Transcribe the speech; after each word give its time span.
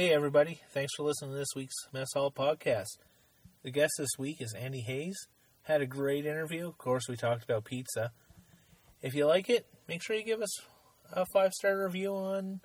Hey, 0.00 0.14
everybody. 0.14 0.58
Thanks 0.72 0.94
for 0.96 1.02
listening 1.02 1.32
to 1.32 1.36
this 1.36 1.54
week's 1.54 1.74
Mess 1.92 2.14
Hall 2.14 2.30
podcast. 2.30 2.96
The 3.62 3.70
guest 3.70 3.92
this 3.98 4.08
week 4.18 4.40
is 4.40 4.54
Andy 4.54 4.80
Haynes. 4.80 5.18
Had 5.64 5.82
a 5.82 5.86
great 5.86 6.24
interview. 6.24 6.68
Of 6.68 6.78
course, 6.78 7.06
we 7.06 7.16
talked 7.16 7.44
about 7.44 7.66
pizza. 7.66 8.10
If 9.02 9.12
you 9.12 9.26
like 9.26 9.50
it, 9.50 9.66
make 9.86 10.02
sure 10.02 10.16
you 10.16 10.24
give 10.24 10.40
us 10.40 10.58
a 11.12 11.26
five 11.34 11.52
star 11.52 11.84
review 11.84 12.14
on 12.14 12.62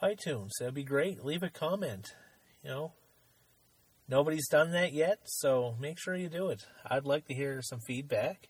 iTunes. 0.00 0.50
That'd 0.60 0.74
be 0.74 0.84
great. 0.84 1.24
Leave 1.24 1.42
a 1.42 1.50
comment. 1.50 2.14
You 2.62 2.70
know, 2.70 2.92
nobody's 4.08 4.46
done 4.46 4.70
that 4.70 4.92
yet, 4.92 5.18
so 5.24 5.74
make 5.80 5.98
sure 5.98 6.14
you 6.14 6.28
do 6.28 6.50
it. 6.50 6.64
I'd 6.88 7.04
like 7.04 7.26
to 7.26 7.34
hear 7.34 7.62
some 7.62 7.80
feedback. 7.80 8.48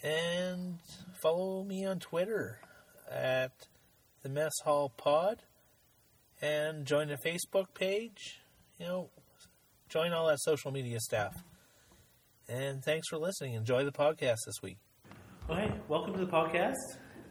And 0.00 0.78
follow 1.20 1.64
me 1.64 1.84
on 1.84 1.98
Twitter 1.98 2.60
at 3.10 3.50
the 4.22 4.28
Mess 4.28 4.52
Hall 4.62 4.92
Pod 4.96 5.42
and 6.40 6.84
join 6.84 7.08
the 7.08 7.16
Facebook 7.16 7.74
page. 7.74 8.40
You 8.78 8.86
know, 8.86 9.10
join 9.88 10.12
all 10.12 10.26
that 10.28 10.40
social 10.40 10.70
media 10.70 10.98
stuff. 11.00 11.34
And 12.48 12.82
thanks 12.82 13.08
for 13.08 13.18
listening. 13.18 13.54
Enjoy 13.54 13.84
the 13.84 13.92
podcast 13.92 14.38
this 14.46 14.62
week. 14.62 14.78
Okay, 15.50 15.72
welcome 15.88 16.12
to 16.14 16.20
the 16.20 16.30
podcast. 16.30 16.74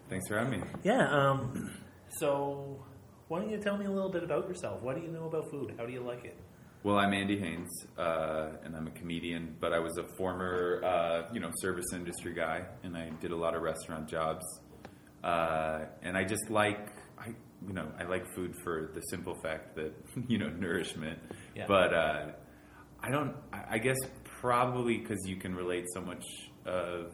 Thanks 0.09 0.27
for 0.27 0.37
having 0.37 0.59
me. 0.61 0.67
Yeah. 0.83 1.07
Um. 1.09 1.71
So, 2.19 2.81
why 3.27 3.39
don't 3.41 3.49
you 3.49 3.57
tell 3.57 3.77
me 3.77 3.85
a 3.85 3.91
little 3.91 4.09
bit 4.09 4.23
about 4.23 4.47
yourself? 4.47 4.81
What 4.81 4.95
do 4.95 5.01
you 5.01 5.09
know 5.09 5.25
about 5.25 5.51
food? 5.51 5.73
How 5.77 5.85
do 5.85 5.91
you 5.91 5.99
like 5.99 6.23
it? 6.23 6.37
Well, 6.83 6.97
I'm 6.97 7.13
Andy 7.13 7.37
Haynes, 7.37 7.85
uh, 7.97 8.51
and 8.63 8.73
I'm 8.73 8.87
a 8.87 8.91
comedian, 8.91 9.57
but 9.59 9.73
I 9.73 9.79
was 9.79 9.97
a 9.97 10.05
former, 10.15 10.81
uh, 10.85 11.23
you 11.33 11.41
know, 11.41 11.51
service 11.57 11.87
industry 11.91 12.33
guy, 12.33 12.63
and 12.83 12.95
I 12.95 13.09
did 13.19 13.31
a 13.31 13.35
lot 13.35 13.55
of 13.55 13.61
restaurant 13.61 14.07
jobs. 14.07 14.45
Uh, 15.21 15.85
and 16.01 16.15
I 16.17 16.23
just 16.23 16.49
like, 16.49 16.79
I, 16.79 16.96
you 17.67 17.73
know, 17.73 17.91
I 17.99 18.03
like 18.03 18.25
food 18.33 18.55
for 18.63 18.91
the 18.93 19.01
simple 19.01 19.35
fact 19.35 19.75
that, 19.75 19.93
you 20.27 20.37
know, 20.37 20.49
nourishment. 20.49 21.19
Yeah. 21.55 21.65
But 21.67 21.93
uh, 21.93 22.25
I 23.01 23.09
don't, 23.11 23.35
I 23.51 23.77
guess 23.77 23.97
probably 24.23 24.97
because 24.97 25.19
you 25.27 25.35
can 25.35 25.53
relate 25.55 25.85
so 25.93 26.01
much 26.01 26.23
of 26.65 27.11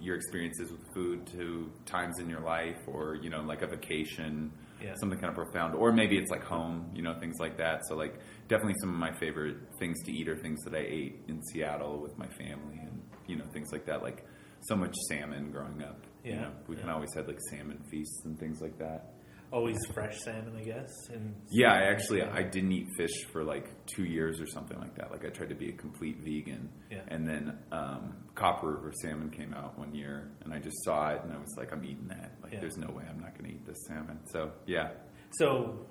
your 0.00 0.16
experiences 0.16 0.70
with 0.72 0.80
food 0.94 1.26
to 1.28 1.70
times 1.86 2.18
in 2.18 2.28
your 2.28 2.40
life 2.40 2.78
or, 2.88 3.14
you 3.14 3.30
know, 3.30 3.42
like 3.42 3.62
a 3.62 3.66
vacation, 3.68 4.50
Yeah. 4.82 4.94
something 4.96 5.18
kind 5.20 5.28
of 5.30 5.36
profound. 5.36 5.76
Or 5.76 5.92
maybe 5.92 6.18
it's 6.18 6.30
like 6.30 6.42
home, 6.42 6.90
you 6.94 7.02
know, 7.02 7.14
things 7.20 7.36
like 7.38 7.56
that. 7.58 7.82
So, 7.88 7.94
like, 7.94 8.18
definitely 8.48 8.74
some 8.80 8.88
of 8.90 8.96
my 8.96 9.12
favorite 9.12 9.56
things 9.78 10.02
to 10.04 10.12
eat 10.12 10.28
are 10.28 10.36
things 10.36 10.60
that 10.64 10.74
I 10.74 10.78
ate 10.84 11.20
in 11.28 11.40
Seattle 11.52 12.00
with 12.00 12.18
my 12.18 12.26
family 12.26 12.78
and, 12.80 13.00
you 13.28 13.36
know, 13.36 13.44
things 13.52 13.70
like 13.70 13.86
that. 13.86 14.02
Like, 14.02 14.24
so 14.62 14.74
much 14.74 14.94
salmon 15.08 15.52
growing 15.52 15.82
up. 15.84 16.04
You 16.24 16.32
Yeah. 16.32 16.40
know, 16.42 16.52
we 16.66 16.74
can 16.76 16.86
Yeah. 16.86 16.94
always 16.94 17.14
had 17.14 17.28
like 17.28 17.38
salmon 17.50 17.78
feasts 17.90 18.24
and 18.24 18.36
things 18.38 18.60
like 18.60 18.78
that. 18.78 19.12
Always 19.52 19.76
fresh 19.92 20.18
salmon, 20.24 20.54
I 20.58 20.62
guess. 20.62 20.88
And 21.12 21.34
Yeah, 21.50 21.72
I 21.72 21.82
actually 21.90 22.22
I 22.22 22.42
didn't 22.42 22.72
eat 22.72 22.88
fish 22.96 23.12
for 23.32 23.44
like 23.44 23.68
two 23.86 24.04
years 24.04 24.40
or 24.40 24.46
something 24.46 24.78
like 24.80 24.94
that. 24.96 25.10
Like 25.10 25.26
I 25.26 25.28
tried 25.28 25.50
to 25.50 25.54
be 25.54 25.68
a 25.68 25.72
complete 25.72 26.18
vegan, 26.24 26.70
Yeah. 26.90 27.00
and 27.08 27.28
then 27.28 27.58
um, 27.70 28.14
Copper 28.34 28.68
River 28.72 28.92
salmon 29.02 29.28
came 29.30 29.52
out 29.52 29.78
one 29.78 29.94
year, 29.94 30.30
and 30.42 30.54
I 30.54 30.58
just 30.58 30.82
saw 30.84 31.10
it, 31.10 31.20
and 31.22 31.30
I 31.32 31.36
was 31.36 31.54
like, 31.58 31.70
I'm 31.70 31.84
eating 31.84 32.08
that. 32.08 32.32
Like, 32.42 32.54
Yeah. 32.54 32.60
there's 32.60 32.78
no 32.78 32.88
way 32.90 33.04
I'm 33.08 33.20
not 33.20 33.36
going 33.38 33.50
to 33.50 33.56
eat 33.56 33.66
this 33.66 33.76
salmon. 33.86 34.20
So 34.32 34.52
yeah, 34.66 34.92
So, 35.32 35.86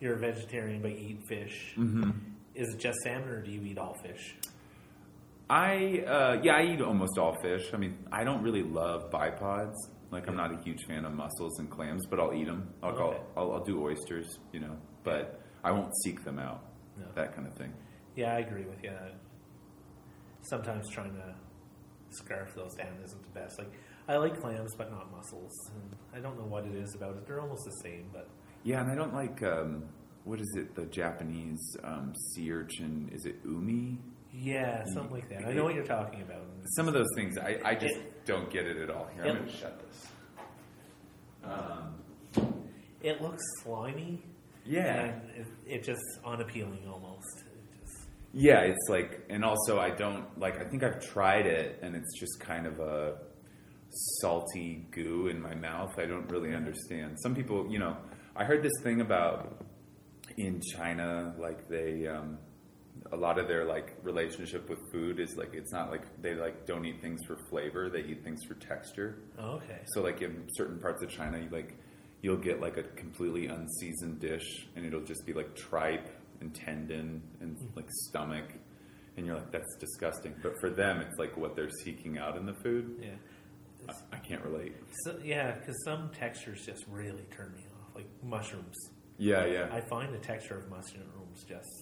you're 0.00 0.14
a 0.14 0.18
vegetarian 0.20 0.80
but 0.80 0.92
you 0.92 1.08
eat 1.08 1.20
fish. 1.28 1.72
hmm 1.74 2.10
Is 2.54 2.72
it 2.74 2.78
just 2.78 2.98
salmon, 3.02 3.28
or 3.28 3.42
do 3.42 3.50
you 3.50 3.62
eat 3.62 3.78
all 3.78 3.96
fish? 4.04 4.36
I 5.50 6.04
uh, 6.06 6.40
yeah 6.42 6.56
I 6.58 6.62
eat 6.74 6.80
almost 6.82 7.18
all 7.18 7.34
fish. 7.42 7.70
I 7.72 7.76
mean, 7.78 7.98
I 8.12 8.22
don't 8.22 8.42
really 8.42 8.62
love 8.62 9.10
bipods. 9.10 9.74
Like 10.10 10.26
I'm 10.28 10.36
not 10.36 10.52
a 10.52 10.62
huge 10.62 10.84
fan 10.86 11.04
of 11.04 11.12
mussels 11.12 11.58
and 11.58 11.70
clams, 11.70 12.06
but 12.06 12.18
I'll 12.18 12.32
eat 12.34 12.46
them. 12.46 12.68
I'll, 12.82 12.90
Okay. 12.92 13.18
I'll, 13.36 13.44
I'll, 13.44 13.52
I'll 13.56 13.64
do 13.64 13.82
oysters, 13.82 14.38
you 14.52 14.60
know, 14.60 14.76
but 15.04 15.40
I 15.62 15.70
won't 15.70 15.92
seek 16.02 16.24
them 16.24 16.38
out. 16.38 16.64
No. 16.98 17.06
That 17.14 17.34
kind 17.34 17.46
of 17.46 17.54
thing. 17.54 17.72
Yeah, 18.16 18.34
I 18.34 18.38
agree 18.38 18.64
with 18.64 18.82
you. 18.82 18.92
Sometimes 20.42 20.88
trying 20.90 21.14
to 21.14 21.34
scarf 22.10 22.54
those 22.54 22.74
down 22.74 22.96
isn't 23.04 23.22
the 23.22 23.40
best. 23.40 23.58
Like, 23.58 23.72
I 24.08 24.16
like 24.16 24.40
clams, 24.40 24.74
but 24.76 24.90
not 24.90 25.10
mussels. 25.12 25.52
And 25.74 25.96
I 26.14 26.20
don't 26.20 26.38
know 26.38 26.46
what 26.46 26.64
it 26.64 26.74
is 26.74 26.94
about 26.94 27.16
it. 27.16 27.26
They're 27.26 27.40
almost 27.40 27.64
the 27.64 27.76
same, 27.82 28.08
but 28.12 28.28
Yeah, 28.64 28.80
and 28.80 28.90
I 28.90 28.94
don't 28.94 29.12
like 29.14 29.42
um, 29.42 29.84
what 30.24 30.40
is 30.40 30.54
it? 30.56 30.74
The 30.74 30.86
Japanese 30.86 31.76
um, 31.84 32.14
sea 32.32 32.50
urchin. 32.52 33.10
Is 33.12 33.26
it 33.26 33.36
umi? 33.44 33.98
Yeah, 34.38 34.84
something 34.94 35.12
like 35.12 35.28
that. 35.30 35.46
I 35.46 35.52
know 35.52 35.64
what 35.64 35.74
you're 35.74 35.84
talking 35.84 36.22
about. 36.22 36.42
Some 36.76 36.86
of 36.88 36.94
those 36.94 37.08
things, 37.16 37.36
I, 37.38 37.58
I 37.64 37.74
just 37.74 37.96
don't 38.24 38.50
get 38.50 38.66
it 38.66 38.76
at 38.76 38.90
all. 38.90 39.08
Here, 39.14 39.22
I'm 39.24 39.30
It- 39.30 39.34
going 39.38 39.50
to 39.50 39.56
shut 39.56 39.80
this. 39.80 40.06
Um, 41.44 41.94
It 43.02 43.22
looks 43.22 43.42
slimy. 43.62 44.24
yeah, 44.64 45.04
And 45.04 45.30
it, 45.30 45.46
it 45.66 45.84
just 45.84 46.02
unappealing 46.24 46.82
almost. 46.90 47.44
It 47.46 47.80
just, 47.80 48.08
yeah. 48.32 48.60
It's 48.62 48.88
like, 48.88 49.24
and 49.30 49.44
also 49.44 49.78
I 49.78 49.90
don't 49.90 50.26
like. 50.38 50.60
I 50.60 50.64
think 50.68 50.82
I've 50.82 51.00
tried 51.00 51.46
it, 51.46 51.78
and 51.82 51.94
it's 51.94 52.18
just 52.18 52.40
kind 52.40 52.66
of 52.66 52.80
a 52.80 53.18
salty 54.20 54.86
goo 54.90 55.28
in 55.28 55.40
my 55.40 55.54
mouth. 55.54 55.98
I 55.98 56.06
don't 56.06 56.28
really 56.30 56.54
understand. 56.54 57.16
Some 57.22 57.34
people, 57.34 57.70
you 57.70 57.78
know, 57.78 57.96
I 58.36 58.44
heard 58.44 58.62
this 58.62 58.72
thing 58.82 59.00
about 59.00 59.64
in 60.36 60.60
China, 60.60 61.34
like 61.38 61.68
they, 61.68 62.06
um, 62.06 62.38
a 63.12 63.16
lot 63.16 63.38
of 63.38 63.48
their 63.48 63.64
like 63.64 63.96
relationship 64.02 64.68
with 64.68 64.78
food 64.92 65.20
is 65.20 65.36
like 65.36 65.54
it's 65.54 65.72
not 65.72 65.90
like 65.90 66.02
they 66.20 66.34
like 66.34 66.66
don't 66.66 66.84
eat 66.84 67.00
things 67.00 67.20
for 67.26 67.36
flavor; 67.50 67.88
they 67.88 68.00
eat 68.00 68.24
things 68.24 68.44
for 68.44 68.54
texture. 68.54 69.18
oh, 69.38 69.52
okay. 69.52 69.80
So 69.94 70.02
like 70.02 70.22
in 70.22 70.46
certain 70.56 70.78
parts 70.78 71.02
of 71.02 71.10
China, 71.10 71.38
you 71.38 71.48
like 71.50 71.76
you'll 72.22 72.36
get 72.36 72.60
like 72.60 72.76
a 72.76 72.82
completely 72.82 73.46
unseasoned 73.46 74.20
dish, 74.20 74.66
and 74.76 74.84
it'll 74.84 75.04
just 75.04 75.24
be 75.26 75.32
like 75.32 75.54
tripe 75.54 76.08
and 76.40 76.54
tendon 76.54 77.22
and 77.40 77.56
hmm. 77.56 77.66
like 77.76 77.88
stomach, 78.08 78.54
and 79.16 79.26
you're 79.26 79.36
like 79.36 79.50
that's 79.50 79.76
disgusting. 79.76 80.34
But 80.42 80.60
for 80.60 80.70
them, 80.70 81.00
it's 81.00 81.18
like 81.18 81.36
what 81.36 81.56
they're 81.56 81.70
seeking 81.84 82.18
out 82.18 82.36
in 82.36 82.46
the 82.46 82.54
food. 82.54 82.98
Yeah. 83.02 83.10
I, 83.88 84.16
I 84.16 84.18
can't 84.18 84.42
relate. 84.44 84.74
So, 85.04 85.18
yeah, 85.24 85.52
because 85.52 85.82
some 85.84 86.10
textures 86.10 86.66
just 86.66 86.84
really 86.88 87.24
turn 87.30 87.54
me 87.54 87.62
off, 87.80 87.94
like 87.94 88.06
mushrooms. 88.22 88.76
Yeah, 89.16 89.46
yeah, 89.46 89.68
I 89.72 89.80
find 89.80 90.14
the 90.14 90.18
texture 90.18 90.58
of 90.58 90.68
mushrooms 90.68 91.44
just 91.48 91.77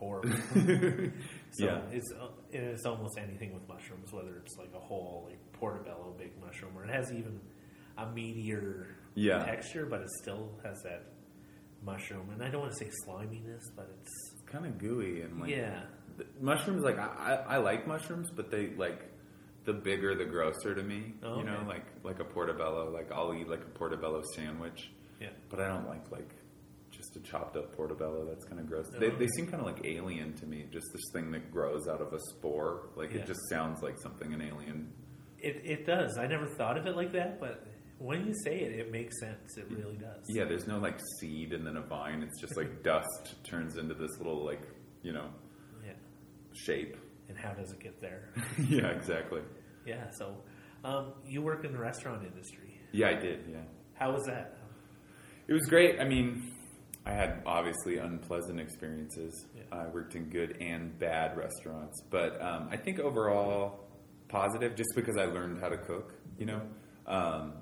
horrible. 0.00 0.30
so 1.52 1.64
yeah. 1.64 1.80
it's 1.92 2.12
uh, 2.20 2.26
it's 2.50 2.84
almost 2.86 3.16
anything 3.18 3.54
with 3.54 3.66
mushrooms, 3.68 4.12
whether 4.12 4.36
it's 4.38 4.56
like 4.58 4.70
a 4.74 4.80
whole 4.80 5.26
like 5.28 5.38
portobello 5.52 6.14
big 6.18 6.32
mushroom, 6.44 6.72
or 6.76 6.84
it 6.84 6.90
has 6.90 7.12
even 7.12 7.38
a 7.98 8.06
meatier 8.06 8.86
Yeah. 9.14 9.44
texture, 9.44 9.86
but 9.86 10.00
it 10.00 10.08
still 10.22 10.50
has 10.64 10.82
that 10.82 11.04
mushroom. 11.84 12.30
And 12.32 12.42
I 12.42 12.48
don't 12.50 12.62
want 12.62 12.72
to 12.72 12.84
say 12.84 12.90
sliminess, 13.06 13.62
but 13.76 13.88
it's 14.00 14.42
kind 14.46 14.66
of 14.66 14.78
gooey 14.78 15.22
and 15.22 15.40
like 15.40 15.50
yeah, 15.50 15.82
mushrooms. 16.40 16.82
Like 16.82 16.98
I, 16.98 17.06
I, 17.48 17.54
I 17.54 17.56
like 17.58 17.86
mushrooms, 17.86 18.30
but 18.34 18.50
they 18.50 18.70
like 18.76 19.04
the 19.64 19.72
bigger 19.74 20.14
the 20.14 20.24
grosser 20.24 20.74
to 20.74 20.82
me. 20.82 21.14
Oh, 21.22 21.38
You 21.38 21.44
know, 21.44 21.56
okay. 21.58 21.66
like 21.68 21.84
like 22.02 22.20
a 22.20 22.24
portobello. 22.24 22.90
Like 22.90 23.12
I'll 23.12 23.34
eat 23.34 23.48
like 23.48 23.60
a 23.62 23.78
portobello 23.78 24.22
sandwich. 24.34 24.90
yeah. 25.20 25.28
But 25.50 25.60
I 25.60 25.68
don't 25.68 25.86
like 25.88 26.10
like 26.10 26.30
just 27.12 27.26
a 27.26 27.30
chopped 27.30 27.56
up 27.56 27.74
portobello. 27.76 28.24
That's 28.28 28.44
kind 28.44 28.60
of 28.60 28.66
gross. 28.68 28.86
No. 28.92 28.98
They, 29.00 29.10
they 29.10 29.26
seem 29.36 29.46
kind 29.46 29.60
of 29.60 29.66
like 29.66 29.84
alien 29.84 30.34
to 30.34 30.46
me. 30.46 30.66
Just 30.70 30.86
this 30.92 31.02
thing 31.12 31.30
that 31.32 31.50
grows 31.50 31.88
out 31.88 32.00
of 32.00 32.12
a 32.12 32.18
spore. 32.30 32.90
Like 32.96 33.12
Yeah. 33.12 33.20
it 33.20 33.26
just 33.26 33.40
sounds 33.48 33.82
like 33.82 33.96
something 34.02 34.32
an 34.32 34.42
alien. 34.42 34.92
It 35.38 35.62
it 35.64 35.86
does. 35.86 36.18
I 36.18 36.26
never 36.26 36.46
thought 36.46 36.76
of 36.76 36.86
it 36.86 36.96
like 36.96 37.12
that, 37.12 37.40
but 37.40 37.66
when 37.98 38.26
you 38.26 38.34
say 38.44 38.60
it, 38.60 38.78
it 38.78 38.90
makes 38.92 39.18
sense. 39.20 39.56
It 39.56 39.66
really 39.70 39.96
does. 39.96 40.24
Yeah, 40.28 40.44
there's 40.44 40.66
no 40.66 40.78
like 40.78 40.98
seed 41.20 41.52
and 41.52 41.66
then 41.66 41.76
a 41.76 41.82
vine. 41.82 42.22
It's 42.22 42.40
just 42.40 42.56
like 42.56 42.82
dust 42.82 43.34
turns 43.44 43.76
into 43.76 43.94
this 43.94 44.10
little 44.18 44.44
like 44.44 44.62
you 45.02 45.12
know 45.12 45.28
Yeah. 45.84 45.92
shape. 46.52 46.96
And 47.28 47.38
how 47.38 47.52
does 47.52 47.70
it 47.72 47.78
get 47.80 48.00
there? 48.00 48.30
yeah, 48.68 48.88
exactly. 48.88 49.40
yeah. 49.86 50.10
So, 50.10 50.34
um, 50.84 51.12
you 51.24 51.42
work 51.42 51.64
in 51.64 51.70
the 51.72 51.78
restaurant 51.78 52.24
industry. 52.26 52.80
Yeah, 52.90 53.10
I 53.10 53.14
did. 53.14 53.44
Yeah. 53.48 53.58
How 53.94 54.12
was 54.12 54.24
that? 54.26 54.58
It 55.46 55.52
was 55.52 55.64
great. 55.68 56.00
I 56.00 56.04
mean, 56.04 56.50
I 57.10 57.14
had 57.14 57.42
obviously 57.44 57.96
unpleasant 57.98 58.60
experiences. 58.60 59.46
Yeah. 59.56 59.62
I 59.72 59.86
worked 59.88 60.14
in 60.14 60.24
good 60.30 60.56
and 60.60 60.96
bad 60.98 61.36
restaurants, 61.36 62.00
but 62.10 62.40
um, 62.40 62.68
I 62.70 62.76
think 62.76 63.00
overall 63.00 63.80
positive, 64.28 64.76
just 64.76 64.90
because 64.94 65.16
I 65.16 65.24
learned 65.24 65.60
how 65.60 65.68
to 65.68 65.76
cook. 65.78 66.14
You 66.38 66.46
know, 66.46 66.60
um, 67.06 67.52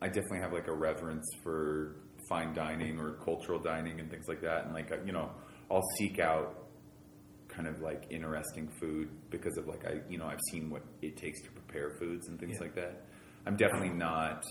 I 0.00 0.06
definitely 0.06 0.40
have 0.40 0.52
like 0.52 0.68
a 0.68 0.72
reverence 0.74 1.26
for 1.42 1.96
fine 2.28 2.54
dining 2.54 2.98
or 3.00 3.14
cultural 3.24 3.58
dining 3.58 4.00
and 4.00 4.10
things 4.10 4.26
like 4.28 4.40
that, 4.42 4.64
and 4.66 4.74
like 4.74 4.92
uh, 4.92 4.96
you 5.04 5.12
know, 5.12 5.30
I'll 5.70 5.82
seek 5.98 6.18
out 6.20 6.60
kind 7.48 7.68
of 7.68 7.80
like 7.80 8.06
interesting 8.10 8.68
food 8.80 9.08
because 9.30 9.56
of 9.58 9.66
like 9.66 9.84
I 9.86 10.00
you 10.08 10.18
know 10.18 10.26
I've 10.26 10.40
seen 10.50 10.70
what 10.70 10.82
it 11.02 11.16
takes 11.16 11.40
to 11.42 11.50
prepare 11.50 11.90
foods 11.98 12.28
and 12.28 12.38
things 12.38 12.54
Yeah. 12.54 12.62
like 12.62 12.74
that. 12.76 13.04
I'm 13.46 13.56
definitely 13.56 13.90
not 13.90 14.42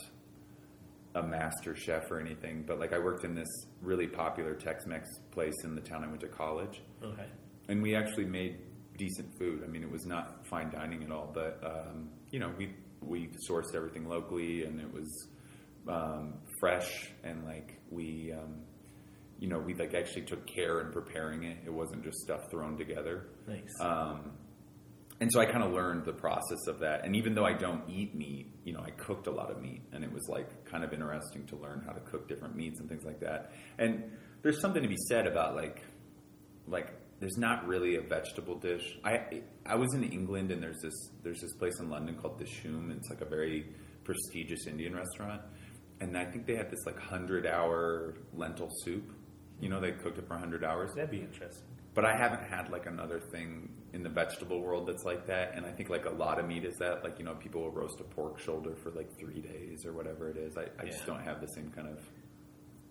a 1.15 1.21
master 1.23 1.75
chef 1.75 2.09
or 2.09 2.19
anything, 2.19 2.63
but 2.65 2.79
like 2.79 2.91
I 2.93 2.99
worked 2.99 3.23
in 3.23 3.35
this 3.35 3.47
really 3.81 4.07
popular 4.07 4.55
Tex-Mex 4.55 5.07
place 5.31 5.53
in 5.63 5.75
the 5.75 5.81
town 5.81 6.03
I 6.03 6.07
went 6.07 6.21
to 6.21 6.27
college, 6.27 6.81
Okay. 7.03 7.25
and 7.69 7.81
we 7.83 7.95
actually 7.95 8.25
made 8.25 8.57
decent 8.97 9.37
food. 9.37 9.63
I 9.63 9.67
mean, 9.67 9.83
it 9.83 9.91
was 9.91 10.05
not 10.05 10.45
fine 10.47 10.71
dining 10.71 11.03
at 11.03 11.11
all, 11.11 11.31
but 11.33 11.59
um, 11.63 12.09
you 12.31 12.39
know, 12.39 12.51
we 12.57 12.73
we 13.01 13.29
sourced 13.49 13.75
everything 13.75 14.07
locally, 14.07 14.63
and 14.63 14.79
it 14.79 14.91
was 14.91 15.27
um, 15.87 16.35
fresh, 16.59 17.11
and 17.23 17.43
like 17.43 17.79
we, 17.91 18.31
um, 18.31 18.61
you 19.39 19.47
know, 19.49 19.59
we 19.59 19.73
like 19.73 19.93
actually 19.93 20.21
took 20.23 20.45
care 20.47 20.79
in 20.81 20.91
preparing 20.91 21.43
it. 21.43 21.57
It 21.65 21.73
wasn't 21.73 22.03
just 22.03 22.17
stuff 22.19 22.41
thrown 22.49 22.77
together. 22.77 23.27
Nice. 23.47 23.73
Um, 23.81 24.31
and 25.19 25.31
so 25.31 25.39
I 25.39 25.45
kind 25.45 25.63
of 25.63 25.71
learned 25.71 26.05
the 26.05 26.13
process 26.13 26.67
of 26.67 26.79
that. 26.79 27.05
And 27.05 27.15
even 27.15 27.33
though 27.33 27.45
I 27.45 27.53
don't 27.53 27.83
eat 27.89 28.15
meat, 28.15 28.51
you 28.63 28.73
know, 28.73 28.81
I 28.81 28.91
cooked 28.91 29.27
a 29.27 29.31
lot 29.31 29.51
of 29.51 29.61
meat, 29.61 29.81
and 29.91 30.03
it 30.03 30.11
was 30.11 30.27
like 30.27 30.65
kind 30.65 30.83
of 30.83 30.93
interesting 30.93 31.45
to 31.47 31.55
learn 31.55 31.83
how 31.85 31.93
to 31.93 31.99
cook 32.01 32.27
different 32.27 32.55
meats 32.55 32.79
and 32.79 32.89
things 32.89 33.05
like 33.05 33.19
that. 33.21 33.51
And 33.77 34.11
there's 34.41 34.59
something 34.59 34.81
to 34.81 34.89
be 34.89 34.97
said 35.07 35.27
about 35.27 35.55
like, 35.55 35.83
like 36.67 36.93
there's 37.19 37.37
not 37.37 37.65
really 37.67 37.95
a 37.95 38.01
vegetable 38.01 38.57
dish. 38.57 38.97
I 39.03 39.43
I 39.65 39.75
was 39.75 39.93
in 39.93 40.03
England, 40.03 40.51
and 40.51 40.61
there's 40.61 40.81
this 40.81 41.11
there's 41.23 41.39
this 41.39 41.53
place 41.53 41.79
in 41.79 41.89
London 41.89 42.15
called 42.15 42.39
Dishoom, 42.39 42.91
and 42.91 42.97
it's 42.97 43.09
like 43.09 43.21
a 43.21 43.25
very 43.25 43.65
prestigious 44.03 44.67
Indian 44.67 44.95
restaurant. 44.95 45.41
And 46.01 46.17
I 46.17 46.25
think 46.25 46.45
they 46.45 46.55
had 46.55 46.69
this 46.69 46.85
like 46.85 46.99
hundred 46.99 47.47
hour 47.47 48.15
lentil 48.33 48.69
soup. 48.83 49.09
You 49.63 49.69
know, 49.69 49.79
they 49.79 49.91
cooked 49.93 50.17
it 50.17 50.27
for 50.27 50.35
hundred 50.37 50.63
hours 50.63 50.91
That'd 50.93 51.09
be 51.11 51.21
interesting. 51.21 51.63
but 51.93 52.03
I 52.05 52.15
haven't 52.17 52.43
had 52.43 52.69
like 52.69 52.85
another 52.85 53.19
thing 53.19 53.69
in 53.93 54.03
the 54.03 54.09
vegetable 54.09 54.59
world 54.61 54.87
that's 54.87 55.05
like 55.05 55.25
that. 55.27 55.53
And 55.55 55.65
I 55.65 55.71
think 55.71 55.89
like 55.89 56.05
a 56.05 56.09
lot 56.25 56.39
of 56.39 56.45
meat 56.47 56.65
is 56.65 56.75
that. 56.79 57.03
Like 57.03 57.17
you 57.19 57.25
know, 57.25 57.35
people 57.35 57.61
will 57.61 57.71
roast 57.71 57.99
a 57.99 58.03
pork 58.03 58.39
shoulder 58.39 58.75
for 58.75 58.91
like 58.91 59.09
three 59.19 59.39
days 59.41 59.85
or 59.85 59.93
whatever 59.93 60.29
it 60.29 60.37
is. 60.37 60.57
I, 60.57 60.65
I 60.81 60.85
just 60.85 61.05
don't 61.05 61.23
have 61.23 61.39
the 61.39 61.47
same 61.55 61.71
kind 61.75 61.87
of, 61.87 61.99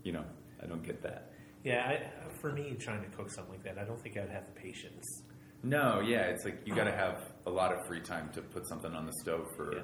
you 0.03 0.13
know, 0.13 0.25
I 0.63 0.67
don't 0.67 0.83
get 0.83 1.03
that. 1.03 1.33
Yeah, 1.65 1.87
I, 1.87 2.31
for 2.41 2.53
me, 2.53 2.75
trying 2.81 3.03
to 3.03 3.09
cook 3.17 3.31
something 3.31 3.53
like 3.55 3.65
that, 3.65 3.79
I 3.79 3.85
don't 3.85 4.01
think 4.03 4.17
I'd 4.17 4.31
have 4.31 4.47
the 4.53 4.61
patience. 4.61 5.05
No, 5.63 6.01
yeah, 6.01 6.23
it's 6.23 6.45
like 6.45 6.61
you 6.65 6.75
got 6.75 6.85
to 6.85 6.97
have 6.97 7.19
a 7.47 7.51
lot 7.51 7.73
of 7.73 7.87
free 7.87 8.01
time 8.01 8.31
to 8.33 8.41
put 8.43 8.67
something 8.67 8.93
on 8.95 9.07
the 9.07 9.13
stove 9.23 9.47
for 9.57 9.77
Yeah. 9.77 9.83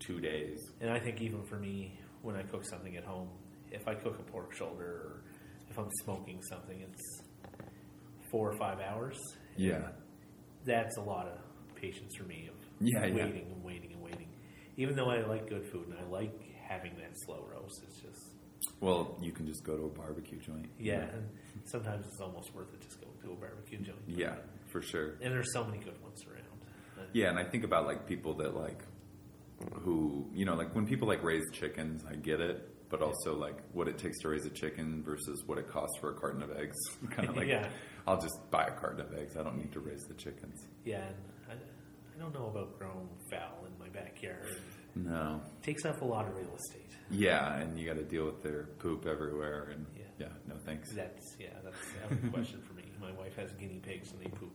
two 0.00 0.20
days. 0.20 0.58
And 0.80 0.90
I 0.90 0.98
think 0.98 1.20
even 1.20 1.44
for 1.44 1.56
me, 1.56 2.00
when 2.22 2.34
I 2.34 2.42
cook 2.42 2.64
something 2.64 2.96
at 2.96 3.04
home, 3.04 3.28
if 3.70 3.86
I 3.86 3.94
cook 3.94 4.18
a 4.18 4.22
pork 4.24 4.52
shoulder 4.54 4.84
or 4.84 5.22
if 5.70 5.78
I'm 5.78 5.88
smoking 6.02 6.40
something, 6.42 6.80
it's 6.80 7.22
four 8.30 8.50
or 8.50 8.56
five 8.58 8.78
hours. 8.80 9.16
Yeah, 9.56 9.88
That's 10.64 10.96
a 10.96 11.02
lot 11.02 11.26
of 11.26 11.38
patience 11.74 12.14
for 12.16 12.24
me 12.24 12.48
of 12.48 12.54
Yeah, 12.80 13.06
yeah. 13.06 13.24
waiting 13.24 13.46
and 13.52 13.64
waiting 13.64 13.92
and 13.92 14.02
waiting. 14.02 14.28
Even 14.76 14.94
though 14.96 15.10
I 15.10 15.24
like 15.26 15.48
good 15.48 15.66
food 15.70 15.88
and 15.88 15.96
I 15.98 16.08
like 16.10 16.32
having 16.68 16.92
that 16.96 17.12
slow 17.24 17.46
roast, 17.52 17.82
it's 17.86 18.00
just 18.00 18.34
well, 18.80 19.16
you 19.22 19.32
can 19.32 19.46
just 19.46 19.64
go 19.64 19.76
to 19.76 19.84
a 19.84 19.88
barbecue 19.88 20.38
joint. 20.38 20.68
yeah. 20.78 21.04
And 21.14 21.28
sometimes 21.64 22.06
it's 22.06 22.20
almost 22.20 22.54
worth 22.54 22.72
it 22.74 22.80
just 22.82 23.00
go 23.00 23.06
to 23.24 23.32
a 23.32 23.36
barbecue 23.36 23.78
joint. 23.78 23.98
yeah, 24.06 24.34
for 24.70 24.80
sure. 24.82 25.14
And 25.22 25.32
there's 25.32 25.52
so 25.52 25.64
many 25.64 25.78
good 25.78 26.00
ones 26.02 26.22
around. 26.26 27.06
Yeah, 27.12 27.30
and 27.30 27.38
I 27.38 27.44
think 27.44 27.64
about 27.64 27.86
like 27.86 28.06
people 28.06 28.34
that 28.34 28.54
like 28.54 28.82
who 29.82 30.26
you 30.34 30.44
know 30.44 30.54
like 30.54 30.74
when 30.74 30.86
people 30.86 31.08
like 31.08 31.22
raise 31.22 31.44
chickens, 31.52 32.04
I 32.08 32.14
get 32.14 32.40
it, 32.40 32.68
but 32.90 33.00
also 33.02 33.34
like 33.34 33.56
what 33.72 33.88
it 33.88 33.96
takes 33.98 34.18
to 34.20 34.28
raise 34.28 34.44
a 34.44 34.50
chicken 34.50 35.02
versus 35.02 35.42
what 35.46 35.56
it 35.58 35.68
costs 35.68 35.96
for 36.00 36.10
a 36.10 36.14
carton 36.14 36.42
of 36.42 36.50
eggs. 36.56 36.76
kind 37.10 37.28
of 37.28 37.36
like 37.36 37.48
Yeah. 37.48 37.68
I'll 38.06 38.20
just 38.20 38.38
buy 38.50 38.64
a 38.64 38.72
carton 38.72 39.00
of 39.00 39.12
eggs. 39.16 39.36
I 39.36 39.42
don't 39.42 39.56
need 39.56 39.72
to 39.72 39.80
raise 39.80 40.02
the 40.08 40.14
chickens. 40.14 40.66
Yeah, 40.84 41.02
and 41.06 41.14
I, 41.48 41.52
I 41.52 42.18
don't 42.20 42.34
know 42.34 42.46
about 42.46 42.78
grown 42.78 43.08
fowl 43.30 43.64
in 43.66 43.78
my 43.78 43.88
backyard. 43.88 44.58
No. 44.96 45.40
It 45.60 45.62
takes 45.64 45.84
up 45.84 46.02
a 46.02 46.04
lot 46.04 46.26
of 46.26 46.36
real 46.36 46.54
estate. 46.56 46.90
Yeah, 47.10 47.56
and 47.58 47.78
you 47.78 47.86
got 47.86 47.96
to 47.96 48.04
deal 48.04 48.24
with 48.26 48.42
their 48.42 48.64
poop 48.78 49.06
everywhere, 49.06 49.68
and 49.72 49.86
Yeah. 49.96 50.02
yeah, 50.18 50.26
no 50.48 50.56
thanks. 50.64 50.92
That's 50.92 51.36
yeah, 51.38 51.48
that's 51.64 51.76
out 52.04 52.12
of 52.12 52.22
the 52.22 52.28
question 52.28 52.60
for 52.66 52.74
me. 52.74 52.84
My 53.00 53.12
wife 53.12 53.36
has 53.36 53.52
guinea 53.52 53.80
pigs 53.82 54.10
and 54.12 54.20
they 54.20 54.28
poop. 54.28 54.52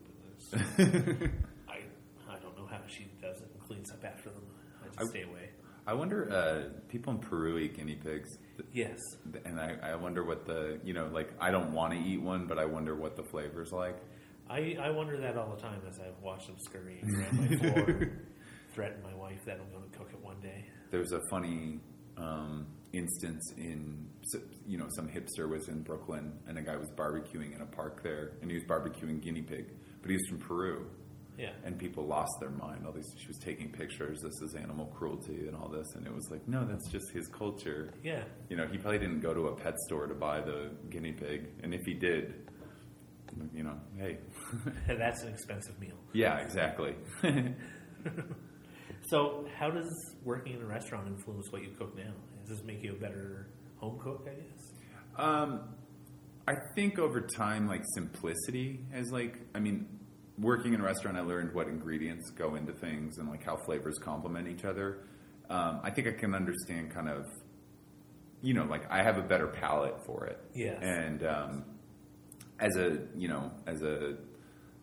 And 0.78 1.32
I 1.70 1.80
I 2.30 2.38
don't 2.40 2.58
know 2.58 2.68
how 2.70 2.80
she 2.88 3.08
does 3.22 3.38
it 3.38 3.50
and 3.54 3.64
cleans 3.68 3.92
up 3.92 4.04
after 4.04 4.30
them. 4.30 4.44
I 4.84 4.88
just 4.88 5.00
I- 5.02 5.06
stay 5.06 5.22
away. 5.24 5.50
I 5.88 5.94
wonder, 5.94 6.32
uh, 6.32 6.80
people 6.90 7.14
in 7.14 7.20
Peru 7.20 7.58
eat 7.60 7.76
guinea 7.76 7.96
pigs, 7.96 8.38
Yes, 8.72 9.00
and 9.46 9.60
I, 9.60 9.78
I 9.84 9.96
wonder 9.96 10.24
what 10.24 10.46
the 10.46 10.80
you 10.84 10.94
know 10.94 11.08
like 11.14 11.32
I 11.40 11.52
don't 11.52 11.74
want 11.74 11.94
to 11.94 12.00
eat 12.00 12.22
one, 12.22 12.48
but 12.48 12.58
I 12.58 12.66
wonder 12.66 12.96
what 12.96 13.16
the 13.16 13.24
flavor's 13.24 13.72
like. 13.72 13.98
I 14.50 14.78
I 14.82 14.90
wonder 14.90 15.18
that 15.18 15.38
all 15.38 15.56
the 15.56 15.62
time 15.62 15.82
as 15.88 16.00
I 16.00 16.08
watch 16.24 16.48
them 16.48 16.56
scurrying 16.60 17.04
around 17.16 17.40
my 17.40 17.58
floor. 17.58 18.12
Threaten 18.74 19.02
my 19.04 19.16
wife 19.16 19.40
that 19.46 19.60
I'm 19.62 19.72
going 19.72 19.90
to 19.90 19.98
cook 19.98 20.10
it 20.12 20.22
one 20.22 20.40
day. 20.42 20.66
There's 20.92 21.14
a 21.14 21.22
funny 21.30 21.80
um, 22.18 22.68
instance 22.92 23.54
in 23.58 24.08
you 24.66 24.78
know 24.78 24.88
some 24.96 25.08
hipster 25.08 25.50
was 25.50 25.68
in 25.70 25.82
Brooklyn 25.82 26.34
and 26.48 26.58
a 26.58 26.62
guy 26.62 26.76
was 26.76 26.90
barbecuing 26.92 27.56
in 27.56 27.62
a 27.62 27.66
park 27.66 28.04
there 28.04 28.34
and 28.42 28.50
he 28.52 28.56
was 28.58 28.66
barbecuing 28.66 29.22
guinea 29.22 29.42
pig, 29.44 29.68
but 30.02 30.10
he 30.10 30.18
was 30.18 30.26
from 30.28 30.40
Peru 30.40 30.88
Yeah, 31.38 31.50
and 31.66 31.78
people 31.78 32.06
lost 32.06 32.32
their 32.40 32.50
mind. 32.52 32.86
All 32.86 32.94
these 32.94 33.14
she 33.18 33.28
was 33.28 33.38
taking 33.38 33.70
pictures. 33.72 34.22
This 34.22 34.42
is 34.42 34.56
animal 34.56 34.86
cruelty 34.88 35.48
and 35.48 35.56
all 35.56 35.68
this, 35.70 35.88
and 35.96 36.06
it 36.08 36.14
was 36.14 36.30
like 36.32 36.48
no, 36.48 36.66
that's 36.66 36.90
just 36.90 37.12
his 37.12 37.28
culture. 37.28 37.94
yeah, 38.04 38.24
You 38.50 38.56
know, 38.58 38.68
he 38.68 38.78
probably 38.78 39.00
didn't 39.00 39.20
go 39.22 39.34
to 39.34 39.48
a 39.50 39.56
pet 39.56 39.78
store 39.88 40.08
to 40.08 40.16
buy 40.16 40.42
the 40.42 40.72
guinea 40.90 41.12
pig, 41.12 41.48
and 41.64 41.74
if 41.74 41.82
he 41.86 41.94
did, 41.94 42.36
you 43.54 43.64
know, 43.64 43.78
hey, 43.98 44.18
that's 44.88 45.24
an 45.24 45.30
expensive 45.34 45.78
meal. 45.80 45.98
yeah, 46.14 46.38
exactly. 46.40 46.96
So, 49.08 49.46
how 49.60 49.70
does 49.70 50.16
working 50.24 50.54
in 50.54 50.62
a 50.62 50.66
restaurant 50.66 51.08
influence 51.08 51.52
what 51.52 51.62
you 51.62 51.70
cook 51.78 51.96
now? 51.96 52.12
Does 52.42 52.58
this 52.58 52.66
make 52.66 52.84
you 52.84 52.94
a 52.94 52.96
better 52.96 53.50
home 53.78 54.00
cook? 54.04 54.28
I 54.28 54.34
guess. 54.34 54.74
Um, 55.16 55.76
I 56.48 56.54
think 56.76 56.98
over 56.98 57.22
time, 57.22 57.68
like 57.68 57.84
simplicity 57.94 58.80
has 58.92 59.12
like, 59.12 59.38
I 59.54 59.60
mean, 59.60 59.88
working 60.38 60.74
in 60.74 60.82
a 60.82 60.84
restaurant, 60.84 61.18
I 61.18 61.22
learned 61.22 61.54
what 61.54 61.68
ingredients 61.68 62.30
go 62.32 62.56
into 62.56 62.74
things 62.74 63.18
and 63.18 63.30
like 63.30 63.44
how 63.44 63.56
flavors 63.56 63.98
complement 63.98 64.48
each 64.48 64.66
other. 64.66 65.00
Um, 65.50 65.80
I 65.84 65.92
think 65.92 66.08
I 66.08 66.12
can 66.12 66.34
understand 66.34 66.92
kind 66.92 67.08
of, 67.08 67.26
you 68.42 68.54
know, 68.54 68.66
like 68.66 68.90
I 68.92 69.04
have 69.04 69.18
a 69.18 69.22
better 69.22 69.48
palate 69.48 70.06
for 70.06 70.26
it. 70.26 70.40
Yes. 70.54 70.80
And 70.82 71.26
um, 71.26 71.64
as 72.60 72.76
a, 72.78 73.00
you 73.16 73.28
know, 73.28 73.52
as 73.66 73.82
a 73.82 74.18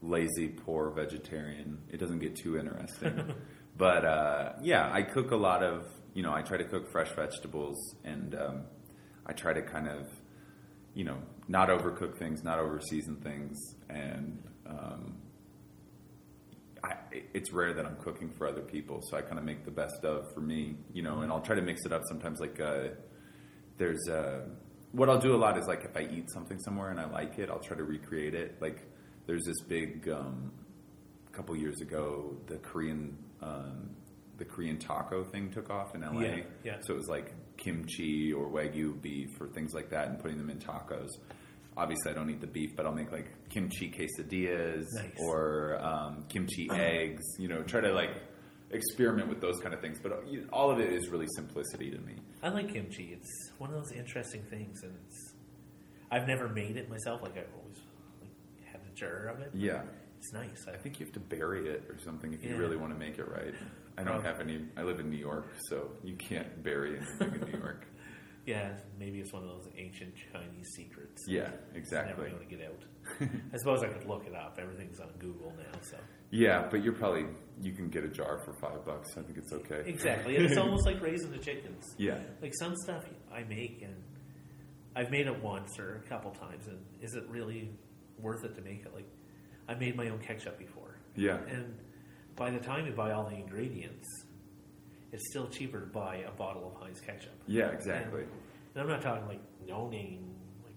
lazy, 0.03 0.49
poor 0.49 0.91
vegetarian, 0.91 1.79
it 1.91 1.99
doesn't 1.99 2.21
get 2.21 2.37
too 2.37 2.59
interesting. 2.59 3.35
but 3.77 4.05
uh, 4.05 4.53
yeah, 4.63 4.91
I 4.93 5.03
cook 5.03 5.31
a 5.33 5.37
lot 5.37 5.63
of, 5.63 5.87
you 6.15 6.23
know, 6.23 6.33
I 6.33 6.43
try 6.43 6.57
to 6.57 6.65
cook 6.65 6.91
fresh 6.91 7.11
vegetables 7.15 7.77
and 8.05 8.35
um, 8.35 8.63
I 9.27 9.33
try 9.33 9.53
to 9.53 9.63
kind 9.63 9.89
of, 9.89 10.07
you 10.95 11.05
know, 11.05 11.19
not 11.49 11.69
overcook 11.69 12.19
things, 12.19 12.45
not 12.45 12.59
overseason 12.59 13.23
things, 13.23 13.59
and 13.89 14.43
um, 14.67 15.17
it's 17.35 17.53
rare 17.53 17.75
that 17.75 17.87
I'm 17.87 17.97
cooking 17.97 18.31
for 18.31 18.47
other 18.47 18.63
people, 18.63 19.01
so 19.03 19.17
I 19.17 19.23
kind 19.23 19.39
of 19.39 19.45
make 19.45 19.65
the 19.65 19.71
best 19.71 20.05
of 20.05 20.33
for 20.35 20.41
me, 20.41 20.77
you 20.93 21.03
know, 21.03 21.21
and 21.21 21.33
I'll 21.33 21.41
try 21.41 21.57
to 21.57 21.63
mix 21.63 21.85
it 21.85 21.93
up 21.93 22.03
sometimes. 22.09 22.41
Like 22.41 22.61
uh, 22.61 22.89
there's 23.79 24.09
uh, 24.09 24.47
what 24.93 25.09
I'll 25.09 25.21
do 25.21 25.35
a 25.35 25.37
lot 25.37 25.59
is 25.59 25.67
like 25.67 25.85
if 25.85 25.97
I 25.97 26.09
eat 26.13 26.31
something 26.33 26.59
somewhere 26.61 26.91
and 26.91 27.01
I 27.01 27.11
like 27.11 27.39
it, 27.39 27.51
I'll 27.51 27.61
try 27.61 27.77
to 27.77 27.85
recreate 27.85 28.35
it. 28.35 28.57
Like 28.61 28.87
there's 29.27 29.45
this 29.45 29.61
big 29.63 30.09
um, 30.09 30.53
couple 31.33 31.57
years 31.57 31.81
ago, 31.81 32.37
the 32.47 32.57
Korean 32.57 33.17
um, 33.41 33.91
the 34.39 34.45
Korean 34.45 34.79
taco 34.79 35.25
thing 35.25 35.51
took 35.51 35.71
off 35.71 35.95
in 35.95 36.03
LA. 36.03 36.21
Yeah, 36.21 36.37
yeah. 36.65 36.77
So 36.81 36.95
it 36.95 36.97
was 36.97 37.09
like 37.09 37.33
kimchi 37.57 38.33
or 38.33 38.49
wagyu 38.49 39.01
beef 39.01 39.41
or 39.41 39.49
things 39.49 39.75
like 39.75 39.91
that, 39.91 40.09
and 40.09 40.19
putting 40.19 40.39
them 40.39 40.51
in 40.51 40.59
tacos. 40.59 41.11
Obviously, 41.77 42.11
I 42.11 42.15
don't 42.15 42.29
eat 42.31 42.41
the 42.41 42.47
beef, 42.47 42.77
but 42.77 42.85
I'll 42.87 42.95
make 42.95 43.11
like 43.13 43.49
kimchi 43.49 43.91
quesadillas 43.91 44.85
Nice. 44.95 45.13
or 45.19 45.79
um, 45.83 46.25
kimchi 46.29 46.69
eggs. 46.71 47.23
You 47.39 47.49
know, 47.49 47.63
try 47.63 47.81
to 47.81 47.93
like 47.93 48.11
experiment 48.71 49.29
with 49.29 49.41
those 49.41 49.59
kind 49.61 49.75
of 49.75 49.81
things. 49.81 49.99
But 50.03 50.25
all 50.53 50.71
of 50.71 50.81
it 50.81 50.93
is 50.93 51.09
really 51.09 51.29
simplicity 51.35 51.91
to 51.91 51.99
me. 51.99 52.15
I 52.43 52.49
like 52.51 52.73
kimchi. 52.73 53.13
It's 53.13 53.51
one 53.59 53.71
of 53.71 53.77
those 53.77 53.93
interesting 53.93 54.43
things, 54.51 54.83
and 54.83 54.93
it's. 55.07 55.35
I've 56.11 56.27
never 56.29 56.49
made 56.49 56.77
it 56.77 56.91
myself. 56.91 57.23
Like 57.23 57.39
I've 57.39 57.49
always 57.59 57.79
like, 58.21 58.31
had 58.71 58.81
a 58.87 58.95
jar 58.95 59.29
of 59.29 59.41
it. 59.41 59.51
Yeah, 59.55 59.83
It's 60.19 60.33
nice. 60.35 60.67
I 60.69 60.73
I 60.73 60.77
think 60.77 61.01
you 61.01 61.07
have 61.07 61.15
to 61.15 61.21
bury 61.21 61.69
it 61.69 61.85
or 61.89 61.99
something 62.05 62.35
if 62.35 62.45
you 62.45 62.57
really 62.57 62.77
want 62.77 62.93
to 62.93 62.99
make 62.99 63.19
it 63.19 63.29
right. 63.29 63.55
I 63.97 64.05
don't 64.05 64.25
have 64.25 64.41
any. 64.41 64.61
I 64.77 64.83
live 64.83 65.01
in 65.01 65.09
New 65.11 65.17
York, 65.19 65.47
so 65.69 65.91
you 66.05 66.17
can't 66.17 66.63
bury 66.63 66.99
anything 66.99 67.35
in 67.41 67.53
New 67.53 67.59
York. 67.59 67.87
Yeah, 68.47 68.73
maybe 68.99 69.21
it's 69.21 69.33
one 69.33 69.45
of 69.45 69.49
those 69.51 69.69
ancient 69.77 70.15
Chinese 70.33 70.69
secrets. 70.75 71.23
Yeah, 71.29 71.51
It's 71.75 71.93
never 71.93 72.09
exactly. 72.25 72.31
going 72.31 72.49
to 72.49 72.57
get 72.57 72.67
out. 72.67 73.31
I 73.53 73.57
suppose 73.57 73.83
I 73.85 73.89
could 73.89 74.07
look 74.09 74.27
it 74.27 74.35
up. 74.35 74.59
Everything's 74.61 74.99
on 75.01 75.11
Google 75.19 75.53
now, 75.57 75.79
so 75.81 75.97
Yeah, 76.31 76.67
but 76.71 76.83
you're 76.83 76.93
probably 76.95 77.27
you 77.61 77.73
can 77.73 77.89
get 77.89 78.03
a 78.05 78.09
jar 78.09 78.39
for 78.45 78.53
five 78.55 78.85
bucks. 78.85 79.11
I 79.17 79.23
think 79.23 79.39
it's 79.39 79.53
okay. 79.53 79.83
exactly. 79.87 80.37
And 80.37 80.47
it's 80.47 80.57
almost 80.65 80.87
like 80.87 81.01
raising 81.01 81.31
the 81.31 81.39
chickens. 81.39 81.85
Yeah, 81.99 82.19
Like 82.41 82.53
some 82.59 82.75
stuff 82.77 83.05
I 83.33 83.45
make, 83.45 83.83
and 83.83 83.95
I've 84.97 85.11
made 85.11 85.27
it 85.27 85.43
once 85.43 85.79
or 85.79 86.03
a 86.05 86.09
couple 86.09 86.33
times, 86.33 86.67
and 86.67 86.79
is 87.01 87.15
it 87.15 87.25
really 87.29 87.71
worth 88.19 88.45
it 88.45 88.55
to 88.57 88.61
make 88.63 88.85
it? 88.85 88.93
Like 88.95 89.09
I 89.69 89.75
made 89.75 89.97
my 89.97 90.09
own 90.09 90.19
ketchup 90.19 90.59
before, 90.59 90.97
yeah, 91.17 91.39
and 91.49 91.77
by 92.37 92.51
the 92.51 92.59
time 92.59 92.87
you 92.87 92.93
buy 92.93 93.13
all 93.13 93.25
the 93.29 93.37
ingredients, 93.37 94.07
it's 95.13 95.29
still 95.31 95.47
cheaper 95.49 95.81
to 95.81 95.87
buy 95.87 96.17
a 96.27 96.31
bottle 96.33 96.73
of 96.75 96.83
Heinz 96.83 97.01
ketchup. 97.01 97.35
yeah, 97.47 97.69
exactly. 97.69 98.23
And 98.75 98.83
I'm 98.83 98.89
not 98.89 99.03
talking 99.03 99.27
like 99.27 99.41
no 99.67 99.89
name 99.89 100.35
like 100.65 100.75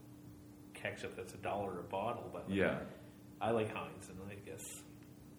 ketchup 0.73 1.15
that's 1.15 1.33
a 1.33 1.37
dollar 1.37 1.79
a 1.79 1.83
bottle, 1.83 2.29
but 2.33 2.49
like, 2.49 2.57
Yeah, 2.57 2.79
I 3.41 3.51
like 3.51 3.73
Heinz, 3.73 4.09
and 4.09 4.17
I 4.29 4.35
guess 4.49 4.63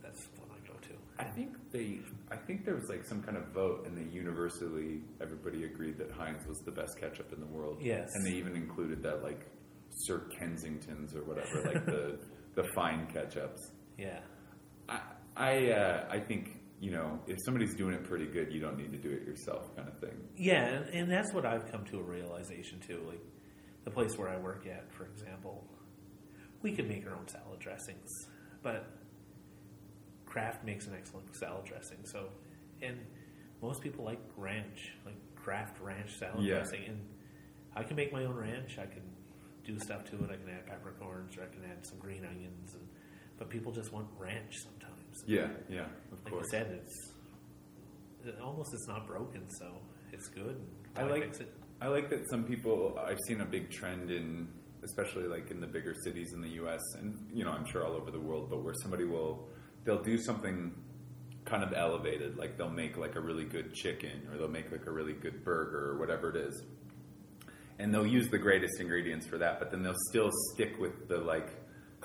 that's 0.03 0.27
what 0.39 0.49
I 0.51 0.67
go 0.67 0.75
to. 0.75 0.95
I 1.19 1.25
think 1.25 1.57
they. 1.71 1.99
I 2.31 2.37
think 2.37 2.65
there 2.65 2.75
was 2.75 2.89
like 2.89 3.05
some 3.05 3.23
kind 3.23 3.37
of 3.37 3.49
vote, 3.49 3.87
and 3.87 3.97
they 3.97 4.11
universally 4.15 5.01
everybody 5.21 5.65
agreed 5.65 5.99
that 5.99 6.11
Heinz 6.11 6.47
was 6.47 6.59
the 6.61 6.71
best 6.73 6.99
ketchup 6.99 7.33
in 7.33 7.41
the 7.41 7.47
world. 7.47 7.79
Yes. 7.81 8.09
and 8.15 8.27
they 8.27 8.33
even 8.33 8.57
included 8.57 9.03
that 9.03 9.23
like 9.23 9.47
Sir 9.91 10.21
Kensington's 10.39 11.15
or 11.15 11.23
whatever, 11.25 11.63
like 11.73 11.85
the 11.87 12.19
the 12.55 12.65
fine 12.75 13.07
ketchups. 13.15 13.71
Yeah. 13.99 14.21
I 14.89 15.01
I, 15.37 15.71
uh, 15.73 16.07
I 16.11 16.19
think 16.21 16.56
you 16.81 16.91
know 16.91 17.19
if 17.27 17.39
somebody's 17.45 17.75
doing 17.75 17.95
it 17.95 18.05
pretty 18.05 18.27
good, 18.27 18.53
you 18.53 18.61
don't 18.61 18.77
need 18.77 18.93
to 18.93 18.99
do 18.99 19.11
it 19.11 19.27
yourself, 19.27 19.75
kind 19.77 19.89
of 19.89 19.99
thing. 19.99 20.17
Yeah, 20.37 20.65
and, 20.67 20.89
and 20.91 21.11
that's 21.11 21.33
what 21.33 21.47
I've 21.47 21.71
come 21.71 21.85
to 21.87 21.99
a 21.99 22.03
realization 22.03 22.81
too. 22.87 23.03
Like 23.07 23.21
the 23.85 23.91
place 23.91 24.17
where 24.19 24.29
I 24.29 24.37
work 24.37 24.67
at, 24.67 24.93
for 24.93 25.05
example, 25.07 25.65
we 26.63 26.73
could 26.73 26.89
make 26.89 27.07
our 27.07 27.15
own 27.15 27.29
salad 27.29 27.61
dressings, 27.61 28.11
but 28.63 28.87
Kraft 30.25 30.65
makes 30.65 30.87
an 30.87 30.95
excellent 30.95 31.35
salad 31.37 31.65
dressing. 31.65 31.99
So, 32.05 32.29
and 32.83 32.99
most 33.63 33.81
people 33.81 34.05
like 34.05 34.21
ranch, 34.37 34.93
like 35.05 35.15
Kraft 35.35 35.81
ranch 35.81 36.11
salad 36.19 36.45
Yeah. 36.45 36.57
dressing, 36.57 36.85
and 36.89 37.01
I 37.75 37.83
can 37.85 37.97
make 37.97 38.13
my 38.13 38.25
own 38.25 38.35
ranch. 38.35 38.79
I 38.79 38.87
can 38.87 39.03
do 39.65 39.79
stuff 39.79 40.05
to 40.11 40.17
it. 40.17 40.31
I 40.31 40.37
can 40.37 40.49
add 40.51 40.67
peppercorns, 40.67 41.37
or 41.39 41.43
I 41.43 41.47
can 41.47 41.65
add 41.71 41.87
some 41.87 41.99
green 41.99 42.25
onions, 42.25 42.75
and 42.75 42.87
but 43.39 43.49
people 43.51 43.73
just 43.73 43.93
want 43.93 44.07
ranch 44.19 44.57
sometimes. 44.63 44.96
Yeah, 45.27 45.49
yeah, 45.69 45.87
of 46.13 46.25
Like 46.25 46.33
course. 46.33 46.47
I 46.49 46.59
said, 46.59 46.81
it's 46.83 47.13
it 48.25 48.39
almost 48.43 48.75
it's 48.75 48.89
not 48.89 49.07
broken, 49.07 49.49
so 49.51 49.67
it's 50.13 50.29
good. 50.29 50.61
I 50.97 51.03
like? 51.05 51.35
I 51.81 51.89
like 51.89 52.09
that 52.11 52.29
some 52.31 52.45
people 52.45 52.99
I've 52.99 53.21
seen 53.27 53.41
a 53.43 53.45
big 53.45 53.71
trend 53.71 54.11
in 54.11 54.49
especially 54.83 55.25
like 55.25 55.51
in 55.51 55.61
the 55.61 55.67
bigger 55.67 55.95
cities 56.05 56.33
in 56.33 56.41
the 56.41 56.51
US 56.65 56.81
and 56.99 57.19
you 57.33 57.45
know 57.45 57.51
I'm 57.51 57.67
sure 57.67 57.85
all 57.85 57.93
over 57.93 58.11
the 58.11 58.21
world 58.21 58.49
but 58.49 58.63
where 58.63 58.75
somebody 58.83 59.05
will 59.05 59.49
they'll 59.85 60.03
do 60.03 60.17
something 60.17 60.73
kind 61.45 61.63
of 61.63 61.73
elevated 61.75 62.37
like 62.37 62.57
they'll 62.57 62.71
make 62.71 62.97
like 62.97 63.17
a 63.17 63.21
really 63.21 63.45
good 63.45 63.75
chicken 63.75 64.27
or 64.31 64.39
they'll 64.39 64.49
make 64.49 64.71
like 64.73 64.87
a 64.87 64.91
really 64.91 65.13
good 65.13 65.45
burger 65.45 65.91
or 65.91 65.99
whatever 65.99 66.31
it 66.31 66.37
is 66.37 66.65
and 67.79 67.93
they'll 67.93 68.07
use 68.07 68.29
the 68.31 68.39
greatest 68.39 68.81
ingredients 68.81 69.27
for 69.27 69.39
that 69.39 69.59
but 69.59 69.71
then 69.71 69.83
they'll 69.83 70.03
still 70.09 70.31
stick 70.55 70.79
with 70.79 71.09
the 71.09 71.19
like 71.19 71.51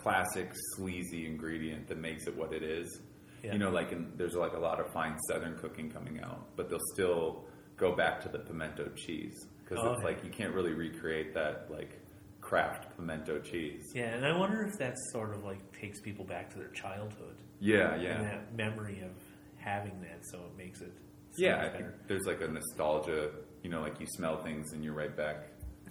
classic 0.01 0.51
sleazy 0.75 1.25
ingredient 1.25 1.88
that 1.88 1.98
makes 2.00 2.27
it 2.27 2.36
what 2.36 2.53
it 2.53 2.63
is. 2.63 3.00
Yeah. 3.43 3.53
you 3.53 3.60
know 3.60 3.72
like 3.72 3.91
in, 3.91 4.12
there's 4.17 4.36
like 4.36 4.53
a 4.53 4.60
lot 4.60 4.79
of 4.79 4.91
fine 4.93 5.17
southern 5.27 5.58
cooking 5.58 5.89
coming 5.89 6.20
out 6.22 6.55
but 6.55 6.70
they'll 6.70 6.88
still 6.93 7.46
go 7.75 7.96
back 7.96 8.22
to 8.22 8.29
the 8.29 8.38
pimento 8.38 8.88
cheese 8.96 9.34
because 9.63 9.79
Oh, 9.84 9.93
it's 9.93 9.98
okay. 10.03 10.13
like 10.13 10.24
you 10.24 10.29
can't 10.29 10.53
really 10.53 10.74
recreate 10.74 11.34
that 11.34 11.65
like 11.72 11.98
Kraft 12.39 12.96
pimento 12.98 13.39
cheese. 13.39 13.84
Yeah, 13.96 14.13
and 14.15 14.25
I 14.25 14.36
wonder 14.38 14.62
if 14.67 14.77
that 14.79 14.96
sort 15.12 15.34
of 15.36 15.43
like 15.43 15.60
takes 15.79 16.00
people 16.01 16.25
back 16.25 16.51
to 16.51 16.58
their 16.60 16.70
childhood. 16.70 17.38
Yeah 17.60 17.93
and 17.93 18.03
yeah. 18.03 18.22
that 18.22 18.55
memory 18.55 19.00
of 19.01 19.12
having 19.58 20.00
that, 20.01 20.20
so 20.29 20.38
it 20.39 20.55
makes 20.58 20.81
it 20.81 20.91
yeah 21.38 21.63
I 21.65 21.70
think 21.70 21.88
there's 22.08 22.25
like 22.25 22.41
a 22.41 22.48
nostalgia 22.48 23.29
you 23.63 23.70
know 23.72 23.81
like 23.81 24.00
you 24.00 24.05
smell 24.17 24.43
things 24.43 24.74
and 24.74 24.84
you're 24.84 24.93
right 25.03 25.15
back. 25.17 25.38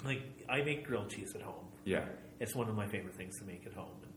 Like 0.05 0.23
I 0.49 0.63
make 0.63 0.87
grilled 0.87 1.11
cheese 1.11 1.33
at 1.35 1.43
home. 1.43 1.67
yeah 1.85 2.05
It's 2.41 2.55
one 2.55 2.69
of 2.69 2.75
my 2.75 2.89
favorite 2.89 3.15
things 3.17 3.39
to 3.39 3.45
make 3.45 3.67
at 3.67 3.75
home. 3.75 4.01
And 4.03 4.13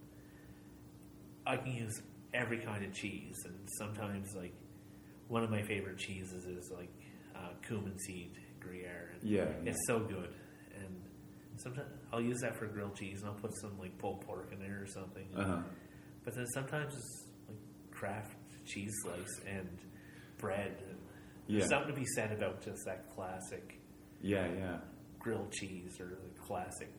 I 1.46 1.58
can 1.58 1.74
use 1.74 2.02
every 2.34 2.60
kind 2.60 2.84
of 2.86 2.94
cheese, 2.94 3.36
and 3.46 3.56
sometimes 3.78 4.34
like 4.36 4.54
one 5.28 5.44
of 5.44 5.50
my 5.52 5.62
favorite 5.62 5.98
cheeses 5.98 6.46
is 6.46 6.72
like 6.76 6.90
uh, 7.36 7.50
cumin 7.68 7.98
seed 8.00 8.32
Gruyere. 8.60 9.12
And 9.20 9.30
Yeah, 9.30 9.46
it's 9.66 9.86
so 9.88 10.00
good. 10.00 10.34
And 10.80 11.02
sometimes 11.58 11.90
I'll 12.12 12.22
use 12.22 12.40
that 12.42 12.56
for 12.58 12.66
grilled 12.68 12.96
cheese, 12.96 13.20
and 13.22 13.30
I'll 13.30 13.36
put 13.40 13.54
some 13.60 13.78
like 13.78 13.98
pulled 13.98 14.22
pork 14.22 14.50
in 14.54 14.60
there 14.60 14.82
or 14.82 14.88
something. 14.88 15.28
uh-huh 15.38 15.62
But 16.24 16.36
then 16.36 16.48
sometimes 16.48 16.94
it's 16.96 17.26
like 17.50 17.58
Kraft 17.92 18.36
cheese 18.66 18.94
slice 19.04 19.42
and 19.48 19.68
bread. 20.38 20.82
And 20.90 20.98
Yeah. 21.48 21.60
There's 21.60 21.70
something 21.70 21.94
to 21.94 22.00
be 22.00 22.06
said 22.16 22.32
about 22.32 22.62
just 22.64 22.80
that 22.86 23.14
classic 23.16 23.80
yeah 24.22 24.48
yeah 24.58 24.78
grilled 25.20 25.52
cheese 25.52 26.00
or 26.00 26.08
the 26.08 26.40
classic. 26.42 26.90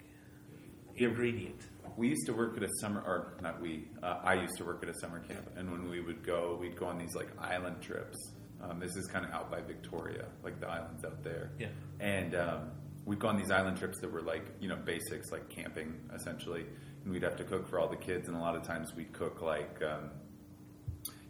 Ingredient. 0.97 1.61
We 1.97 2.09
used 2.09 2.27
to 2.27 2.33
work 2.33 2.57
at 2.57 2.63
a 2.65 2.69
summer, 2.81 3.01
or 3.07 3.35
not 3.41 3.61
we. 3.61 3.89
Uh, 4.03 4.19
I 4.25 4.35
used 4.35 4.57
to 4.59 4.65
work 4.65 4.83
at 4.83 4.89
a 4.89 4.95
summer 5.01 5.21
camp, 5.21 5.49
and 5.57 5.71
when 5.71 5.89
we 5.89 6.01
would 6.01 6.25
go, 6.25 6.57
we'd 6.61 6.77
go 6.77 6.87
on 6.87 6.99
these 6.99 7.15
like 7.15 7.29
island 7.41 7.81
trips. 7.81 8.17
Um, 8.63 8.81
this 8.81 8.97
is 8.97 9.07
kind 9.07 9.25
of 9.25 9.31
out 9.33 9.51
by 9.51 9.61
Victoria, 9.61 10.25
like 10.43 10.59
the 10.59 10.67
islands 10.69 11.05
out 11.05 11.23
there. 11.23 11.51
Yeah. 11.59 11.69
And 12.01 12.35
um, 12.35 12.71
we'd 13.05 13.19
go 13.21 13.29
on 13.29 13.37
these 13.37 13.51
island 13.53 13.77
trips 13.79 14.01
that 14.01 14.11
were 14.11 14.23
like 14.23 14.45
you 14.61 14.69
know 14.69 14.77
basics, 14.77 15.31
like 15.31 15.49
camping 15.49 15.95
essentially, 16.15 16.65
and 17.05 17.13
we'd 17.13 17.23
have 17.23 17.37
to 17.37 17.45
cook 17.45 17.69
for 17.69 17.79
all 17.79 17.89
the 17.89 17.97
kids, 17.97 18.27
and 18.29 18.37
a 18.37 18.41
lot 18.41 18.57
of 18.57 18.63
times 18.65 18.93
we'd 18.97 19.13
cook 19.13 19.41
like 19.41 19.81
um, 19.83 20.11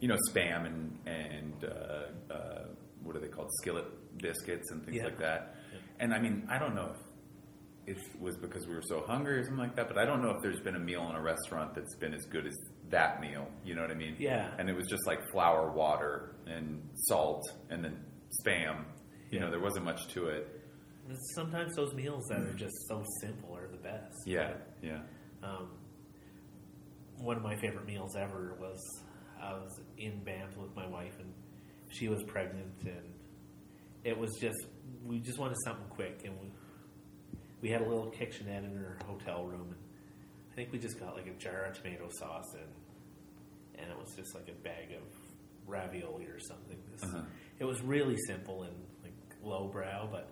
you 0.01 0.09
know 0.09 0.17
spam 0.31 0.65
and 0.67 0.99
and 1.07 1.65
uh, 1.65 2.33
uh, 2.33 2.65
what 3.03 3.15
are 3.17 3.21
they 3.21 3.29
called, 3.29 3.51
skillet 3.61 3.85
biscuits 4.19 4.71
and 4.71 4.83
things 4.85 4.97
Yeah. 4.97 5.05
like 5.05 5.19
that. 5.19 5.57
Yeah. 5.73 5.79
And 6.01 6.15
I 6.15 6.19
mean, 6.21 6.47
I 6.51 6.59
don't 6.59 6.75
know 6.75 6.93
if 6.95 7.01
it 7.87 7.99
was 8.21 8.37
because 8.37 8.67
we 8.67 8.75
were 8.75 8.83
so 8.83 9.03
hungry 9.07 9.39
or 9.39 9.45
something 9.45 9.59
like 9.59 9.77
that. 9.77 9.89
But 9.89 9.99
I 9.99 10.05
don't 10.05 10.23
know 10.23 10.31
if 10.31 10.43
there's 10.43 10.61
been 10.61 10.77
a 10.77 10.81
meal 10.81 11.09
in 11.11 11.17
a 11.17 11.21
restaurant 11.21 11.75
that's 11.75 11.95
been 11.97 12.15
as 12.15 12.25
good 12.27 12.47
as 12.47 12.57
that 12.91 13.21
meal. 13.21 13.47
You 13.65 13.75
know 13.75 13.83
what 13.83 13.91
I 13.91 13.95
mean? 13.95 14.17
Yeah. 14.19 14.51
And 14.59 14.69
it 14.71 14.75
was 14.77 14.87
just 14.89 15.07
like 15.07 15.21
flour, 15.31 15.71
water, 15.71 16.35
and 16.47 16.83
salt, 16.95 17.43
and 17.71 17.85
then 17.85 17.99
spam. 18.45 18.85
You 19.31 19.41
know, 19.41 19.51
there 19.51 19.61
wasn't 19.61 19.85
much 19.85 20.09
to 20.15 20.27
it. 20.27 20.61
Sometimes 21.35 21.75
those 21.75 21.93
meals 21.93 22.25
that 22.31 22.41
are 22.41 22.55
just 22.55 22.75
so 22.89 23.05
simple 23.21 23.55
are 23.55 23.69
the 23.69 23.77
best. 23.77 24.15
Yeah, 24.25 24.55
yeah, 24.83 25.01
Um, 25.43 25.69
one 27.19 27.37
of 27.37 27.43
my 27.43 27.57
favorite 27.57 27.85
meals 27.87 28.17
ever 28.17 28.57
was 28.59 28.79
I 29.41 29.53
was 29.53 29.81
in 29.99 30.23
Banff 30.25 30.57
with 30.57 30.75
my 30.75 30.87
wife, 30.87 31.13
and 31.19 31.31
she 31.91 32.09
was 32.09 32.23
pregnant, 32.23 32.73
and 32.87 33.13
it 34.03 34.19
was 34.19 34.31
just 34.41 34.57
we 35.05 35.21
just 35.21 35.39
wanted 35.39 35.57
something 35.65 35.87
quick, 35.91 36.23
and 36.25 36.35
we 36.41 36.51
we 37.65 37.71
had 37.71 37.81
a 37.81 37.89
little 37.89 38.11
kitchenette 38.11 38.63
in 38.63 38.77
our 38.77 38.99
hotel 39.07 39.43
room, 39.47 39.69
and 39.71 39.75
I 40.53 40.55
think 40.55 40.71
we 40.71 40.79
just 40.79 41.01
got 41.01 41.17
like 41.17 41.27
a 41.27 41.33
jar 41.33 41.65
of 41.65 41.81
tomato 41.81 42.11
sauce, 42.19 42.53
and 42.53 43.81
and 43.83 43.91
it 43.91 43.97
was 43.99 44.15
just 44.15 44.35
like 44.35 44.49
a 44.51 44.63
bag 44.63 44.93
of 44.93 45.03
ravioli 45.67 46.27
or 46.27 46.39
something. 46.39 46.77
This- 46.93 47.03
Uh-huh. 47.05 47.23
It 47.59 47.65
was 47.65 47.81
really 47.81 48.17
simple 48.27 48.65
and 48.65 48.75
like 49.03 49.15
lowbrow, 49.43 50.09
but 50.13 50.29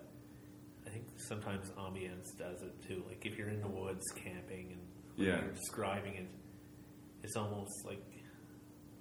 I 0.85 0.89
think 0.91 1.05
sometimes 1.27 1.71
ambience 1.71 2.37
does 2.37 2.61
it 2.61 2.73
too. 2.87 3.03
Like 3.07 3.25
if 3.25 3.35
you're 3.37 3.49
in 3.49 3.61
the 3.61 3.67
woods 3.67 4.05
camping 4.15 4.73
and 4.73 4.81
like 5.17 5.27
Yeah. 5.27 5.41
you're 5.41 5.53
describing 5.53 6.13
it, 6.15 6.27
it's 7.23 7.35
almost 7.35 7.83
like 7.83 8.05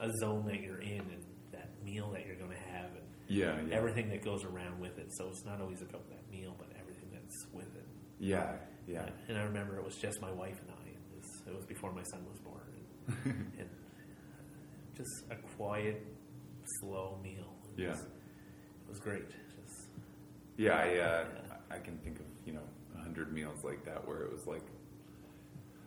a 0.01 0.11
zone 0.21 0.47
that 0.47 0.61
you're 0.63 0.81
in 0.81 1.01
and 1.01 1.23
that 1.51 1.69
meal 1.85 2.11
that 2.13 2.25
you're 2.27 2.37
going 2.37 2.51
to 2.53 2.57
have 2.73 2.87
and 2.97 3.07
yeah, 3.29 3.61
yeah, 3.69 3.75
everything 3.77 4.09
that 4.09 4.23
goes 4.25 4.43
around 4.45 4.81
with 4.81 4.99
it. 4.99 5.13
So 5.17 5.29
it's 5.29 5.45
not 5.45 5.61
always 5.61 5.83
about 5.83 6.09
that 6.09 6.31
meal, 6.31 6.55
but 6.59 6.69
everything 6.81 7.11
that's 7.13 7.47
with 7.53 7.75
it. 7.77 7.82
Yeah, 8.23 8.53
yeah. 8.87 9.09
And 9.29 9.37
I 9.37 9.43
remember 9.43 9.77
it 9.77 9.85
was 9.85 9.97
just 9.97 10.21
my 10.23 10.31
wife 10.31 10.61
and 10.61 10.71
I. 10.71 10.89
It 10.89 11.19
was, 11.19 11.43
it 11.49 11.57
was 11.57 11.65
before 11.67 11.93
my 11.93 12.05
son 12.05 12.25
was 12.31 12.39
born, 12.39 12.61
and, 13.25 13.53
and 13.59 13.69
just 14.97 15.11
a 15.31 15.35
quiet, 15.57 16.07
slow 16.81 17.19
meal. 17.23 17.53
It 17.77 17.83
Yeah. 17.83 17.89
was, 17.91 18.01
it 18.03 18.89
was 18.91 18.99
great. 19.01 19.29
Just, 19.29 19.89
Yeah, 20.57 20.77
I, 20.77 20.99
uh, 20.99 21.25
I 21.71 21.79
can 21.79 21.99
think 21.99 22.21
of 22.21 22.27
you 22.47 22.53
know 22.53 22.63
a 22.97 23.03
hundred 23.03 23.33
meals 23.33 23.59
like 23.65 23.85
that 23.87 24.07
where 24.07 24.23
it 24.23 24.31
was 24.33 24.47
like. 24.47 24.63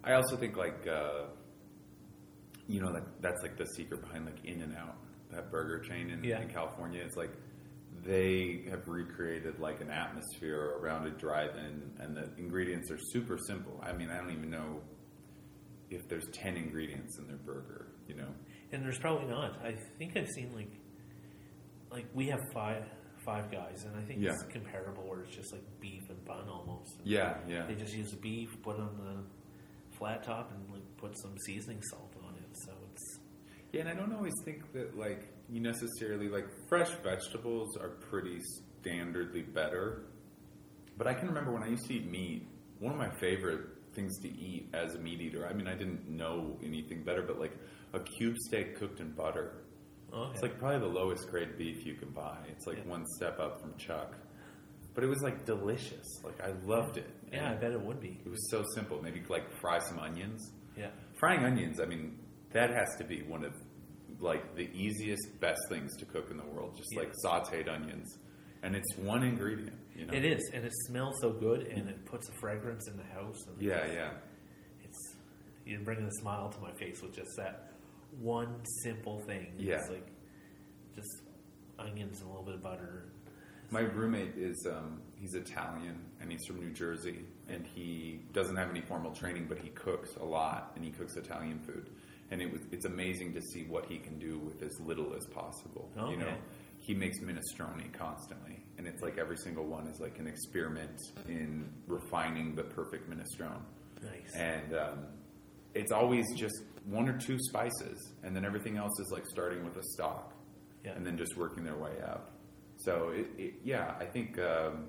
I 0.04 0.14
also 0.14 0.36
think 0.36 0.58
like 0.58 0.86
uh, 0.88 1.28
you 2.68 2.82
know 2.82 2.90
like 2.92 3.06
that's 3.22 3.42
like 3.44 3.58
the 3.58 3.66
secret 3.78 4.02
behind 4.02 4.26
like 4.26 4.44
In-N-Out, 4.44 4.96
that 5.32 5.50
burger 5.52 5.80
chain 5.80 6.10
in, 6.10 6.22
Yeah. 6.24 6.42
in 6.42 6.50
California. 6.50 7.02
It's 7.02 7.16
like 7.16 7.32
they 8.06 8.64
have 8.70 8.88
recreated 8.88 9.60
like 9.60 9.82
an 9.82 9.90
atmosphere 9.90 10.78
around 10.80 11.08
a 11.08 11.12
drive-in, 11.12 11.82
and 12.00 12.16
the 12.16 12.30
ingredients 12.38 12.92
are 12.92 13.00
super 13.12 13.38
simple. 13.48 13.82
I 13.84 13.94
mean, 13.94 14.10
I 14.10 14.18
don't 14.18 14.32
even 14.32 14.50
know 14.52 14.82
if 15.90 16.08
there's 16.08 16.28
ten 16.32 16.56
ingredients 16.56 17.18
in 17.20 17.28
their 17.28 17.38
burger. 17.38 17.88
You 18.08 18.16
know? 18.16 18.28
and 18.72 18.84
there's 18.84 19.00
probably 19.00 19.28
not. 19.28 19.60
I 19.66 19.76
think 19.98 20.16
I've 20.16 20.28
seen 20.30 20.54
like, 20.54 20.70
like 21.92 22.06
we 22.14 22.28
have 22.28 22.40
five 22.54 22.84
five 23.26 23.52
guys, 23.52 23.84
and 23.86 23.96
I 23.98 24.04
think 24.06 24.22
Yeah. 24.22 24.30
it's 24.34 24.44
comparable 24.44 25.08
where 25.10 25.22
it's 25.22 25.36
just 25.36 25.52
like 25.52 25.64
beef 25.80 26.04
and 26.10 26.24
bun 26.26 26.48
almost. 26.48 27.00
And 27.00 27.08
Yeah, 27.08 27.38
yeah, 27.48 27.66
They 27.66 27.74
just 27.74 27.96
use 27.96 28.14
beef, 28.14 28.50
put 28.62 28.76
it 28.76 28.82
on 28.82 28.96
the 28.98 29.98
flat 29.98 30.22
top, 30.24 30.52
and 30.52 30.70
like 30.72 30.84
put 30.98 31.18
some 31.20 31.36
seasoning 31.48 31.82
salt 31.90 32.14
on 32.24 32.36
it. 32.36 32.50
So 32.66 32.74
it's 32.92 33.20
Yeah, 33.72 33.82
and 33.82 33.90
I 33.90 33.94
don't 33.96 34.14
always 34.14 34.34
think 34.44 34.72
that 34.74 34.96
like 34.96 35.24
you 35.50 35.62
necessarily 35.62 36.28
like 36.30 36.46
fresh 36.68 36.90
vegetables 37.04 37.78
are 37.78 37.90
pretty 37.90 38.40
standardly 38.84 39.52
better. 39.54 40.04
But 40.98 41.08
I 41.08 41.14
can 41.14 41.28
remember 41.28 41.52
when 41.52 41.64
I 41.64 41.68
used 41.68 41.86
to 41.88 41.94
eat 41.96 42.10
meat, 42.10 42.48
one 42.80 42.92
of 42.94 42.98
my 42.98 43.10
favorite 43.20 43.62
things 43.94 44.18
to 44.20 44.28
eat 44.28 44.70
as 44.74 44.96
a 44.96 45.00
meat 45.00 45.22
eater. 45.22 45.48
I 45.48 45.54
mean, 45.54 45.68
I 45.68 45.76
didn't 45.76 46.10
know 46.10 46.58
anything 46.64 47.04
better, 47.04 47.22
but 47.22 47.40
like 47.40 47.54
a 47.94 48.00
cube 48.00 48.38
steak 48.38 48.78
cooked 48.78 49.00
in 49.00 49.12
butter. 49.12 49.54
okay. 50.14 50.32
It's 50.34 50.42
like 50.42 50.58
probably 50.60 50.80
the 50.80 50.94
lowest 50.94 51.30
grade 51.30 51.58
beef 51.58 51.86
you 51.86 51.96
can 51.96 52.10
buy. 52.12 52.38
It's 52.50 52.66
like 52.68 52.78
Yeah. 52.78 52.90
one 52.92 53.06
step 53.18 53.40
up 53.40 53.62
from 53.62 53.76
chuck. 53.78 54.16
But 54.94 55.04
it 55.04 55.08
was 55.08 55.22
like 55.22 55.46
delicious. 55.46 56.06
Like 56.24 56.42
I 56.42 56.54
loved 56.66 56.98
it. 56.98 57.10
yeah, 57.32 57.52
I 57.52 57.56
bet 57.56 57.72
it 57.72 57.82
would 57.82 58.00
be. 58.00 58.20
It 58.26 58.30
was 58.30 58.50
so 58.50 58.64
simple. 58.76 59.02
Maybe 59.02 59.22
like 59.30 59.50
fry 59.60 59.80
some 59.80 60.00
onions 60.00 60.52
Yeah, 60.78 60.90
frying 61.20 61.44
onions 61.46 61.80
i 61.80 61.86
mean 61.86 62.18
that 62.52 62.70
has 62.70 62.96
to 62.98 63.04
be 63.06 63.22
one 63.24 63.44
of 63.46 63.54
like 64.20 64.56
the 64.56 64.70
easiest 64.74 65.40
best 65.40 65.60
things 65.70 65.96
to 65.98 66.06
cook 66.06 66.30
in 66.32 66.38
the 66.38 66.46
world 66.46 66.76
just 66.76 66.90
Yeah. 66.94 67.00
like 67.02 67.12
sauteed 67.24 67.68
onions 67.68 68.18
and 68.64 68.76
it's 68.76 68.98
one 68.98 69.24
ingredient 69.24 69.76
you 69.96 70.06
know 70.06 70.14
it 70.14 70.26
is, 70.26 70.50
and 70.54 70.66
it 70.66 70.72
smells 70.88 71.16
so 71.22 71.32
good, 71.32 71.68
and 71.68 71.88
it 71.90 72.06
puts 72.06 72.28
a 72.30 72.32
fragrance 72.34 72.88
in 72.90 72.98
the 72.98 73.04
house. 73.04 73.46
And 73.48 73.62
yeah 73.62 73.86
yeah 73.94 74.12
It's 74.84 75.16
you're 75.66 75.80
bringing 75.82 76.06
a 76.06 76.12
smile 76.22 76.50
to 76.50 76.60
my 76.60 76.72
face 76.74 77.02
with 77.02 77.16
just 77.16 77.36
that 77.38 77.72
one 78.20 78.64
simple 78.84 79.20
thing. 79.22 79.54
Yeah. 79.58 79.76
It's 79.80 79.90
like 79.90 80.08
just 80.96 81.10
onions 81.80 82.20
and 82.22 82.28
a 82.28 82.30
little 82.32 82.46
bit 82.46 82.56
of 82.56 82.64
butter. 82.64 83.06
My 83.72 83.82
roommate 83.82 84.38
is 84.38 84.66
um, 84.70 85.02
he's 85.16 85.34
Italian 85.34 86.00
and 86.22 86.32
he's 86.32 86.46
from 86.46 86.60
New 86.60 86.72
Jersey 86.72 87.26
and 87.50 87.66
he 87.66 88.20
doesn't 88.34 88.56
have 88.56 88.70
any 88.70 88.82
formal 88.82 89.12
training, 89.12 89.46
but 89.50 89.58
he 89.58 89.70
cooks 89.70 90.16
a 90.18 90.24
lot 90.24 90.72
and 90.76 90.84
he 90.86 90.92
cooks 90.92 91.16
Italian 91.16 91.60
food. 91.60 91.90
And 92.32 92.42
it 92.42 92.52
was 92.52 92.62
it's 92.72 92.86
amazing 92.86 93.34
to 93.36 93.42
see 93.54 93.64
what 93.64 93.86
he 93.86 93.98
can 94.00 94.18
do 94.18 94.40
with 94.40 94.62
as 94.64 94.72
little 94.80 95.14
as 95.16 95.26
possible. 95.28 95.92
You 96.10 96.18
know, 96.18 96.34
he 96.80 96.94
makes 96.94 97.20
minestrone 97.20 97.92
constantly, 97.94 98.64
and 98.78 98.88
it's 98.88 99.02
like 99.02 99.18
every 99.18 99.38
single 99.38 99.66
one 99.66 99.88
is 99.88 100.00
like 100.00 100.18
an 100.20 100.28
experiment 100.28 101.00
in 101.28 101.70
refining 101.88 102.56
the 102.56 102.64
perfect 102.64 103.10
minestrone. 103.10 103.62
Nice. 104.04 104.34
And 104.36 104.76
um, 104.76 105.00
it's 105.74 105.92
always 105.92 106.26
just 106.36 106.56
one 106.86 107.08
or 107.10 107.18
two 107.18 107.38
spices, 107.40 108.14
and 108.24 108.36
then 108.36 108.44
everything 108.46 108.78
else 108.78 109.00
is 109.00 109.10
like 109.12 109.26
starting 109.28 109.64
with 109.64 109.78
a 109.78 109.84
stock 109.94 110.34
Yeah. 110.84 110.92
and 110.96 111.06
then 111.06 111.18
just 111.18 111.36
working 111.38 111.64
their 111.64 111.78
way 111.78 111.94
up. 112.04 112.32
So, 112.78 113.10
it, 113.16 113.28
it, 113.38 113.54
yeah, 113.64 113.96
I 114.00 114.06
think, 114.06 114.38
um, 114.38 114.86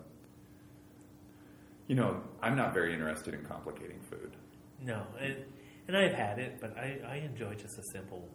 you 1.87 1.95
know, 1.95 2.21
I'm 2.43 2.57
not 2.57 2.75
very 2.75 2.93
interested 2.93 3.33
in 3.35 3.45
complicating 3.45 4.00
food. 4.11 4.37
No, 4.83 5.02
and 5.21 5.37
and 5.88 5.97
I've 5.97 6.12
had 6.14 6.38
it, 6.38 6.59
but 6.61 6.76
I, 6.76 6.99
I 7.07 7.16
enjoy 7.16 7.55
just 7.55 7.78
a 7.78 7.83
simple 7.93 8.28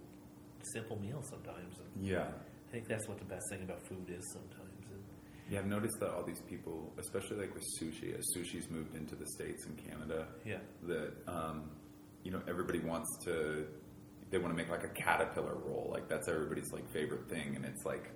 simple 0.73 0.99
meal 0.99 1.23
sometimes. 1.23 1.75
And 1.79 2.05
Yeah. 2.05 2.27
I 2.67 2.71
think 2.71 2.87
that's 2.87 3.07
what 3.07 3.17
the 3.17 3.25
best 3.25 3.43
thing 3.49 3.63
about 3.63 3.85
food 3.87 4.09
is 4.09 4.23
sometimes. 4.31 4.85
And 4.91 5.03
Yeah, 5.49 5.59
I've 5.59 5.65
noticed 5.65 5.99
that 5.99 6.11
all 6.11 6.23
these 6.23 6.41
people, 6.41 6.93
especially 6.99 7.37
like 7.37 7.53
with 7.53 7.63
sushi, 7.79 8.17
as 8.17 8.23
sushi's 8.37 8.69
moved 8.69 8.95
into 8.95 9.15
the 9.15 9.25
States 9.27 9.65
and 9.65 9.75
Canada, 9.77 10.27
yeah, 10.45 10.59
that, 10.83 11.11
um, 11.27 11.71
you 12.23 12.31
know, 12.31 12.41
everybody 12.47 12.79
wants 12.79 13.09
to, 13.25 13.65
they 14.29 14.37
want 14.37 14.53
to 14.53 14.57
make 14.57 14.69
like 14.69 14.83
a 14.83 14.89
caterpillar 14.89 15.55
roll. 15.55 15.89
Like 15.91 16.07
that's 16.07 16.27
everybody's 16.29 16.71
like 16.71 16.89
favorite 16.91 17.27
thing. 17.27 17.55
And 17.55 17.65
it's 17.65 17.83
like, 17.83 18.11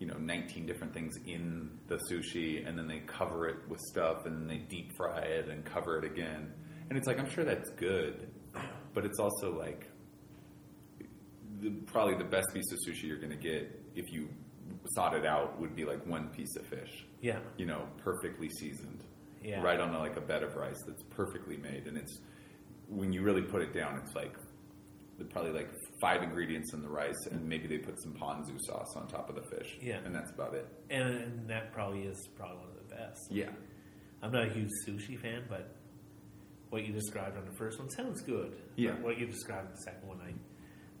you 0.00 0.06
know, 0.08 0.16
19 0.16 0.66
different 0.66 0.92
things 0.94 1.14
in 1.26 1.70
the 1.86 1.98
sushi 2.10 2.66
and 2.66 2.76
then 2.78 2.88
they 2.88 3.00
cover 3.00 3.46
it 3.46 3.56
with 3.68 3.78
stuff 3.92 4.24
and 4.26 4.34
then 4.40 4.48
they 4.48 4.64
deep 4.68 4.90
fry 4.96 5.20
it 5.20 5.48
and 5.48 5.64
cover 5.64 5.98
it 5.98 6.04
again. 6.04 6.50
And 6.88 6.98
it's 6.98 7.06
like, 7.06 7.20
I'm 7.20 7.30
sure 7.30 7.44
that's 7.44 7.70
good, 7.76 8.28
but 8.94 9.04
it's 9.04 9.18
also 9.18 9.56
like, 9.58 9.86
the, 11.60 11.70
probably 11.86 12.14
the 12.16 12.24
best 12.24 12.48
piece 12.52 12.70
of 12.72 12.78
sushi 12.86 13.04
you're 13.04 13.18
going 13.18 13.30
to 13.30 13.36
get 13.36 13.80
if 13.94 14.12
you 14.12 14.28
sought 14.94 15.14
it 15.14 15.24
out 15.24 15.58
would 15.60 15.74
be 15.74 15.84
like 15.84 16.04
one 16.06 16.28
piece 16.28 16.56
of 16.56 16.66
fish, 16.66 17.06
yeah, 17.20 17.38
you 17.56 17.66
know, 17.66 17.86
perfectly 17.98 18.48
seasoned, 18.48 19.02
Yeah. 19.42 19.62
right 19.62 19.78
on 19.80 19.94
a, 19.94 19.98
like 19.98 20.16
a 20.16 20.20
bed 20.20 20.42
of 20.42 20.54
rice 20.56 20.82
that's 20.86 21.02
perfectly 21.10 21.56
made, 21.56 21.86
and 21.86 21.96
it's 21.96 22.18
when 22.88 23.12
you 23.12 23.22
really 23.22 23.42
put 23.42 23.62
it 23.62 23.72
down, 23.72 23.98
it's 24.04 24.14
like 24.14 24.34
probably 25.30 25.52
like 25.52 25.70
five 26.00 26.22
ingredients 26.22 26.74
in 26.74 26.82
the 26.82 26.88
rice, 26.88 27.26
and 27.30 27.48
maybe 27.48 27.66
they 27.68 27.78
put 27.78 28.00
some 28.02 28.12
ponzu 28.14 28.58
sauce 28.66 28.94
on 28.96 29.06
top 29.06 29.28
of 29.30 29.36
the 29.36 29.56
fish, 29.56 29.78
Yeah. 29.80 29.98
and 30.04 30.14
that's 30.14 30.30
about 30.32 30.54
it. 30.54 30.66
and, 30.90 31.08
and 31.16 31.48
that 31.48 31.72
probably 31.72 32.02
is 32.02 32.28
probably 32.36 32.56
one 32.58 32.68
of 32.68 32.88
the 32.88 32.94
best. 32.94 33.20
Yeah, 33.30 33.50
I'm 34.22 34.32
not 34.32 34.46
a 34.48 34.50
huge 34.50 34.70
sushi 34.86 35.18
fan, 35.18 35.44
but 35.48 35.74
what 36.74 36.84
you 36.84 36.92
described 36.92 37.36
on 37.38 37.44
the 37.44 37.52
first 37.56 37.78
one 37.78 37.88
sounds 37.88 38.20
good. 38.22 38.52
Yeah. 38.74 38.90
But 38.90 39.02
what 39.02 39.18
you 39.18 39.26
described 39.26 39.68
on 39.68 39.72
the 39.76 39.82
second 39.82 40.08
one, 40.08 40.18
I 40.20 40.32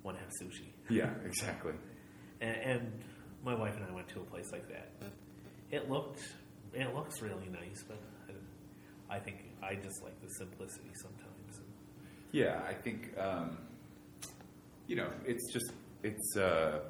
want 0.04 0.16
to 0.18 0.22
have 0.22 0.30
sushi. 0.40 0.68
yeah, 0.88 1.10
exactly. 1.26 1.72
And, 2.40 2.56
and 2.56 2.92
my 3.44 3.54
wife 3.56 3.74
and 3.76 3.84
I 3.84 3.92
went 3.92 4.06
to 4.10 4.20
a 4.20 4.24
place 4.24 4.52
like 4.52 4.68
that. 4.68 4.92
It 5.72 5.90
looked, 5.90 6.20
it 6.72 6.94
looks 6.94 7.20
really 7.20 7.48
nice, 7.50 7.82
but 7.88 7.98
I, 9.10 9.16
I 9.16 9.18
think 9.18 9.38
I 9.64 9.74
just 9.74 10.00
like 10.04 10.20
the 10.22 10.28
simplicity 10.38 10.90
sometimes. 11.02 11.60
Yeah, 12.30 12.60
I 12.68 12.74
think 12.74 13.16
um, 13.18 13.58
you 14.86 14.96
know 14.96 15.08
it's 15.26 15.52
just 15.52 15.72
it's 16.02 16.36
uh, 16.36 16.80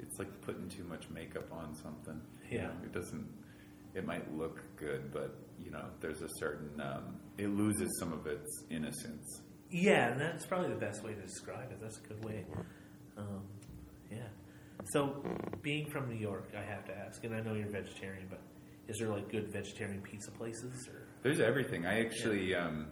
it's 0.00 0.18
like 0.18 0.40
putting 0.40 0.68
too 0.68 0.84
much 0.84 1.08
makeup 1.10 1.52
on 1.52 1.74
something. 1.76 2.20
You 2.50 2.58
Yeah. 2.58 2.62
know, 2.66 2.72
it 2.84 2.92
doesn't. 2.92 3.26
It 3.98 4.06
might 4.06 4.32
look 4.32 4.62
good, 4.76 5.12
but 5.12 5.34
you 5.58 5.72
know, 5.72 5.84
there's 6.00 6.22
a 6.22 6.28
certain 6.38 6.80
um, 6.80 7.16
it 7.36 7.48
loses 7.48 7.98
some 7.98 8.12
of 8.12 8.28
its 8.28 8.64
innocence. 8.70 9.42
Yeah, 9.70 10.12
and 10.12 10.20
that's 10.20 10.46
probably 10.46 10.70
the 10.70 10.80
best 10.80 11.02
way 11.04 11.14
to 11.14 11.20
describe 11.20 11.72
it. 11.72 11.78
That's 11.82 11.98
a 11.98 12.08
good 12.08 12.24
way. 12.24 12.44
Um, 13.16 13.42
yeah. 14.10 14.18
So, 14.92 15.22
being 15.60 15.90
from 15.90 16.08
New 16.08 16.16
York, 16.16 16.52
I 16.56 16.62
have 16.62 16.84
to 16.86 16.96
ask, 16.96 17.24
and 17.24 17.34
I 17.34 17.40
know 17.40 17.54
you're 17.54 17.68
vegetarian, 17.68 18.28
but 18.30 18.40
is 18.86 18.98
there 18.98 19.08
like 19.08 19.30
good 19.30 19.52
vegetarian 19.52 20.00
pizza 20.00 20.30
places? 20.30 20.88
Or 20.88 21.02
There's 21.22 21.40
everything. 21.40 21.84
I 21.84 22.00
actually 22.00 22.54
um, 22.54 22.86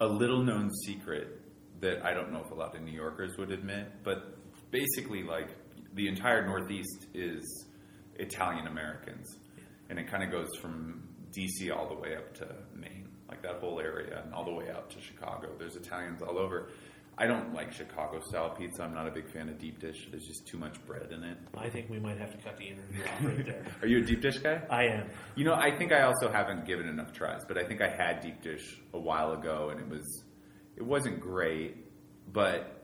a 0.00 0.06
little 0.06 0.42
known 0.42 0.68
secret 0.84 1.40
that 1.80 2.04
I 2.04 2.12
don't 2.12 2.32
know 2.32 2.42
if 2.44 2.50
a 2.50 2.54
lot 2.54 2.74
of 2.74 2.82
New 2.82 2.92
Yorkers 2.92 3.38
would 3.38 3.52
admit, 3.52 3.86
but 4.02 4.36
basically, 4.72 5.22
like 5.22 5.48
the 5.94 6.08
entire 6.08 6.44
Northeast 6.44 7.06
is 7.14 7.66
Italian 8.16 8.66
Americans, 8.66 9.38
and 9.92 10.00
it 10.00 10.08
kind 10.10 10.22
of 10.22 10.30
goes 10.30 10.48
from 10.58 11.02
DC 11.32 11.70
all 11.70 11.86
the 11.86 11.94
way 11.94 12.16
up 12.16 12.32
to 12.32 12.46
Maine, 12.74 13.06
like 13.28 13.42
that 13.42 13.56
whole 13.56 13.78
area, 13.78 14.22
and 14.24 14.32
all 14.32 14.42
the 14.42 14.50
way 14.54 14.70
out 14.70 14.88
to 14.88 14.98
Chicago. 15.02 15.50
There's 15.58 15.76
Italians 15.76 16.22
all 16.22 16.38
over. 16.38 16.70
I 17.18 17.26
don't 17.26 17.52
like 17.52 17.74
Chicago 17.74 18.18
style 18.26 18.48
pizza. 18.56 18.84
I'm 18.84 18.94
not 18.94 19.06
a 19.06 19.10
big 19.10 19.30
fan 19.30 19.50
of 19.50 19.58
deep 19.58 19.78
dish. 19.80 20.08
There's 20.10 20.24
just 20.24 20.46
too 20.46 20.56
much 20.56 20.82
bread 20.86 21.12
in 21.12 21.22
it. 21.22 21.36
I 21.54 21.68
think 21.68 21.90
we 21.90 22.00
might 22.00 22.16
have 22.16 22.30
to 22.30 22.38
cut 22.38 22.56
the 22.56 22.68
interview 22.68 23.02
off 23.04 23.22
right 23.22 23.44
there. 23.44 23.66
Are 23.82 23.86
you 23.86 23.98
a 23.98 24.00
deep 24.00 24.22
dish 24.22 24.38
guy? 24.38 24.62
I 24.70 24.84
am. 24.84 25.10
You 25.34 25.44
know, 25.44 25.52
I 25.52 25.76
think 25.76 25.92
I 25.92 26.04
also 26.04 26.32
haven't 26.32 26.64
given 26.64 26.88
enough 26.88 27.12
tries, 27.12 27.44
but 27.44 27.58
I 27.58 27.64
think 27.64 27.82
I 27.82 27.88
had 27.90 28.20
deep 28.22 28.40
dish 28.42 28.80
a 28.94 28.98
while 28.98 29.32
ago, 29.32 29.68
and 29.70 29.78
it 29.78 29.88
was 29.90 30.24
it 30.78 30.82
wasn't 30.82 31.20
great. 31.20 31.76
But 32.32 32.82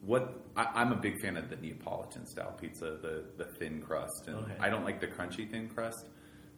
what 0.00 0.40
I, 0.56 0.64
I'm 0.76 0.92
a 0.92 0.96
big 0.96 1.20
fan 1.20 1.36
of 1.36 1.50
the 1.50 1.56
Neapolitan 1.56 2.26
style 2.26 2.52
pizza, 2.58 2.96
the 3.02 3.24
the 3.36 3.44
thin 3.58 3.82
crust, 3.82 4.28
and 4.28 4.36
Okay. 4.36 4.54
I 4.60 4.70
don't 4.70 4.84
like 4.84 4.98
the 4.98 5.08
crunchy 5.08 5.50
thin 5.50 5.68
crust. 5.68 6.06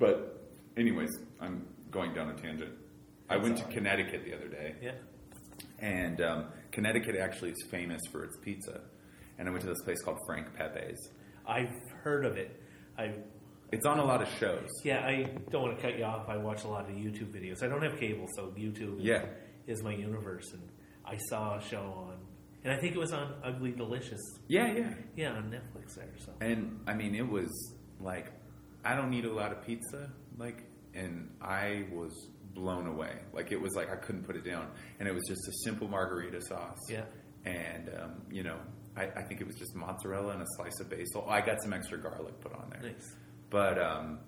But 0.01 0.49
anyways, 0.77 1.11
I'm 1.41 1.65
going 1.93 2.13
down 2.15 2.31
a 2.31 2.35
tangent. 2.35 2.73
I 3.29 3.37
went 3.37 3.59
to. 3.59 3.65
Connecticut 3.65 4.25
the 4.25 4.35
other 4.35 4.49
day, 4.49 4.75
Yeah. 4.83 4.93
and 5.79 6.21
um, 6.21 6.47
Connecticut 6.73 7.15
actually 7.15 7.51
is 7.51 7.65
famous 7.71 8.01
for 8.11 8.25
its 8.25 8.37
pizza. 8.39 8.81
And 9.39 9.49
I 9.49 9.53
went 9.53 9.63
to 9.63 9.69
this 9.69 9.81
place 9.85 10.03
called 10.03 10.19
Frank 10.27 10.49
Pepe's. 10.57 10.99
I've 11.47 11.71
heard 12.03 12.25
of 12.27 12.37
it. 12.37 12.61
I 12.99 13.15
It's 13.73 13.87
on 13.87 13.99
a 14.01 14.05
lot 14.05 14.21
of 14.21 14.29
shows. 14.41 14.67
yeah. 14.85 15.07
I 15.07 15.31
don't 15.51 15.63
want 15.63 15.77
to 15.77 15.83
cut 15.83 15.97
you 15.97 16.05
off. 16.05 16.29
I 16.29 16.37
watch 16.39 16.65
a 16.65 16.69
lot 16.69 16.91
of 16.91 16.97
YouTube 16.97 17.33
videos. 17.33 17.63
I 17.63 17.69
don't 17.69 17.83
have 17.83 17.99
cable, 18.01 18.27
so 18.35 18.49
YouTube 18.59 18.99
is, 18.99 19.05
Yeah. 19.05 19.25
is 19.69 19.83
my 19.85 19.95
universe. 19.95 20.53
And 20.53 20.63
I 21.05 21.17
saw 21.29 21.57
a 21.59 21.63
show 21.63 21.83
on, 22.09 22.17
and 22.65 22.73
I 22.73 22.77
think 22.81 22.95
it 22.97 22.99
was 22.99 23.13
on 23.13 23.33
Ugly 23.45 23.73
Delicious. 23.73 24.21
Yeah, 24.49 24.73
yeah. 24.73 24.95
Yeah, 25.17 25.33
on 25.35 25.51
Netflix 25.51 25.95
there. 25.95 26.13
So 26.19 26.33
And 26.41 26.81
I 26.87 26.95
mean, 26.95 27.15
it 27.15 27.27
was 27.29 27.51
like, 28.01 28.33
I 28.85 28.95
don't 28.95 29.13
eat 29.13 29.25
a 29.25 29.33
lot 29.33 29.53
of 29.53 29.65
pizza, 29.65 30.11
like, 30.39 30.65
and 30.95 31.31
I 31.41 31.85
was 31.93 32.29
blown 32.55 32.87
away. 32.87 33.19
Like, 33.33 33.53
it 33.53 33.61
was 33.61 33.75
like 33.75 33.91
I 33.91 33.97
couldn't 33.97 34.25
put 34.25 34.37
it 34.37 34.45
down. 34.45 34.69
And 34.99 35.09
it 35.09 35.15
was 35.15 35.25
just 35.29 35.47
a 35.49 35.53
simple 35.65 35.89
margarita 35.89 36.41
sauce. 36.41 36.79
Yeah. 36.89 37.05
And, 37.45 37.91
um, 38.01 38.23
you 38.31 38.43
know, 38.43 38.59
I, 38.97 39.05
I 39.05 39.23
think 39.23 39.41
it 39.41 39.47
was 39.47 39.57
just 39.57 39.75
mozzarella 39.75 40.33
and 40.33 40.43
a 40.43 40.47
slice 40.57 40.79
of 40.81 40.91
basil. 40.91 41.27
I 41.29 41.41
got 41.41 41.63
some 41.63 41.73
extra 41.73 41.99
garlic 41.99 42.41
put 42.41 42.53
on 42.53 42.71
there. 42.71 42.91
nice. 42.91 43.15
But 43.49 43.81
um, 43.81 44.19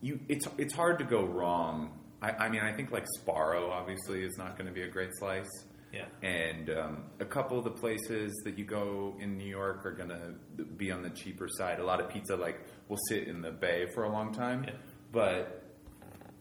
you, 0.00 0.20
it's 0.28 0.46
it's 0.58 0.74
hard 0.74 0.98
to 0.98 1.04
go 1.04 1.24
wrong. 1.24 1.98
I, 2.22 2.30
I 2.30 2.48
mean, 2.48 2.60
I 2.60 2.72
think 2.72 2.90
like 2.92 3.04
Sbarro 3.18 3.70
obviously 3.70 4.22
is 4.22 4.36
not 4.38 4.56
going 4.56 4.68
to 4.68 4.72
be 4.72 4.82
a 4.82 4.88
great 4.88 5.10
slice. 5.18 5.50
Yeah. 5.92 6.06
And 6.22 6.68
um, 6.70 7.04
a 7.20 7.24
couple 7.24 7.56
of 7.58 7.64
the 7.64 7.70
places 7.70 8.32
that 8.44 8.58
you 8.58 8.64
go 8.64 9.16
in 9.18 9.38
New 9.38 9.48
York 9.48 9.86
are 9.86 9.92
going 9.92 10.10
to 10.10 10.64
be 10.76 10.90
on 10.90 11.02
the 11.02 11.10
cheaper 11.10 11.48
side. 11.48 11.78
A 11.78 11.84
lot 11.84 12.00
of 12.00 12.08
pizza 12.10 12.36
like 12.36 12.60
will 12.88 12.98
sit 13.08 13.28
in 13.28 13.40
the 13.40 13.50
bay 13.52 13.86
for 13.94 14.04
a 14.04 14.10
long 14.12 14.32
time, 14.32 14.64
Yeah. 14.64 14.74
but 15.12 15.62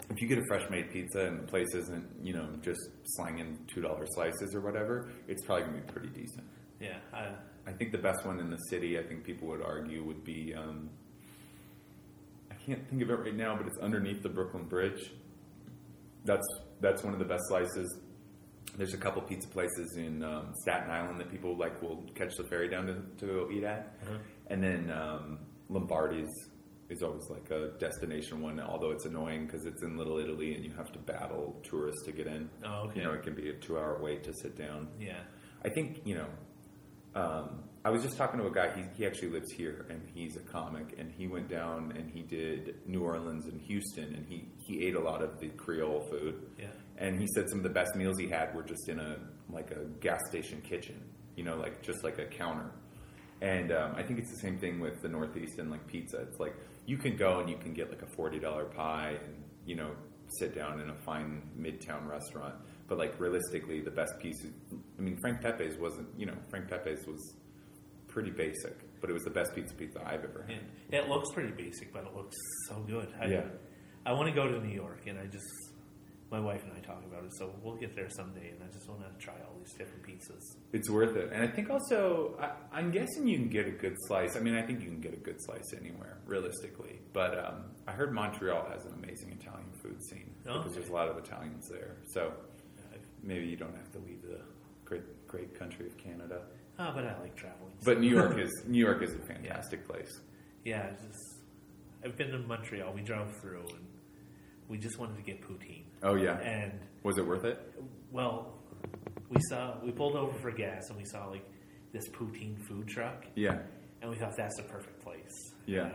if 0.09 0.21
you 0.21 0.27
get 0.27 0.37
a 0.39 0.43
fresh 0.47 0.69
made 0.69 0.91
pizza 0.91 1.25
and 1.25 1.39
the 1.39 1.43
place 1.47 1.73
isn't, 1.73 2.05
you 2.21 2.33
know, 2.33 2.49
just 2.61 2.79
slanging 3.15 3.57
two 3.67 3.81
dollar 3.81 4.05
slices 4.07 4.53
or 4.53 4.61
whatever, 4.61 5.09
it's 5.27 5.43
probably 5.45 5.63
going 5.65 5.75
to 5.77 5.81
be 5.81 5.91
pretty 5.93 6.09
decent. 6.09 6.43
Yeah. 6.81 6.97
I, 7.13 7.29
I 7.67 7.71
think 7.71 7.91
the 7.91 7.97
best 7.97 8.25
one 8.25 8.39
in 8.39 8.49
the 8.49 8.57
city, 8.69 8.99
I 8.99 9.03
think 9.03 9.23
people 9.23 9.47
would 9.47 9.61
argue, 9.61 10.03
would 10.03 10.23
be. 10.23 10.53
Um, 10.53 10.89
I 12.51 12.55
can't 12.55 12.87
think 12.89 13.01
of 13.01 13.09
it 13.09 13.19
right 13.19 13.35
now, 13.35 13.55
but 13.55 13.67
it's 13.67 13.77
underneath 13.79 14.21
the 14.21 14.29
Brooklyn 14.29 14.65
Bridge. 14.65 15.11
That's 16.25 16.45
that's 16.81 17.03
one 17.03 17.13
of 17.13 17.19
the 17.19 17.25
best 17.25 17.43
slices. 17.47 17.99
There's 18.77 18.93
a 18.93 18.97
couple 18.97 19.21
pizza 19.21 19.47
places 19.47 19.95
in 19.97 20.21
um, 20.23 20.53
Staten 20.63 20.89
Island 20.91 21.19
that 21.19 21.31
people 21.31 21.55
like 21.57 21.81
will 21.81 22.03
catch 22.15 22.35
the 22.35 22.43
ferry 22.43 22.67
down 22.69 22.87
to, 22.87 22.95
to 23.19 23.25
go 23.25 23.49
eat 23.51 23.63
at, 23.63 23.95
Uh-huh. 24.03 24.17
and 24.47 24.61
then 24.63 24.91
um, 24.91 25.39
Lombardi's 25.69 26.29
is 26.89 27.01
always 27.01 27.27
like 27.31 27.49
a 27.51 27.69
destination 27.79 28.41
one. 28.41 28.59
Although 28.59 28.91
it's 28.91 29.05
annoying 29.05 29.45
because 29.47 29.65
it's 29.65 29.81
in 29.81 29.97
Little 29.97 30.19
Italy 30.19 30.53
and 30.55 30.63
you 30.63 30.71
have 30.77 30.91
to 30.91 30.99
battle 30.99 31.59
tourists 31.63 32.03
to 32.05 32.11
get 32.11 32.27
in. 32.27 32.47
Oh, 32.63 32.83
okay. 32.87 32.99
You 32.99 33.05
know, 33.07 33.13
it 33.13 33.23
can 33.23 33.33
be 33.33 33.49
a 33.49 33.53
two-hour 33.53 33.99
wait 34.03 34.23
to 34.25 34.33
sit 34.33 34.55
down. 34.57 34.87
yeah. 34.99 35.21
I 35.63 35.69
think 35.69 36.01
you 36.05 36.13
know. 36.15 36.27
Um, 37.15 37.63
I 37.83 37.89
was 37.91 38.01
just 38.03 38.17
talking 38.17 38.39
to 38.39 38.47
a 38.47 38.51
guy. 38.51 38.71
He 38.75 38.83
he 38.97 39.05
actually 39.05 39.29
lives 39.29 39.51
here, 39.51 39.85
and 39.89 40.01
he's 40.13 40.35
a 40.37 40.39
comic. 40.39 40.95
And 40.97 41.11
he 41.11 41.27
went 41.27 41.49
down 41.49 41.93
and 41.95 42.09
he 42.09 42.21
did 42.23 42.75
New 42.87 43.03
Orleans 43.03 43.45
and 43.45 43.61
Houston, 43.61 44.15
and 44.15 44.25
he 44.27 44.47
he 44.57 44.85
ate 44.87 44.95
a 44.95 44.99
lot 44.99 45.21
of 45.21 45.39
the 45.39 45.49
Creole 45.49 46.01
food. 46.09 46.35
Yeah. 46.59 46.67
and 46.97 47.19
he 47.19 47.27
said 47.35 47.49
some 47.49 47.59
of 47.59 47.63
the 47.63 47.69
best 47.69 47.95
meals 47.95 48.17
he 48.19 48.27
had 48.27 48.53
were 48.55 48.63
just 48.63 48.89
in 48.89 48.99
a 48.99 49.17
like 49.49 49.71
a 49.71 49.85
gas 50.01 50.19
station 50.29 50.61
kitchen, 50.61 50.99
you 51.35 51.43
know, 51.43 51.55
like 51.57 51.81
just 51.83 52.03
like 52.03 52.17
a 52.19 52.25
counter. 52.25 52.71
And 53.41 53.71
um, 53.71 53.93
I 53.95 54.01
think 54.01 54.17
it's 54.19 54.31
the 54.31 54.39
same 54.39 54.57
thing 54.57 54.79
with 54.79 55.01
the 55.01 55.09
Northeast 55.09 55.59
and 55.59 55.69
like 55.69 55.85
pizza. 55.87 56.17
It's 56.21 56.39
like 56.39 56.55
you 56.87 56.97
can 56.97 57.15
go 57.15 57.39
and 57.39 57.49
you 57.49 57.57
can 57.57 57.73
get 57.73 57.89
like 57.89 58.01
a 58.01 58.07
forty 58.15 58.39
dollar 58.39 58.65
pie 58.65 59.17
and 59.23 59.43
you 59.65 59.75
know 59.75 59.91
sit 60.39 60.55
down 60.55 60.79
in 60.79 60.89
a 60.89 60.95
fine 61.05 61.43
midtown 61.59 62.07
restaurant. 62.09 62.55
But 62.87 62.97
like 62.97 63.19
realistically, 63.19 63.81
the 63.81 63.91
best 63.91 64.13
piece. 64.19 64.45
I 64.97 65.01
mean, 65.01 65.17
Frank 65.17 65.41
Pepe's 65.41 65.77
wasn't. 65.79 66.07
You 66.17 66.27
know, 66.27 66.35
Frank 66.49 66.69
Pepe's 66.69 67.05
was 67.07 67.35
pretty 68.07 68.31
basic, 68.31 68.77
but 69.01 69.09
it 69.09 69.13
was 69.13 69.23
the 69.23 69.29
best 69.31 69.53
pizza 69.55 69.73
pizza 69.75 69.99
I've 70.05 70.23
ever 70.23 70.45
had. 70.47 70.57
It, 70.91 71.03
it 71.05 71.09
looks 71.09 71.31
pretty 71.33 71.51
basic, 71.51 71.91
but 71.91 72.03
it 72.05 72.15
looks 72.15 72.35
so 72.67 72.75
good. 72.87 73.09
I, 73.19 73.25
Yeah. 73.25 73.43
I 74.05 74.13
want 74.13 74.29
to 74.29 74.35
go 74.35 74.47
to 74.47 74.59
New 74.65 74.73
York, 74.73 75.01
and 75.07 75.17
I 75.19 75.25
just 75.25 75.47
my 76.31 76.39
wife 76.39 76.63
and 76.63 76.73
I 76.73 76.79
talk 76.79 77.03
about 77.05 77.23
it, 77.23 77.31
so 77.37 77.53
we'll 77.61 77.75
get 77.75 77.95
there 77.95 78.09
someday, 78.09 78.49
and 78.49 78.61
I 78.63 78.71
just 78.73 78.89
want 78.89 79.01
to 79.01 79.23
try 79.23 79.33
all 79.47 79.57
these 79.59 79.73
different 79.73 80.03
pizzas. 80.03 80.41
It's 80.73 80.89
worth 80.89 81.15
it, 81.15 81.31
and 81.31 81.43
I 81.43 81.47
think 81.47 81.69
also 81.69 82.35
I, 82.39 82.51
I'm 82.77 82.89
guessing 82.91 83.27
you 83.27 83.37
can 83.37 83.47
get 83.49 83.67
a 83.67 83.71
good 83.71 83.95
slice. 84.07 84.35
I 84.35 84.39
mean, 84.39 84.55
I 84.55 84.61
think 84.63 84.81
you 84.81 84.87
can 84.87 85.01
get 85.01 85.13
a 85.13 85.17
good 85.17 85.37
slice 85.39 85.73
anywhere, 85.79 86.17
realistically. 86.25 86.99
But 87.13 87.37
um, 87.45 87.65
I 87.87 87.91
heard 87.93 88.11
Montreal 88.13 88.65
has 88.71 88.85
an 88.85 88.93
amazing 88.93 89.37
Italian 89.39 89.69
food 89.83 89.97
scene 90.09 90.33
Oh, 90.47 90.57
because 90.57 90.71
okay. 90.71 90.79
there's 90.79 90.89
a 90.89 90.93
lot 90.93 91.09
of 91.09 91.17
Italians 91.17 91.67
there. 91.69 91.97
So 92.13 92.33
maybe 93.25 93.45
you 93.45 93.57
don't 93.57 93.75
have 93.75 93.91
to 93.91 93.99
leave 93.99 94.21
the 94.21 94.39
great 94.85 95.03
great 95.27 95.57
country 95.57 95.87
of 95.87 95.97
Canada. 95.97 96.43
Ah, 96.79 96.91
but 96.95 97.05
I 97.05 97.19
like 97.21 97.35
traveling. 97.35 97.71
But 97.83 97.99
New 97.99 98.09
York 98.09 98.37
is 98.37 98.51
New 98.67 98.79
York 98.83 99.01
is 99.01 99.13
a 99.13 99.19
fantastic 99.19 99.87
place. 99.87 100.19
yeah, 100.63 100.89
just 100.91 101.39
I've 102.03 102.15
been 102.15 102.31
to 102.31 102.39
Montreal. 102.39 102.93
We 102.93 103.01
drove 103.01 103.31
through, 103.41 103.65
and 103.69 103.85
we 104.69 104.77
just 104.77 104.99
wanted 104.99 105.17
to 105.17 105.23
get 105.23 105.41
poutine. 105.41 105.83
Oh 106.03 106.15
yeah, 106.15 106.37
And 106.39 106.71
was 107.03 107.17
it 107.17 107.25
worth 107.25 107.45
it? 107.45 107.59
well, 108.11 108.53
we 109.29 109.37
saw 109.49 109.77
we 109.83 109.91
pulled 109.91 110.15
over 110.15 110.37
for 110.39 110.51
gas, 110.51 110.89
and 110.89 110.97
we 110.97 111.05
saw 111.05 111.25
like 111.27 111.45
this 111.93 112.07
poutine 112.09 112.57
food 112.67 112.87
truck, 112.87 113.25
Yeah, 113.35 113.59
and 114.01 114.09
we 114.11 114.17
thought 114.17 114.35
that's 114.37 114.55
the 114.57 114.63
perfect 114.63 115.01
place. 115.01 115.53
Yeah. 115.65 115.85
And 115.85 115.93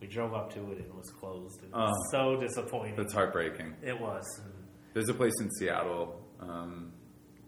we 0.00 0.08
drove 0.08 0.34
up 0.34 0.52
to 0.54 0.58
it, 0.72 0.78
and 0.78 0.86
it 0.86 0.94
was 0.94 1.10
closed. 1.12 1.62
And 1.62 1.70
it 1.70 1.74
Oh. 1.76 1.92
so 2.10 2.36
disappointing. 2.40 2.96
that's 2.96 3.12
heartbreaking. 3.12 3.74
It 3.82 3.98
was. 3.98 4.24
There's 4.94 5.08
a 5.08 5.14
place 5.14 5.32
in 5.40 5.48
Seattle 5.52 6.20
um, 6.42 6.92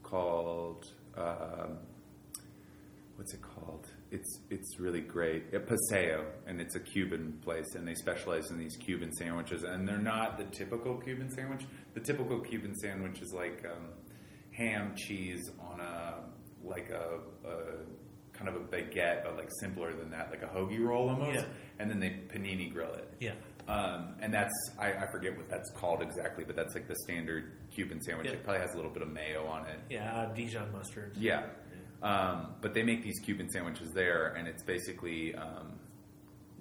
called 0.03 0.87
um, 1.17 1.79
what's 3.17 3.33
it 3.35 3.41
called? 3.43 3.87
It's 4.11 4.39
it's 4.51 4.79
really 4.79 5.01
great. 5.01 5.51
Paseo, 5.67 6.25
and 6.47 6.61
it's 6.61 6.77
a 6.77 6.81
Cuban 6.81 7.39
place, 7.43 7.75
and 7.75 7.87
they 7.87 7.95
specialize 7.95 8.51
in 8.51 8.59
these 8.59 8.77
Cuban 8.77 9.13
sandwiches, 9.13 9.65
and 9.65 9.87
they're 9.89 9.99
not 9.99 10.39
the 10.39 10.45
typical 10.45 10.97
Cuban 10.97 11.31
sandwich. 11.31 11.65
The 11.95 12.01
typical 12.01 12.41
Cuban 12.41 12.75
sandwich 12.77 13.21
is 13.23 13.33
like 13.33 13.65
um, 13.65 13.89
ham, 14.53 14.95
cheese 14.97 15.51
on 15.61 15.81
a 15.81 16.15
like 16.65 16.91
a, 16.91 17.19
a 17.49 17.55
kind 18.33 18.49
of 18.49 18.57
a 18.57 18.61
baguette, 18.65 19.25
but 19.25 19.37
like 19.37 19.49
simpler 19.61 19.93
than 19.95 20.11
that, 20.11 20.31
like 20.31 20.43
a 20.43 20.47
hoagie 20.47 20.81
roll 20.85 21.09
almost, 21.11 21.35
Yeah. 21.41 21.45
and 21.79 21.91
then 21.91 22.01
they 22.01 22.11
panini 22.29 22.73
grill 22.73 22.93
it. 22.95 23.09
Yeah. 23.21 23.33
Um, 23.67 24.15
and 24.21 24.33
that's 24.33 24.53
I, 24.79 24.93
I 24.93 25.07
forget 25.11 25.37
what 25.37 25.49
that's 25.49 25.71
called 25.71 26.03
exactly, 26.03 26.45
but 26.45 26.55
that's 26.55 26.75
like 26.75 26.87
the 26.87 26.97
standard 27.05 27.53
Cuban 27.75 28.03
sandwich. 28.03 28.27
Yeah. 28.27 28.35
It 28.35 28.45
probably 28.45 28.61
has 28.61 28.75
a 28.75 28.77
little 28.77 28.91
bit 28.91 29.03
of 29.03 29.09
mayo 29.09 29.47
on 29.47 29.67
it. 29.67 29.79
Yeah, 29.89 30.15
uh, 30.15 30.35
Dijon 30.35 30.71
mustard. 30.73 31.17
Yeah. 31.17 31.45
Um, 32.03 32.55
but 32.61 32.75
they 32.75 32.83
make 32.83 33.03
these 33.03 33.19
Cuban 33.25 33.49
sandwiches 33.49 33.91
there, 33.95 34.35
and 34.37 34.47
it's 34.47 34.63
basically 34.63 35.35
um, 35.35 35.79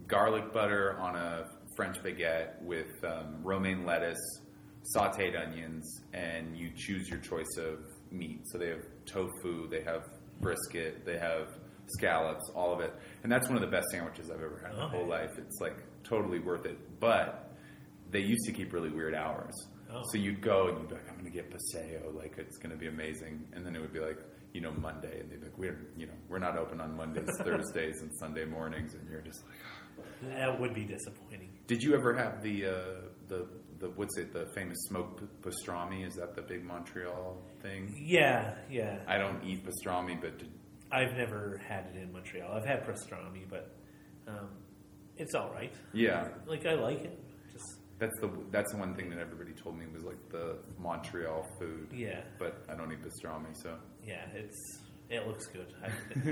garlic 0.07 0.53
butter 0.53 0.97
on 0.97 1.17
a 1.17 1.49
French 1.75 2.01
baguette 2.01 2.61
with 2.61 2.91
um, 3.03 3.43
romaine 3.43 3.85
lettuce, 3.85 4.39
sauteed 4.95 5.37
onions, 5.37 6.01
and 6.13 6.57
you 6.57 6.69
choose 6.75 7.09
your 7.09 7.19
choice 7.19 7.57
of 7.57 7.79
meat. 8.11 8.41
So 8.45 8.57
they 8.57 8.69
have 8.69 8.85
tofu, 9.05 9.67
they 9.67 9.81
have 9.81 10.03
brisket, 10.39 11.05
they 11.05 11.17
have 11.17 11.49
scallops, 11.87 12.49
all 12.55 12.73
of 12.73 12.79
it. 12.79 12.93
And 13.23 13.31
that's 13.31 13.47
one 13.47 13.55
of 13.57 13.61
the 13.61 13.67
best 13.71 13.87
sandwiches 13.91 14.29
I've 14.29 14.41
ever 14.41 14.59
had 14.63 14.73
in 14.73 14.77
my 14.79 14.85
Okay. 14.85 14.97
whole 14.97 15.07
life. 15.07 15.31
It's 15.37 15.59
like 15.61 15.77
totally 16.03 16.39
worth 16.39 16.65
it. 16.65 16.77
But 16.99 17.55
they 18.11 18.19
used 18.19 18.45
to 18.45 18.51
keep 18.51 18.73
really 18.73 18.89
weird 18.89 19.15
hours. 19.15 19.53
Oh. 19.91 20.01
So 20.11 20.17
you'd 20.17 20.41
go 20.41 20.67
and 20.69 20.79
you'd 20.79 20.89
be 20.89 20.95
like, 20.95 21.07
I'm 21.09 21.15
going 21.19 21.25
to 21.25 21.31
get 21.31 21.49
paseo, 21.51 22.11
like 22.15 22.35
it's 22.37 22.57
going 22.57 22.71
to 22.71 22.77
be 22.77 22.87
amazing. 22.87 23.45
And 23.53 23.65
then 23.65 23.75
it 23.75 23.79
would 23.81 23.93
be 23.93 23.99
like, 23.99 24.17
you 24.53 24.61
know, 24.61 24.71
Monday, 24.71 25.19
and 25.19 25.31
they'd 25.31 25.39
be 25.39 25.45
like, 25.47 25.57
we're, 25.57 25.79
you 25.97 26.05
know, 26.05 26.13
we're 26.29 26.37
not 26.39 26.57
open 26.57 26.79
on 26.81 26.95
Mondays, 26.95 27.27
Thursdays, 27.43 28.01
and 28.01 28.11
Sunday 28.19 28.45
mornings, 28.45 28.93
and 28.93 29.07
you're 29.09 29.21
just 29.21 29.41
like, 29.47 30.31
That 30.35 30.59
would 30.59 30.73
be 30.75 30.83
disappointing. 30.83 31.49
did 31.65 31.81
you 31.81 31.95
ever 31.95 32.13
have 32.15 32.41
the 32.43 32.65
uh, 32.67 32.71
the 33.29 33.47
the 33.79 33.89
what's 33.91 34.15
it 34.19 34.31
the 34.31 34.45
famous 34.53 34.77
smoked 34.87 35.23
pastrami? 35.41 36.05
Is 36.07 36.15
that 36.15 36.35
the 36.35 36.43
big 36.43 36.63
Montreal 36.63 37.37
thing? 37.63 37.95
Yeah, 37.99 38.53
yeah. 38.69 38.99
I 39.07 39.17
don't 39.17 39.43
eat 39.43 39.65
pastrami, 39.65 40.21
but 40.21 40.37
did, 40.37 40.51
I've 40.93 41.17
never 41.17 41.59
had 41.67 41.87
it 41.93 42.01
in 42.01 42.11
Montreal. 42.13 42.51
I've 42.53 42.65
had 42.65 42.85
pastrami, 42.85 43.49
but 43.49 43.75
um, 44.27 44.49
it's 45.17 45.33
all 45.33 45.51
right. 45.51 45.73
yeah, 45.93 46.27
Like 46.45 46.65
I 46.65 46.75
like 46.75 47.03
it. 47.03 47.19
Just 47.51 47.77
that's 47.99 48.19
the 48.21 48.29
that's 48.51 48.71
the 48.71 48.77
one 48.77 48.93
thing 48.95 49.09
that 49.09 49.19
everybody 49.19 49.51
told 49.53 49.77
me 49.77 49.85
was 49.93 50.03
like 50.03 50.29
the 50.29 50.57
Montreal 50.79 51.47
food. 51.59 51.87
yeah, 51.93 52.21
But 52.37 52.63
I 52.69 52.75
don't 52.75 52.91
eat 52.91 52.99
pastrami, 53.01 53.55
so 53.59 53.75
yeah. 54.05 54.25
It's 54.35 54.79
it 55.09 55.27
looks 55.27 55.47
good. 55.47 55.73
I, 55.83 55.87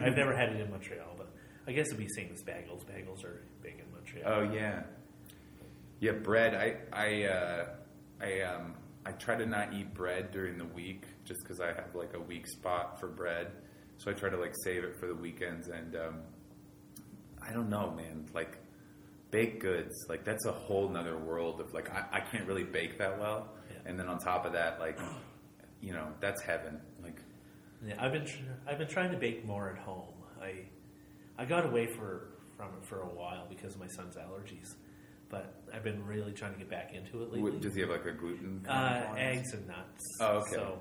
I've 0.05 0.15
never 0.15 0.35
had 0.35 0.49
it 0.49 0.61
in 0.61 0.69
Montreal, 0.69 1.15
but 1.17 1.29
I 1.67 1.71
guess 1.71 1.87
it'd 1.87 1.97
be 1.99 2.07
same 2.07 2.29
as 2.33 2.43
bagels. 2.43 2.85
Bagels 2.85 3.23
are 3.25 3.41
big 3.61 3.79
in 3.79 3.91
Montreal. 3.91 4.23
Oh 4.25 4.53
yeah, 4.53 4.83
yeah. 5.99 6.11
Bread. 6.13 6.53
I 6.55 6.75
I 6.93 7.23
uh, 7.25 7.65
I 8.21 8.41
um 8.41 8.75
I 9.05 9.11
try 9.13 9.35
to 9.35 9.45
not 9.45 9.73
eat 9.73 9.93
bread 9.95 10.31
during 10.31 10.57
the 10.57 10.65
week 10.65 11.03
just 11.25 11.41
because 11.41 11.59
I 11.59 11.67
have 11.67 11.95
like 11.95 12.13
a 12.15 12.19
weak 12.19 12.47
spot 12.47 12.99
for 12.99 13.07
bread. 13.07 13.47
So 14.01 14.09
I 14.09 14.15
try 14.15 14.29
to 14.29 14.37
like 14.37 14.55
save 14.63 14.83
it 14.83 14.95
for 14.99 15.05
the 15.05 15.13
weekends. 15.13 15.67
And 15.67 15.95
um, 15.95 16.21
I 17.47 17.53
don't 17.53 17.69
know, 17.69 17.91
man. 17.91 18.25
Like 18.33 18.57
baked 19.29 19.61
goods, 19.61 19.93
like 20.09 20.23
that's 20.25 20.45
a 20.45 20.51
whole 20.51 20.89
nother 20.89 21.17
world 21.17 21.61
of 21.61 21.71
like 21.73 21.89
I, 21.91 22.05
I 22.11 22.19
can't 22.19 22.47
really 22.47 22.63
bake 22.63 22.97
that 22.97 23.19
well. 23.19 23.49
Yeah. 23.69 23.89
And 23.89 23.99
then 23.99 24.07
on 24.07 24.17
top 24.17 24.45
of 24.45 24.53
that, 24.53 24.79
like 24.79 24.99
you 25.81 25.93
know, 25.93 26.07
that's 26.19 26.41
heaven. 26.41 26.81
Like 27.03 27.21
Yeah, 27.85 27.95
I've 27.99 28.11
been 28.11 28.25
tr- 28.25 28.37
I've 28.67 28.79
been 28.79 28.87
trying 28.87 29.11
to 29.11 29.17
bake 29.17 29.45
more 29.45 29.69
at 29.69 29.77
home. 29.77 30.15
I 30.41 30.65
I 31.37 31.45
got 31.45 31.65
away 31.65 31.85
for 31.85 32.31
from 32.57 32.69
it 32.79 32.85
for 32.85 33.01
a 33.01 33.07
while 33.07 33.45
because 33.49 33.75
of 33.75 33.79
my 33.79 33.87
son's 33.87 34.15
allergies, 34.15 34.73
but 35.29 35.61
I've 35.71 35.83
been 35.83 36.03
really 36.05 36.31
trying 36.31 36.53
to 36.53 36.59
get 36.59 36.71
back 36.71 36.93
into 36.95 37.21
it 37.21 37.31
lately. 37.31 37.59
does 37.59 37.75
he 37.75 37.81
have 37.81 37.91
like 37.91 38.05
a 38.05 38.13
gluten? 38.13 38.65
uh, 38.67 39.13
eggs 39.15 39.53
and 39.53 39.67
nuts. 39.67 40.17
Oh, 40.19 40.37
okay. 40.39 40.55
So 40.55 40.79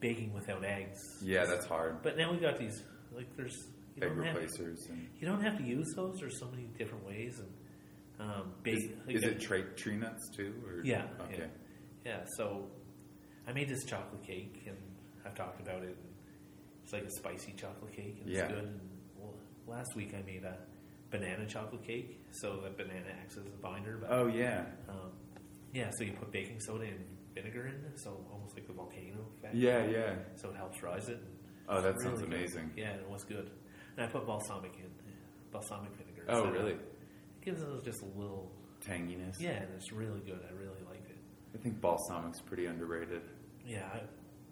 baking 0.00 0.32
without 0.32 0.64
eggs. 0.64 1.00
Yeah, 1.22 1.44
that's 1.46 1.66
hard. 1.66 2.02
But 2.02 2.16
now 2.16 2.32
we 2.32 2.38
got 2.38 2.58
these 2.58 2.82
like 3.14 3.34
there's 3.36 3.56
you 3.96 4.02
Egg 4.04 4.14
don't 4.16 4.24
have 4.24 4.36
replacers. 4.36 4.86
And, 4.90 5.08
you 5.18 5.26
don't 5.26 5.42
have 5.42 5.56
to 5.58 5.64
use 5.64 5.92
those. 5.96 6.18
There's 6.20 6.38
so 6.38 6.46
many 6.50 6.68
different 6.78 7.04
ways 7.06 7.40
and 7.40 8.30
um, 8.30 8.52
bake. 8.62 8.76
is, 8.78 8.90
like 9.06 9.16
is 9.16 9.24
I- 9.24 9.28
it 9.28 9.40
tra- 9.40 9.74
tree 9.74 9.96
nuts 9.96 10.28
too? 10.36 10.54
Or? 10.66 10.82
Yeah, 10.84 11.04
Okay. 11.22 11.38
yeah. 11.38 11.46
Yeah, 12.04 12.24
so 12.36 12.68
I 13.46 13.52
made 13.52 13.68
this 13.68 13.84
chocolate 13.84 14.22
cake, 14.24 14.62
and 14.66 14.76
I've 15.26 15.34
talked 15.34 15.60
about 15.60 15.82
it. 15.82 15.96
And 15.96 16.08
it's 16.84 16.92
like 16.92 17.04
a 17.04 17.10
spicy 17.10 17.52
chocolate 17.56 17.92
cake, 17.92 18.18
and 18.22 18.30
Yeah. 18.32 18.44
it's 18.44 18.52
good. 18.54 18.64
And 18.64 18.80
well, 19.16 19.34
last 19.66 19.94
week 19.96 20.14
I 20.18 20.22
made 20.22 20.44
a 20.44 20.56
banana 21.10 21.44
chocolate 21.46 21.82
cake, 21.84 22.20
so 22.30 22.60
the 22.62 22.70
banana 22.70 23.06
acts 23.20 23.36
as 23.36 23.46
a 23.46 23.50
binder. 23.62 23.98
But 24.00 24.10
Oh 24.10 24.26
yeah. 24.28 24.64
um, 24.88 25.10
yeah, 25.72 25.90
so 25.98 26.04
you 26.04 26.12
put 26.12 26.30
baking 26.32 26.60
soda 26.60 26.84
and 26.84 27.04
vinegar 27.42 27.66
in, 27.66 27.74
it, 27.74 27.98
so 27.98 28.24
almost 28.32 28.54
like 28.54 28.66
the 28.66 28.72
volcano 28.72 29.18
effect. 29.38 29.54
Yeah, 29.54 29.84
yeah. 29.86 30.14
So 30.36 30.50
it 30.50 30.56
helps 30.56 30.82
rise 30.82 31.08
it. 31.08 31.20
Oh, 31.68 31.80
that 31.80 32.00
sounds 32.00 32.20
really 32.22 32.30
good. 32.30 32.38
amazing. 32.40 32.70
Yeah, 32.76 32.90
it 32.92 33.08
was 33.08 33.24
good. 33.24 33.50
And 33.96 34.06
I 34.06 34.08
put 34.08 34.26
balsamic 34.26 34.72
in, 34.78 34.90
balsamic 35.52 35.90
vinegar. 35.96 36.24
Oh, 36.28 36.44
So 36.44 36.50
really? 36.50 36.72
It 36.72 36.80
gives 37.44 37.62
it 37.62 37.84
just 37.84 38.02
a 38.02 38.18
little. 38.18 38.50
Tanginess. 38.84 39.40
Yeah, 39.40 39.50
and 39.50 39.66
it's 39.76 39.92
really 39.92 40.20
good. 40.20 40.40
I 40.48 40.52
really 40.52 40.80
liked 40.88 41.10
it. 41.10 41.16
I 41.54 41.58
think 41.58 41.80
balsamic's 41.80 42.40
pretty 42.40 42.66
underrated. 42.66 43.22
Yeah, 43.66 43.82
I, 43.92 44.02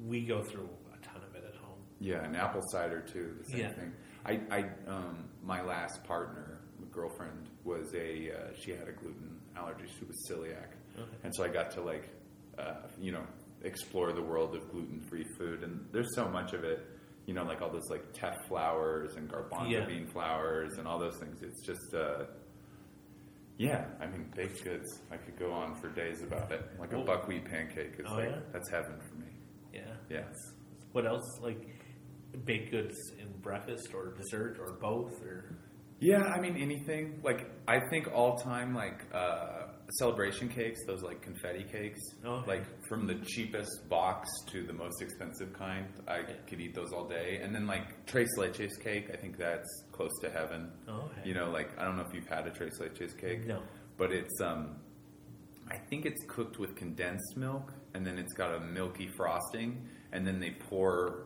we 0.05 0.27
go 0.27 0.43
through 0.43 0.69
a 0.93 1.05
ton 1.05 1.23
of 1.29 1.35
it 1.37 1.45
at 1.49 1.55
home. 1.61 1.79
Yeah, 2.01 2.25
and 2.25 2.37
apple 2.37 2.61
cider 2.73 3.01
too. 3.01 3.37
The 3.45 3.51
same 3.51 3.61
Yeah. 3.61 3.73
thing. 3.73 3.93
I, 4.25 4.41
I, 4.51 4.61
um, 4.91 5.29
my 5.45 5.63
last 5.63 6.03
partner, 6.03 6.59
girlfriend, 6.91 7.49
was 7.65 7.95
a. 7.95 8.33
Uh, 8.33 8.37
she 8.61 8.73
had 8.73 8.89
a 8.89 8.93
gluten 8.93 9.41
allergy. 9.57 9.85
She 9.99 10.05
was 10.05 10.17
celiac, 10.29 10.73
Okay. 10.99 11.17
and 11.23 11.33
so 11.35 11.45
I 11.45 11.49
got 11.49 11.71
to 11.73 11.83
like, 11.83 12.09
uh, 12.59 12.75
you 13.01 13.13
know, 13.13 13.25
explore 13.63 14.13
the 14.13 14.23
world 14.23 14.55
of 14.55 14.71
gluten-free 14.71 15.25
food. 15.39 15.63
And 15.63 15.85
there's 15.93 16.15
so 16.15 16.29
much 16.29 16.53
of 16.53 16.65
it. 16.65 16.87
You 17.27 17.35
know, 17.35 17.43
like 17.45 17.61
all 17.63 17.71
those 17.71 17.89
like 17.91 18.13
teff 18.13 18.37
flours 18.47 19.17
and 19.17 19.29
garbanzo 19.29 19.71
Yeah. 19.71 19.87
bean 19.87 20.07
flours 20.07 20.79
and 20.79 20.87
all 20.87 20.99
those 20.99 21.19
things. 21.19 21.43
It's 21.43 21.65
just. 21.67 21.95
Uh, 21.95 22.25
yeah, 23.59 23.87
I 24.01 24.07
mean 24.07 24.31
baked 24.37 24.63
goods. 24.65 25.01
I 25.11 25.17
could 25.17 25.39
go 25.39 25.51
on 25.51 25.75
for 25.81 25.89
days 25.89 26.23
about 26.23 26.53
it. 26.53 26.63
Like 26.79 26.93
a 26.93 26.99
buckwheat 26.99 27.47
pancake 27.47 27.95
is 27.99 28.07
Oh, 28.09 28.15
like 28.17 28.29
yeah? 28.29 28.39
that's 28.53 28.69
heaven 28.71 28.97
for 29.09 29.15
me. 29.19 29.29
Yeah. 29.73 29.95
Yeah. 30.11 30.25
What 30.93 31.07
else? 31.07 31.25
Like 31.41 31.67
baked 32.45 32.71
goods 32.71 32.97
in 33.19 33.29
breakfast 33.41 33.89
or 33.95 34.13
dessert 34.15 34.59
or 34.61 34.75
both 34.75 35.23
or 35.23 35.57
Yeah, 36.01 36.25
I 36.25 36.39
mean 36.39 36.57
anything. 36.59 37.21
Like 37.25 37.51
I 37.67 37.81
think 37.91 38.09
all 38.13 38.37
time 38.37 38.75
like 38.75 39.05
uh, 39.15 39.66
celebration 39.99 40.49
cakes, 40.49 40.81
those 40.87 41.03
like 41.03 41.23
confetti 41.23 41.65
cakes, 41.65 42.01
Okay. 42.25 42.47
like 42.49 42.65
from 42.89 43.07
the 43.07 43.15
cheapest 43.25 43.89
box 43.89 44.29
to 44.49 44.63
the 44.65 44.73
most 44.73 45.01
expensive 45.01 45.53
kind. 45.53 45.87
I 46.09 46.23
could 46.49 46.61
eat 46.61 46.75
those 46.75 46.93
all 46.93 47.07
day. 47.09 47.41
And 47.43 47.55
then 47.55 47.67
like 47.67 48.05
tres 48.07 48.29
leches 48.37 48.79
cake, 48.83 49.11
I 49.13 49.17
think 49.17 49.39
that's 49.39 49.69
close 49.93 50.13
to 50.23 50.31
heaven. 50.31 50.71
Oh, 50.89 51.09
okay. 51.13 51.29
You 51.29 51.35
know, 51.35 51.51
like 51.51 51.79
I 51.79 51.85
don't 51.85 51.97
know 51.97 52.05
if 52.09 52.13
you've 52.15 52.27
had 52.29 52.47
a 52.47 52.51
tres 52.51 52.79
leches 52.81 53.17
cake. 53.17 53.47
No. 53.47 53.61
But 53.97 54.13
it's 54.13 54.41
um 54.41 54.77
I 55.71 55.77
think 55.91 56.05
it's 56.07 56.23
cooked 56.29 56.59
with 56.59 56.75
condensed 56.77 57.37
milk 57.37 57.73
and 57.95 58.07
then 58.07 58.19
it's 58.19 58.33
got 58.35 58.55
a 58.55 58.61
milky 58.61 59.09
frosting 59.17 59.87
and 60.13 60.27
then 60.27 60.39
they 60.41 60.51
pour 60.69 61.25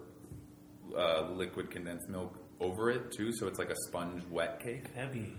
uh, 0.97 1.31
liquid 1.33 1.71
condensed 1.71 2.09
milk 2.09 2.37
over 2.59 2.91
it 2.91 3.11
too, 3.13 3.33
so 3.33 3.47
it's 3.47 3.59
like 3.59 3.71
a 3.71 3.77
sponge 3.89 4.23
wet 4.31 4.61
cake 4.61 4.95
That'd 4.95 5.13
be. 5.13 5.33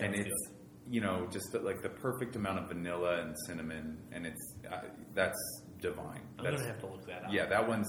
and 0.00 0.14
sounds 0.14 0.26
it's 0.26 0.50
you 0.90 1.00
know 1.00 1.26
just 1.30 1.52
the, 1.52 1.58
like 1.60 1.82
the 1.82 1.88
perfect 1.88 2.36
amount 2.36 2.58
of 2.60 2.68
vanilla 2.68 3.20
and 3.22 3.34
cinnamon, 3.46 3.98
and 4.12 4.26
it's 4.26 4.54
uh, 4.70 4.80
that's 5.14 5.38
divine. 5.80 6.20
I'm 6.38 6.44
That's, 6.44 6.56
gonna 6.56 6.66
have 6.72 6.80
to 6.80 6.86
look 6.86 7.06
that 7.06 7.24
up. 7.24 7.32
yeah, 7.32 7.46
that 7.46 7.68
one's 7.68 7.88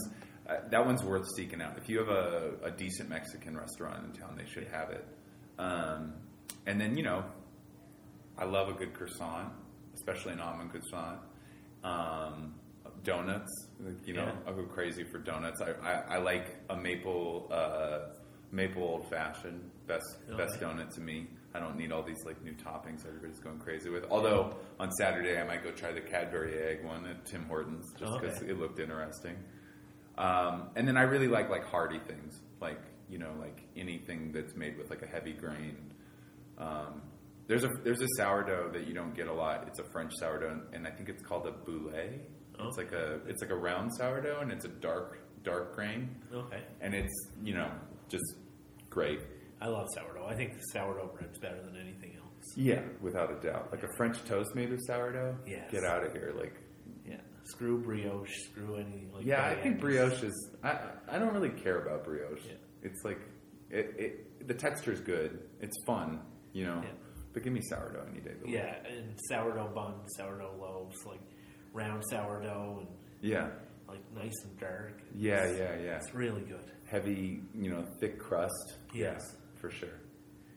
uh, 0.50 0.56
that 0.70 0.86
one's 0.86 1.04
worth 1.04 1.28
seeking 1.36 1.62
out. 1.62 1.78
If 1.78 1.90
you 1.90 2.00
have 2.00 2.10
a, 2.10 2.52
a 2.64 2.72
decent 2.72 3.10
Mexican 3.10 3.58
restaurant 3.58 4.04
in 4.06 4.12
town, 4.20 4.36
they 4.38 4.46
should 4.50 4.68
have 4.68 4.90
it. 4.92 5.06
Um, 5.58 6.14
and 6.66 6.80
then 6.80 6.98
you 6.98 7.04
know, 7.04 7.24
I 8.38 8.46
love 8.46 8.70
a 8.70 8.74
good 8.74 8.94
croissant, 8.94 9.54
especially 9.96 10.34
an 10.34 10.40
almond 10.40 10.72
croissant. 10.72 11.20
Um, 11.84 12.56
donuts, 13.04 13.68
you 14.04 14.14
know, 14.14 14.26
Yeah. 14.26 14.34
I'll 14.46 14.54
go 14.56 14.64
crazy 14.64 15.06
for 15.06 15.20
donuts. 15.20 15.62
I, 15.62 15.72
I, 15.82 16.16
I 16.16 16.18
like 16.18 16.58
a 16.70 16.76
maple 16.76 17.48
uh, 17.52 18.10
maple 18.52 18.84
old 18.84 19.10
fashioned 19.10 19.70
best 19.88 20.06
best 20.38 20.60
donut 20.60 20.94
to 20.96 21.02
me. 21.02 21.28
I 21.54 21.60
don't 21.60 21.78
need 21.78 21.92
all 21.92 22.04
these 22.04 22.24
like 22.26 22.44
new 22.44 22.54
toppings 22.54 23.06
everybody's 23.08 23.40
going 23.40 23.60
crazy 23.60 23.90
with. 23.90 24.06
Although 24.12 24.56
on 24.80 24.92
Saturday 24.92 25.40
I 25.40 25.44
might 25.44 25.64
go 25.64 25.72
try 25.72 25.92
the 25.92 26.02
Cadbury 26.02 26.62
egg 26.62 26.86
one 26.86 27.06
at 27.08 27.26
Tim 27.26 27.46
Hortons 27.46 27.86
just 27.98 28.12
because 28.22 28.38
Okay. 28.38 28.52
it 28.52 28.60
looked 28.60 28.80
interesting. 28.80 29.36
Um, 30.18 30.70
and 30.76 30.88
then 30.88 30.98
I 30.98 31.04
really 31.04 31.28
like 31.28 31.50
like 31.50 31.66
hearty 31.66 32.00
things, 32.08 32.42
like 32.62 32.80
you 33.10 33.18
know, 33.18 33.34
like 33.40 33.64
anything 33.76 34.32
that's 34.32 34.56
made 34.56 34.78
with 34.78 34.90
like 34.90 35.02
a 35.02 35.08
heavy 35.08 35.34
grain. 35.34 35.78
Um, 36.58 37.02
there's 37.48 37.64
a 37.64 37.70
there's 37.84 38.02
a 38.02 38.08
sourdough 38.18 38.72
that 38.74 38.86
you 38.88 38.94
don't 38.94 39.16
get 39.16 39.28
a 39.28 39.34
lot. 39.34 39.64
It's 39.68 39.80
a 39.80 39.84
French 39.92 40.12
sourdough, 40.20 40.62
and 40.74 40.86
I 40.86 40.92
think 40.92 41.10
it's 41.10 41.24
called 41.24 41.48
a 41.48 41.52
boulet. 41.52 42.30
It's 42.60 42.78
like 42.78 42.92
a 42.92 43.22
it's 43.28 43.42
like 43.42 43.52
a 43.52 43.56
round 43.56 43.92
sourdough, 43.96 44.42
and 44.42 44.52
it's 44.52 44.66
a 44.66 44.70
dark 44.70 45.20
dark 45.44 45.74
grain, 45.74 46.16
Okay. 46.34 46.62
and 46.82 46.94
it's 46.94 47.32
you 47.42 47.54
know 47.56 47.72
just 48.10 48.36
great. 48.90 49.22
I 49.62 49.68
love 49.68 49.88
sourdough. 49.94 50.26
I 50.28 50.36
think 50.36 50.54
sourdough 50.72 51.12
bread's 51.18 51.38
better 51.40 51.62
than 51.62 51.76
anything 51.76 52.16
else. 52.16 52.26
Yeah, 52.56 52.82
without 53.02 53.32
a 53.32 53.40
doubt. 53.46 53.70
Like 53.72 53.84
a 53.84 53.90
French 53.98 54.24
toast 54.26 54.56
made 54.56 54.70
with 54.72 54.82
sourdough. 54.88 55.38
Yeah. 55.46 55.68
Get 55.70 55.84
out 55.84 56.06
of 56.06 56.14
here. 56.14 56.34
Like 56.38 56.56
Yeah. 57.06 57.18
Screw 57.44 57.80
brioche. 57.82 58.34
Screw 58.52 58.76
any. 58.78 59.08
Like 59.14 59.26
yeah, 59.26 59.46
I 59.46 59.56
think 59.56 59.80
brioche 59.80 60.24
is. 60.24 60.52
I 60.64 60.78
I 61.10 61.20
don't 61.20 61.34
really 61.34 61.50
care 61.50 61.82
about 61.86 62.04
brioche. 62.06 62.46
Yeah. 62.46 62.54
It's 62.84 63.04
like 63.04 63.20
it, 63.70 63.94
it. 63.98 64.48
The 64.48 64.54
texture 64.54 64.92
is 64.94 65.02
good. 65.02 65.40
It's 65.60 65.76
fun, 65.86 66.22
you 66.54 66.66
know. 66.66 66.82
Yeah. 66.84 66.92
But 67.34 67.44
give 67.44 67.54
me 67.54 67.62
sourdough 67.62 68.06
any 68.12 68.22
day 68.22 68.32
of 68.32 68.40
the 68.40 68.46
week. 68.46 68.56
Yeah, 68.56 68.76
and 68.88 69.14
sourdough 69.28 69.72
buns, 69.76 70.10
sourdough 70.18 70.56
loaves, 70.60 71.06
like 71.06 71.20
round 71.74 72.04
sourdough, 72.10 72.80
and 72.80 72.88
Yeah. 73.22 73.50
like 73.88 74.00
nice 74.16 74.34
and 74.46 74.58
dark. 74.60 75.02
Yeah. 75.14 75.44
It's- 75.44 75.58
Yeah. 75.60 75.84
Yeah. 75.84 75.96
It's 75.98 76.14
really 76.16 76.42
good. 76.42 76.72
Heavy, 76.86 77.44
you 77.54 77.70
know, 77.70 77.86
thick 78.00 78.18
crust. 78.18 78.78
Yes. 78.94 79.22
Yeah, 79.22 79.39
for 79.60 79.70
sure. 79.72 79.90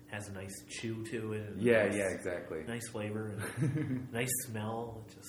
Has 0.09 0.29
a 0.29 0.33
nice 0.33 0.55
chew 0.69 1.05
to 1.07 1.33
it. 1.33 1.55
Yeah. 1.57 1.85
nice- 1.87 1.97
Yeah. 1.97 2.09
Exactly. 2.09 2.63
Nice 2.67 2.89
flavor 2.89 3.35
and 3.61 4.09
nice 4.13 4.31
smell. 4.47 5.05
It 5.09 5.15
just 5.15 5.29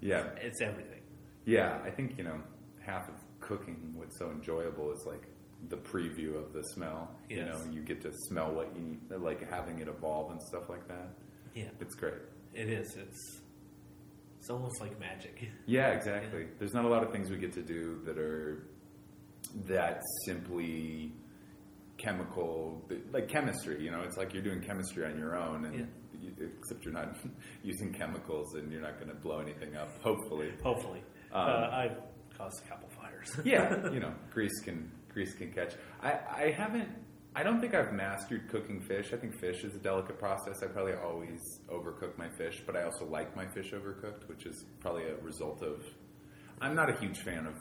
Yeah. 0.00 0.26
it's 0.40 0.60
everything. 0.60 1.02
Yeah. 1.44 1.78
I 1.84 1.90
think 1.90 2.18
you 2.18 2.24
know 2.24 2.40
half 2.80 3.08
of 3.08 3.14
cooking. 3.40 3.92
What's 3.94 4.18
so 4.18 4.30
enjoyable 4.30 4.90
is 4.92 5.04
like 5.06 5.22
the 5.68 5.76
preview 5.76 6.36
of 6.36 6.52
the 6.52 6.62
smell. 6.74 7.10
You 7.28 7.44
know, 7.44 7.58
you 7.72 7.80
get 7.82 8.00
to 8.02 8.10
smell 8.28 8.52
what 8.52 8.74
you 8.76 8.82
need, 8.82 8.98
like 9.10 9.48
having 9.50 9.78
it 9.78 9.88
evolve 9.88 10.30
and 10.32 10.42
stuff 10.42 10.68
like 10.68 10.86
that. 10.88 11.08
Yeah, 11.54 11.68
It's 11.80 11.94
great. 11.94 12.14
it 12.54 12.68
is. 12.68 12.96
It's 12.96 13.40
it's 14.38 14.50
almost 14.50 14.80
like 14.80 14.98
magic. 15.00 15.48
Yeah, 15.66 15.88
exactly. 15.90 16.46
There's 16.58 16.74
not 16.74 16.84
a 16.84 16.88
lot 16.88 17.02
of 17.04 17.10
things 17.12 17.30
we 17.30 17.36
get 17.36 17.52
to 17.54 17.62
do 17.62 18.00
that 18.04 18.18
are 18.18 18.66
that 19.66 20.02
simply 20.26 21.12
chemical, 21.98 22.84
like 23.12 23.28
chemistry. 23.28 23.82
You 23.82 23.90
know, 23.90 24.02
it's 24.02 24.16
like 24.16 24.32
you're 24.34 24.42
doing 24.42 24.60
chemistry 24.60 25.04
on 25.04 25.18
your 25.18 25.36
own, 25.36 25.64
and 25.64 25.74
you, 26.20 26.32
except 26.60 26.84
you're 26.84 26.94
not 26.94 27.16
using 27.62 27.92
chemicals, 27.92 28.54
and 28.54 28.70
you're 28.72 28.82
not 28.82 28.96
going 28.98 29.08
to 29.10 29.16
blow 29.16 29.38
anything 29.40 29.76
up. 29.76 29.88
Hopefully, 30.02 30.52
Hopefully, 30.62 31.02
Um, 31.32 31.40
uh, 31.42 31.68
I've 31.72 31.96
caused 32.36 32.62
a 32.64 32.68
couple 32.68 32.88
fires. 32.90 33.36
yeah. 33.44 33.88
You 33.92 34.00
know, 34.00 34.14
grease 34.32 34.60
can 34.60 34.90
grease 35.12 35.34
can 35.34 35.52
catch. 35.52 35.74
I 36.02 36.12
I 36.44 36.50
haven't. 36.56 36.88
I 37.34 37.42
don't 37.42 37.60
think 37.60 37.74
I've 37.74 37.92
mastered 37.92 38.48
cooking 38.48 38.80
fish. 38.80 39.12
I 39.12 39.16
think 39.18 39.38
fish 39.38 39.62
is 39.62 39.74
a 39.74 39.78
delicate 39.78 40.18
process. 40.18 40.62
I 40.62 40.68
probably 40.68 40.94
always 40.94 41.38
overcook 41.68 42.16
my 42.16 42.30
fish, 42.30 42.62
but 42.64 42.74
I 42.76 42.84
also 42.84 43.04
like 43.06 43.36
my 43.36 43.46
fish 43.46 43.72
overcooked, 43.72 44.26
which 44.26 44.46
is 44.46 44.64
probably 44.80 45.04
a 45.04 45.16
result 45.16 45.62
of. 45.62 45.84
I'm 46.62 46.74
not 46.74 46.88
a 46.88 46.98
huge 46.98 47.18
fan 47.18 47.46
of 47.46 47.54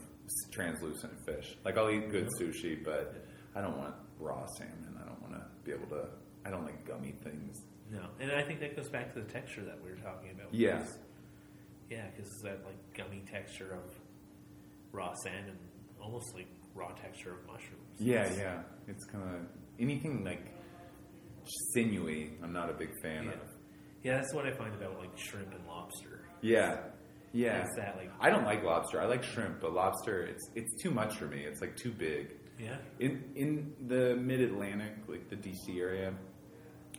translucent 0.51 1.13
fish. 1.25 1.57
Like 1.65 1.77
I'll 1.77 1.89
eat 1.89 2.09
good 2.09 2.29
sushi, 2.39 2.81
but 2.85 3.25
I 3.55 3.61
don't 3.61 3.77
want 3.77 3.93
raw 4.19 4.45
salmon. 4.57 4.99
I 5.01 5.07
don't 5.07 5.21
want 5.21 5.33
to 5.33 5.41
be 5.63 5.71
able 5.71 5.87
to. 5.87 6.07
I 6.45 6.49
don't 6.49 6.63
like 6.65 6.85
gummy 6.85 7.13
things. 7.23 7.57
no, 7.91 8.01
and 8.19 8.31
I 8.31 8.43
think 8.43 8.59
that 8.59 8.75
goes 8.75 8.89
back 8.89 9.13
to 9.13 9.21
the 9.21 9.31
texture 9.31 9.63
that 9.63 9.79
we 9.83 9.89
were 9.89 9.97
talking 9.97 10.31
about. 10.31 10.53
Yeah. 10.53 10.77
because- 10.77 10.99
yeah, 11.89 12.07
because 12.15 12.31
that 12.43 12.65
like 12.65 12.77
gummy 12.95 13.23
texture 13.31 13.73
of 13.73 13.95
raw 14.91 15.13
salmon, 15.23 15.57
almost 16.01 16.33
like 16.35 16.47
raw 16.73 16.89
texture 16.93 17.31
of 17.31 17.45
mushrooms. 17.45 17.99
Yeah, 17.99 18.21
It's- 18.25 18.37
yeah. 18.37 18.61
It's 18.87 19.05
kind 19.05 19.23
of 19.35 19.41
anything 19.79 20.23
like 20.23 20.41
sinewy. 21.73 22.31
I'm 22.43 22.53
not 22.53 22.69
a 22.69 22.73
big 22.73 22.89
fan 23.01 23.25
yeah. 23.25 23.31
of. 23.31 23.39
Yeah, 24.03 24.15
that's 24.17 24.33
what 24.33 24.45
I 24.45 24.51
find 24.51 24.73
about 24.75 24.97
like 24.99 25.17
shrimp 25.17 25.51
and 25.53 25.65
lobster. 25.67 26.21
Yeah, 26.41 26.77
yeah. 27.33 27.65
That 27.77 27.97
like 27.97 28.11
I 28.19 28.29
don't 28.29 28.43
like 28.45 28.63
lobster. 28.63 29.01
I 29.01 29.05
like 29.05 29.23
shrimp, 29.23 29.61
but 29.61 29.73
lobster 29.73 30.23
it's 30.23 30.43
it's 30.55 30.81
too 30.81 30.91
much 30.91 31.15
for 31.15 31.25
me. 31.25 31.41
It's 31.43 31.61
like 31.61 31.75
too 31.75 31.91
big. 31.91 32.27
Yeah, 32.59 32.77
In 32.99 33.23
in 33.35 33.73
the 33.87 34.15
mid 34.15 34.41
Atlantic, 34.41 34.93
like 35.07 35.29
the 35.29 35.35
DC 35.35 35.79
area, 35.79 36.13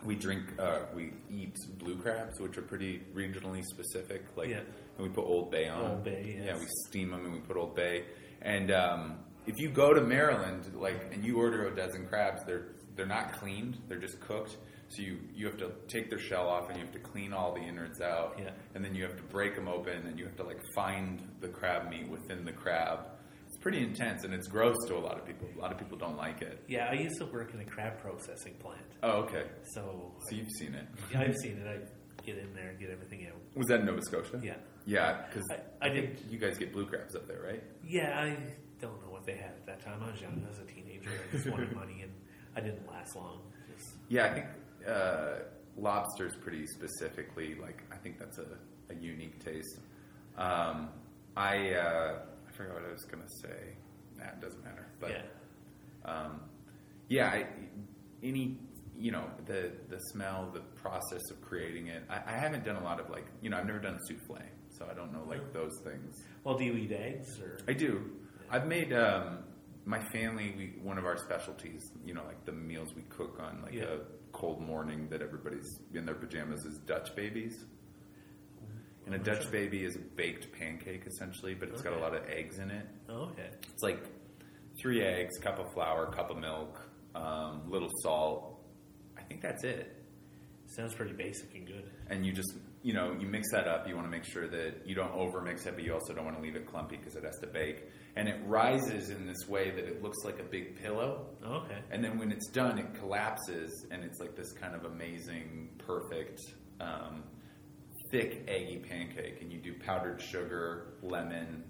we 0.05 0.15
drink 0.15 0.43
uh, 0.59 0.81
we 0.95 1.13
eat 1.31 1.57
blue 1.79 1.97
crabs, 1.97 2.39
which 2.41 2.59
are 2.59 2.63
pretty 2.63 3.03
regionally 3.15 3.63
specific. 3.65 4.25
Like 4.37 4.49
Yeah. 4.51 4.61
and 4.99 5.07
we 5.07 5.09
put 5.09 5.25
Old 5.25 5.51
Bay 5.51 5.69
on. 5.69 5.85
Old 5.91 6.05
Bay, 6.05 6.41
Yeah, 6.45 6.57
we 6.59 6.67
steam 6.89 7.11
them 7.11 7.25
and 7.25 7.33
we 7.35 7.41
put 7.41 7.57
Old 7.57 7.75
Bay. 7.75 8.05
And 8.43 8.71
um, 8.71 9.19
if 9.47 9.59
you 9.59 9.71
go 9.71 9.95
to 9.95 10.01
Maryland, 10.01 10.73
like 10.75 11.13
and 11.13 11.25
you 11.25 11.39
order 11.39 11.67
a 11.69 11.75
dozen 11.75 12.07
crabs, 12.07 12.45
they're 12.45 12.69
they're 12.95 13.07
not 13.07 13.33
cleaned. 13.33 13.79
They're 13.89 13.99
just 13.99 14.21
cooked. 14.21 14.57
So 14.89 15.03
you, 15.03 15.19
you 15.35 15.47
have 15.47 15.57
to 15.57 15.73
take 15.89 16.11
their 16.11 16.19
shell 16.21 16.49
off 16.49 16.69
and 16.69 16.79
you 16.79 16.85
have 16.85 16.93
to 16.93 17.01
clean 17.01 17.33
all 17.33 17.53
the 17.53 17.61
innards 17.61 18.01
out. 18.01 18.39
Yeah. 18.39 18.51
And 18.77 18.85
then 18.85 18.95
you 18.95 19.03
have 19.03 19.17
to 19.17 19.23
break 19.25 19.57
them 19.57 19.67
open 19.67 20.07
and 20.07 20.17
you 20.17 20.25
have 20.27 20.37
to 20.37 20.45
like 20.45 20.61
find 20.77 21.21
the 21.41 21.49
crab 21.49 21.91
meat 21.91 22.09
within 22.09 22.45
the 22.45 22.53
crab. 22.53 23.01
Pretty 23.67 23.83
intense 23.83 24.23
and 24.23 24.33
it's 24.33 24.47
gross 24.47 24.77
to 24.87 24.95
a 24.97 25.03
lot 25.09 25.19
of 25.19 25.27
people. 25.27 25.49
A 25.57 25.61
lot 25.61 25.73
of 25.73 25.79
people 25.79 25.99
don't 25.99 26.17
like 26.17 26.41
it. 26.41 26.63
yeah. 26.69 26.87
I 26.89 26.93
used 26.95 27.19
to 27.19 27.27
work 27.27 27.53
in 27.53 27.59
a 27.61 27.65
crab 27.65 27.99
processing 27.99 28.55
plant, 28.61 28.79
Oh, 29.03 29.23
okay. 29.25 29.43
so 29.75 30.15
So 30.29 30.37
you've 30.37 30.51
seen 30.57 30.73
it. 30.75 30.87
yeah, 31.13 31.23
I've 31.23 31.35
seen 31.43 31.59
it. 31.59 31.67
I 31.67 32.23
get 32.25 32.39
in 32.39 32.55
there 32.55 32.69
and 32.69 32.79
get 32.79 32.91
everything 32.91 33.27
out. 33.27 33.35
Was 33.57 33.67
that 33.67 33.81
in 33.81 33.87
Nova 33.87 34.01
Scotia? 34.03 34.41
Yeah, 34.41 34.55
Yeah, 34.85 35.25
because 35.29 35.43
I- 35.51 35.87
I 35.89 35.91
think 35.91 36.17
did- 36.17 36.31
you 36.31 36.39
guys 36.39 36.57
get 36.59 36.73
blue 36.73 36.87
crabs 36.87 37.17
up 37.17 37.27
there, 37.27 37.41
right? 37.43 37.63
yeah. 37.85 38.21
I 38.21 38.37
don't 38.81 39.03
know 39.05 39.11
what 39.11 39.27
they 39.27 39.35
had 39.35 39.51
at 39.51 39.67
that 39.67 39.81
time. 39.81 40.01
I 40.01 40.13
was 40.13 40.21
young. 40.21 40.41
I 40.47 40.49
was 40.49 40.61
a 40.61 40.65
teenager. 40.65 41.11
I 41.11 41.37
just 41.37 41.51
wanted 41.51 41.75
money, 41.83 42.03
and 42.03 42.13
I 42.55 42.61
didn't 42.61 42.87
last 42.89 43.17
long. 43.17 43.41
Just, 43.77 43.97
Yeah, 44.09 44.27
I 44.27 44.31
think 44.35 44.47
uh, 44.87 45.39
lobster's 45.77 46.37
pretty 46.37 46.67
specifically 46.69 47.57
like 47.57 47.83
I 47.91 47.97
think 47.97 48.19
that's 48.21 48.39
a, 48.39 48.47
a 48.91 48.95
unique 48.95 49.45
taste. 49.45 49.81
Um, 50.39 50.91
I 51.37 51.73
uh, 51.73 52.19
I 52.21 52.36
forgot 52.57 52.75
what 52.75 52.85
I 52.89 52.93
was 52.93 53.05
gonna 53.05 53.29
say. 53.43 53.77
Nah, 54.19 54.25
it 54.27 54.41
doesn't 54.41 54.65
matter. 54.65 54.87
But 55.01 55.11
yeah, 55.11 56.11
um, 56.11 56.41
yeah, 57.09 57.27
I, 57.29 57.47
any 58.23 58.59
you 58.99 59.13
know 59.13 59.25
the 59.47 59.73
the 59.89 59.99
smell, 60.13 60.51
the 60.53 60.61
process 60.81 61.23
of 61.31 61.41
creating 61.43 61.89
it. 61.89 62.03
I, 62.09 62.23
I 62.27 62.37
haven't 62.39 62.65
done 62.65 62.77
a 62.77 62.85
lot 62.85 62.99
of 63.01 63.11
like 63.11 63.27
you 63.43 63.51
know 63.51 63.59
I've 63.59 63.67
never 63.67 63.79
done 63.79 63.99
souffle, 64.09 64.43
so 64.71 64.87
I 64.91 64.95
don't 64.95 65.13
know 65.13 65.25
like 65.29 65.53
those 65.53 65.79
things. 65.85 66.23
Well, 66.45 66.57
do 66.57 66.65
you 66.65 66.75
eat 66.75 66.93
eggs 66.93 67.39
or? 67.41 67.59
I 67.69 67.73
do. 67.73 68.11
I've 68.51 68.67
made 68.67 68.93
um, 68.93 69.39
my 69.85 70.01
family. 70.01 70.55
We 70.57 70.75
one 70.83 70.99
of 70.99 71.05
our 71.05 71.17
specialties. 71.19 71.83
You 72.05 72.15
know, 72.15 72.23
like 72.27 72.45
the 72.45 72.53
meals 72.53 72.95
we 72.95 73.03
cook 73.03 73.39
on 73.41 73.63
like 73.63 73.75
Yeah. 73.75 73.85
a 73.85 73.99
cold 74.33 74.61
morning 74.61 75.09
that 75.11 75.23
everybody's 75.23 75.81
in 75.95 76.05
their 76.07 76.15
pajamas 76.15 76.65
is 76.65 76.79
Dutch 76.87 77.15
babies. 77.17 77.65
And 79.07 79.15
a 79.15 79.19
Dutch 79.19 79.51
baby 79.53 79.85
is 79.85 79.95
a 79.95 80.01
baked 80.01 80.53
pancake 80.53 81.05
essentially, 81.07 81.55
but 81.55 81.69
it's 81.69 81.81
got 81.81 81.93
a 81.93 81.99
lot 81.99 82.15
of 82.15 82.29
eggs 82.29 82.59
in 82.59 82.71
it. 82.71 82.87
Oh, 83.09 83.31
okay. 83.31 83.49
It's 83.73 83.83
like 83.83 84.03
three 84.81 85.03
eggs, 85.03 85.39
cup 85.39 85.61
of 85.61 85.73
flour, 85.73 86.07
cup 86.11 86.31
of 86.31 86.39
milk, 86.39 86.81
um, 87.15 87.63
little 87.69 87.91
salt. 88.03 88.61
I 89.17 89.23
think 89.23 89.43
that's 89.43 89.63
it. 89.63 89.93
Sounds 90.67 90.93
pretty 90.93 91.13
basic 91.13 91.55
and 91.55 91.67
good. 91.67 91.89
And 92.11 92.27
you 92.27 92.33
just, 92.33 92.53
you 92.83 92.93
know, 92.93 93.17
you 93.19 93.29
mix 93.29 93.53
that 93.53 93.69
up. 93.69 93.89
You 93.89 93.95
want 93.95 94.09
to 94.09 94.11
make 94.11 94.25
sure 94.25 94.49
that 94.49 94.83
you 94.85 94.97
don't 94.97 95.13
over 95.15 95.41
mix 95.41 95.65
it, 95.67 95.77
but 95.77 95.85
you 95.85 95.95
also 95.95 96.13
don't 96.13 96.25
want 96.25 96.37
to 96.37 96.43
leave 96.43 96.57
it 96.57 96.67
clumpy 96.67 96.97
because 96.97 97.15
it 97.15 97.23
has 97.23 97.39
to 97.39 97.47
bake. 97.47 97.85
And 98.17 98.29
it 98.29 98.41
rises 98.45 99.11
in 99.11 99.27
this 99.27 99.47
way 99.49 99.71
that 99.71 99.85
it 99.85 100.03
looks 100.03 100.25
like 100.25 100.41
a 100.41 100.43
big 100.43 100.83
pillow. 100.83 101.27
Okay. 101.45 101.79
And 101.93 102.03
then 102.03 102.19
when 102.19 102.33
it's 102.33 102.49
done, 102.49 102.79
it 102.79 102.95
collapses, 102.95 103.87
and 103.93 104.03
it's 104.03 104.19
like 104.19 104.35
this 104.35 104.53
kind 104.53 104.75
of 104.75 104.85
amazing, 104.85 105.69
perfect, 105.79 106.41
um, 106.81 107.23
thick, 108.11 108.45
eggy 108.49 108.79
pancake. 108.89 109.41
And 109.43 109.53
you 109.53 109.59
do 109.59 109.75
powdered 109.75 110.21
sugar, 110.21 110.95
lemon, 111.03 111.65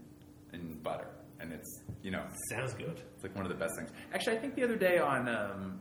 and 0.53 0.83
butter. 0.83 1.09
And 1.40 1.53
it's, 1.53 1.83
you 2.03 2.11
know, 2.11 2.25
Sounds 2.51 2.75
good. 2.75 3.01
it's 3.14 3.22
like 3.22 3.35
one 3.37 3.44
of 3.44 3.51
the 3.51 3.59
best 3.59 3.75
things. 3.77 3.90
Actually, 4.12 4.38
I 4.38 4.40
think 4.40 4.55
the 4.55 4.64
other 4.64 4.77
day 4.77 4.99
on, 4.99 5.29
um, 5.29 5.81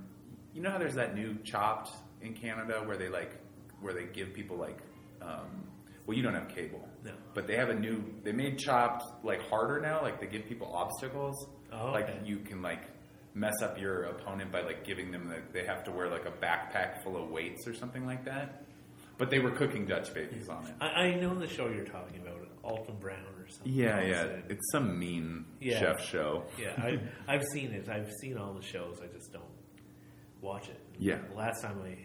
you 0.54 0.62
know 0.62 0.70
how 0.70 0.78
there's 0.78 0.96
that 0.96 1.16
new 1.16 1.36
Chopped 1.46 1.92
in 2.22 2.34
Canada 2.34 2.82
where 2.86 2.98
they 2.98 3.08
like, 3.10 3.38
where 3.82 3.94
they 3.94 4.06
give 4.06 4.34
people 4.34 4.58
like, 4.58 4.80
um, 5.22 5.64
well, 6.06 6.16
you 6.16 6.22
don't 6.24 6.36
have 6.36 6.50
cable, 6.50 6.88
No. 7.04 7.14
but 7.34 7.48
they 7.48 7.56
have 7.56 7.70
a 7.70 7.74
new. 7.74 8.04
They 8.24 8.32
made 8.32 8.60
Chopped 8.60 9.04
like 9.24 9.42
harder 9.50 9.80
now. 9.80 10.02
Like 10.02 10.20
they 10.20 10.28
give 10.28 10.46
people 10.46 10.72
obstacles. 10.74 11.48
Oh, 11.74 11.92
like 11.92 12.10
okay. 12.10 12.20
you 12.24 12.38
can 12.40 12.62
like 12.62 12.84
mess 13.34 13.56
up 13.64 13.80
your 13.80 14.04
opponent 14.04 14.52
by 14.52 14.62
like 14.62 14.86
giving 14.86 15.10
them 15.12 15.28
the, 15.28 15.42
they 15.52 15.66
have 15.66 15.84
to 15.86 15.92
wear 15.92 16.10
like 16.10 16.26
a 16.26 16.32
backpack 16.32 17.02
full 17.04 17.18
of 17.22 17.30
weights 17.32 17.68
or 17.68 17.74
something 17.74 18.06
like 18.06 18.24
that. 18.26 18.65
But 19.18 19.30
they 19.30 19.40
were 19.40 19.52
cooking 19.52 19.86
Dutch 19.86 20.14
babies 20.14 20.50
on 20.50 20.66
it. 20.66 20.74
I, 20.82 20.88
I 20.88 21.16
know 21.16 21.34
the 21.36 21.48
show 21.48 21.70
you're 21.70 21.86
talking 21.86 22.20
about, 22.22 22.42
Alton 22.64 22.96
Brown 23.00 23.20
or 23.38 23.48
something. 23.48 23.72
Yeah, 23.72 24.02
yeah. 24.02 24.24
and- 24.26 24.52
It's 24.52 24.72
some 24.72 24.98
mean 25.00 25.46
Yeah. 25.62 25.80
chef 25.80 26.02
show. 26.04 26.44
yeah, 26.60 26.74
I, 26.78 27.00
I've 27.28 27.44
seen 27.54 27.72
it. 27.72 27.88
I've 27.90 28.12
seen 28.22 28.38
all 28.38 28.54
the 28.54 28.62
shows. 28.64 29.00
I 29.04 29.08
just 29.16 29.32
don't 29.32 29.44
watch 30.42 30.68
it. 30.70 30.80
Yeah. 31.00 31.20
The 31.30 31.36
last 31.36 31.62
time 31.62 31.78
I 31.86 31.96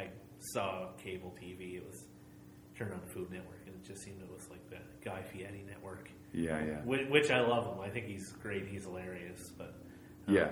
had 0.00 0.10
saw 0.38 0.92
cable 0.96 1.34
TV, 1.42 1.76
it 1.76 1.84
was 1.86 2.06
turned 2.78 2.92
on 2.92 3.00
Food 3.08 3.30
Network, 3.32 3.62
and 3.66 3.74
it 3.74 3.84
just 3.84 4.02
seemed 4.04 4.20
it 4.22 4.30
was 4.32 4.48
like 4.48 4.68
the 4.70 4.78
Guy 5.04 5.22
Fieri 5.22 5.64
network, 5.66 6.08
Yeah, 6.32 6.64
yeah. 6.64 6.80
which, 6.84 7.08
which 7.08 7.30
I 7.30 7.40
love 7.40 7.66
him. 7.66 7.80
I 7.80 7.88
think 7.90 8.06
he's 8.06 8.32
great. 8.42 8.66
He's 8.68 8.84
hilarious, 8.84 9.50
but 9.58 9.74
um, 10.28 10.34
Yeah. 10.34 10.48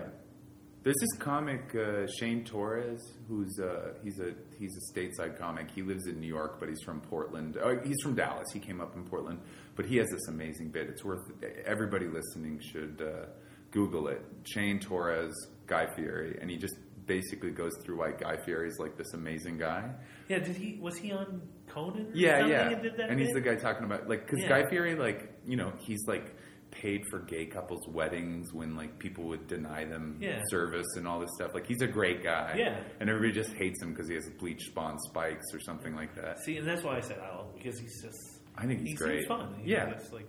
There's 0.84 0.96
this 1.00 1.14
comic 1.18 1.74
uh, 1.74 2.06
Shane 2.18 2.44
Torres, 2.44 3.00
who's 3.26 3.58
uh, 3.58 3.94
he's 4.04 4.20
a 4.20 4.34
he's 4.58 4.76
a 4.76 4.98
stateside 4.98 5.38
comic. 5.38 5.70
He 5.74 5.80
lives 5.82 6.06
in 6.06 6.20
New 6.20 6.26
York, 6.28 6.60
but 6.60 6.68
he's 6.68 6.82
from 6.82 7.00
Portland. 7.00 7.56
Oh, 7.62 7.78
he's 7.82 7.96
from 8.02 8.14
Dallas. 8.14 8.46
He 8.52 8.60
came 8.60 8.82
up 8.82 8.94
in 8.94 9.04
Portland, 9.04 9.40
but 9.76 9.86
he 9.86 9.96
has 9.96 10.08
this 10.10 10.28
amazing 10.28 10.68
bit. 10.68 10.88
It's 10.90 11.02
worth 11.02 11.22
everybody 11.64 12.06
listening 12.06 12.60
should 12.60 13.00
uh, 13.02 13.26
Google 13.70 14.08
it. 14.08 14.22
Shane 14.44 14.78
Torres, 14.78 15.34
Guy 15.66 15.86
Fieri, 15.96 16.36
and 16.38 16.50
he 16.50 16.58
just 16.58 16.74
basically 17.06 17.50
goes 17.50 17.72
through 17.82 17.98
why 18.00 18.12
Guy 18.12 18.36
Fieri 18.44 18.68
is 18.68 18.78
like 18.78 18.96
this 18.98 19.14
amazing 19.14 19.56
guy. 19.58 19.90
yeah. 20.28 20.38
Did 20.38 20.56
he 20.56 20.78
was 20.82 20.98
he 20.98 21.12
on 21.12 21.40
Conan? 21.66 22.08
Or 22.08 22.14
Yeah, 22.14 22.40
something 22.40 22.50
yeah. 22.50 22.68
And, 22.72 22.82
did 22.82 22.96
that 22.98 23.08
and 23.10 23.18
he's 23.20 23.32
the 23.32 23.40
guy 23.40 23.54
talking 23.54 23.84
about 23.84 24.06
like 24.06 24.26
because 24.26 24.40
Yeah. 24.40 24.48
Guy 24.48 24.68
Fieri, 24.68 24.96
like 24.96 25.32
you 25.46 25.56
know, 25.56 25.72
he's 25.78 26.06
like 26.06 26.34
paid 26.74 27.02
for 27.10 27.20
gay 27.20 27.46
couples' 27.46 27.86
weddings 27.88 28.52
when 28.52 28.76
like 28.76 28.98
people 28.98 29.24
would 29.24 29.46
deny 29.46 29.84
them 29.84 30.18
Yeah. 30.20 30.42
service 30.50 30.86
and 30.96 31.06
all 31.08 31.20
this 31.20 31.30
stuff. 31.36 31.54
Like 31.54 31.66
he's 31.66 31.80
a 31.82 31.86
great 31.86 32.22
guy. 32.22 32.54
Yeah. 32.58 32.78
and 33.00 33.08
everybody 33.08 33.32
just 33.32 33.52
hates 33.54 33.80
him 33.82 33.90
because 33.92 34.08
he 34.08 34.14
has 34.14 34.28
bleach 34.38 34.62
spawn 34.66 34.98
spikes 35.08 35.44
or 35.54 35.60
something 35.60 35.94
like 35.94 36.14
that. 36.16 36.40
See, 36.40 36.56
and 36.58 36.66
that's 36.68 36.82
why 36.82 36.96
I 36.96 37.00
said 37.00 37.16
him 37.18 37.46
because 37.56 37.78
he's 37.78 38.02
just 38.02 38.40
I 38.56 38.66
think 38.66 38.80
he's 38.80 38.90
he 38.90 38.94
great. 38.94 39.18
seems 39.20 39.26
fun. 39.28 39.62
Yeah. 39.64 39.92
just 39.94 40.12
like 40.12 40.28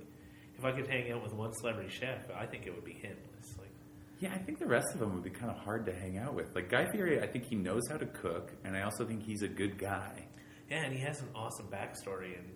if 0.58 0.64
I 0.64 0.72
could 0.72 0.88
hang 0.88 1.12
out 1.12 1.22
with 1.24 1.34
one 1.34 1.52
celebrity 1.54 1.90
chef, 1.90 2.20
I 2.34 2.46
think 2.46 2.66
it 2.66 2.74
would 2.74 2.86
be 2.86 2.94
him. 2.94 3.18
It's 3.40 3.58
like 3.58 3.72
Yeah, 4.20 4.34
I 4.34 4.38
think 4.38 4.60
the 4.60 4.68
rest 4.68 4.88
of 4.94 5.00
them 5.00 5.14
would 5.16 5.24
be 5.24 5.30
kind 5.30 5.52
of 5.52 5.58
hard 5.58 5.86
to 5.88 5.94
hang 5.94 6.18
out 6.18 6.34
with. 6.34 6.56
Like 6.56 6.70
Guy 6.70 6.86
Fieri, 6.92 7.22
I 7.22 7.28
think 7.28 7.46
he 7.46 7.56
knows 7.56 7.82
how 7.90 7.98
to 7.98 8.06
cook, 8.06 8.54
and 8.64 8.76
I 8.78 8.84
also 8.84 9.06
think 9.06 9.24
he's 9.24 9.42
a 9.42 9.48
good 9.50 9.78
guy. 9.78 10.28
yeah, 10.70 10.84
and 10.86 10.94
he 10.94 11.00
has 11.02 11.22
an 11.22 11.28
awesome 11.36 11.68
backstory. 11.68 12.38
And 12.40 12.48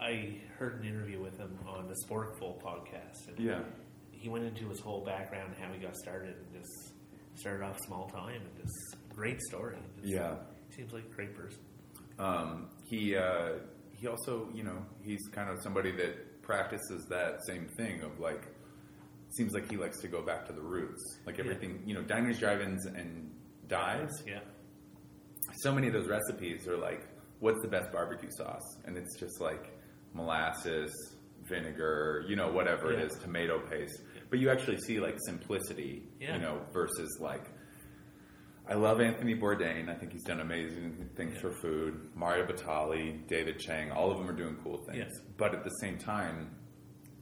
I 0.00 0.40
heard 0.58 0.80
an 0.80 0.86
interview 0.86 1.20
with 1.22 1.36
him 1.38 1.56
on 1.68 1.88
the 1.88 1.94
Sporkful 2.06 2.60
podcast. 2.62 3.28
And 3.28 3.38
Yeah. 3.38 3.62
he 4.10 4.28
went 4.28 4.44
into 4.44 4.68
his 4.68 4.80
whole 4.80 5.04
background 5.04 5.54
and 5.54 5.64
how 5.64 5.72
he 5.72 5.78
got 5.80 5.96
started, 5.96 6.36
and 6.36 6.52
just 6.52 6.92
started 7.36 7.64
off 7.64 7.78
small 7.86 8.08
time, 8.10 8.40
and 8.42 8.56
just 8.56 8.96
great 9.10 9.40
story. 9.42 9.76
Just, 10.00 10.08
Yeah. 10.12 10.36
seems 10.70 10.92
like 10.92 11.04
a 11.04 11.14
great 11.14 11.34
person. 11.34 11.60
Um, 12.18 12.70
he 12.84 13.16
uh, 13.16 13.58
he 13.92 14.06
also, 14.08 14.48
you 14.52 14.62
know, 14.64 14.84
he's 15.02 15.20
kind 15.32 15.48
of 15.50 15.62
somebody 15.62 15.90
that 15.92 16.42
practices 16.42 17.06
that 17.10 17.44
same 17.46 17.66
thing 17.76 18.02
of 18.02 18.18
like. 18.20 18.48
Seems 19.36 19.52
like 19.52 19.68
he 19.68 19.76
likes 19.76 19.98
to 20.00 20.06
go 20.06 20.22
back 20.22 20.46
to 20.46 20.52
the 20.52 20.60
roots, 20.62 21.02
like 21.26 21.38
Yeah. 21.38 21.44
everything, 21.44 21.82
you 21.84 21.92
know, 21.94 22.02
diners, 22.02 22.38
drive-ins, 22.38 22.86
and 22.86 23.34
dives. 23.66 24.22
Yeah, 24.24 24.40
So 25.54 25.72
many 25.74 25.88
of 25.88 25.92
those 25.92 26.06
recipes 26.08 26.68
are 26.68 26.76
like, 26.76 27.04
"What's 27.40 27.60
the 27.62 27.66
best 27.68 27.90
barbecue 27.90 28.30
sauce?" 28.30 28.62
And 28.84 28.96
it's 28.96 29.18
just 29.18 29.40
like 29.40 29.72
molasses, 30.14 30.90
vinegar, 31.42 32.24
you 32.28 32.36
know, 32.36 32.50
whatever 32.50 32.92
Yeah. 32.92 33.00
it 33.00 33.12
is, 33.12 33.18
tomato 33.18 33.58
paste. 33.68 34.00
But 34.30 34.38
you 34.38 34.50
actually 34.50 34.78
see 34.78 34.98
like 35.00 35.16
simplicity, 35.26 36.08
Yeah. 36.20 36.36
you 36.36 36.40
know, 36.42 36.62
versus 36.72 37.18
like 37.20 37.44
I 38.66 38.72
love 38.74 38.98
Anthony 39.02 39.34
Bourdain. 39.34 39.90
I 39.90 39.94
think 39.94 40.12
he's 40.12 40.22
done 40.24 40.40
amazing 40.40 41.10
things 41.16 41.36
for 41.38 41.50
food. 41.50 42.08
Mario 42.14 42.46
Batali, 42.46 43.26
David 43.26 43.58
Chang, 43.58 43.92
all 43.92 44.10
of 44.10 44.16
them 44.16 44.26
are 44.30 44.32
doing 44.36 44.56
cool 44.64 44.78
things. 44.90 45.12
But 45.36 45.54
at 45.54 45.64
the 45.64 45.70
same 45.82 45.98
time, 45.98 46.56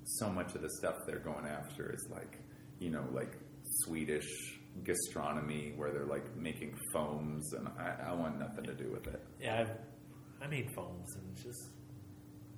so 0.05 0.31
much 0.31 0.55
of 0.55 0.63
the 0.63 0.71
stuff 0.79 0.95
they're 1.05 1.19
going 1.19 1.45
after 1.47 1.93
is 1.93 2.07
like, 2.13 2.39
you 2.79 2.91
know, 2.91 3.05
like 3.13 3.37
Swedish 3.85 4.61
gastronomy 4.85 5.73
where 5.77 5.91
they're 5.91 6.07
like 6.07 6.37
making 6.37 6.77
foams, 6.93 7.53
and 7.55 7.67
I, 7.77 8.11
I 8.11 8.15
want 8.15 8.39
nothing 8.39 8.65
to 8.65 8.75
do 8.75 8.91
with 8.93 9.09
it. 9.09 9.21
yeah. 9.41 9.61
I've, 9.63 9.71
I 10.41 10.47
made 10.47 10.71
foams, 10.77 11.15
and 11.17 11.37
just 11.37 11.71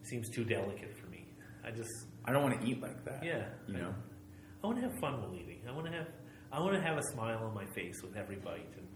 seems 0.06 0.28
too 0.30 0.44
delicate 0.44 0.96
for 0.98 1.06
me. 1.08 1.26
I 1.66 1.70
just 1.70 1.90
I 2.24 2.32
don't 2.32 2.42
want 2.42 2.60
to 2.60 2.66
eat 2.66 2.80
like 2.82 3.04
that. 3.04 3.24
Yeah. 3.24 3.44
you 3.66 3.74
know. 3.74 3.94
I 4.62 4.66
want 4.66 4.80
to 4.80 4.88
have 4.88 4.98
fun 4.98 5.20
while 5.20 5.34
eating. 5.34 5.60
I 5.68 5.72
want 5.72 5.86
to 5.86 5.92
have 5.92 6.06
I 6.52 6.60
want 6.60 6.74
to 6.74 6.80
have 6.80 6.96
a 6.96 7.02
smile 7.02 7.38
on 7.38 7.54
my 7.54 7.66
face 7.74 8.00
with 8.02 8.16
every 8.16 8.36
bite, 8.36 8.72
and 8.76 8.86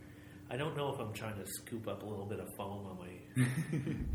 I 0.50 0.56
don't 0.56 0.76
know 0.76 0.92
if 0.94 1.00
I'm 1.00 1.12
trying 1.12 1.36
to 1.36 1.46
scoop 1.46 1.88
up 1.88 2.02
a 2.02 2.06
little 2.06 2.26
bit 2.26 2.40
of 2.40 2.48
foam 2.56 2.86
on 2.86 2.98
my 2.98 3.44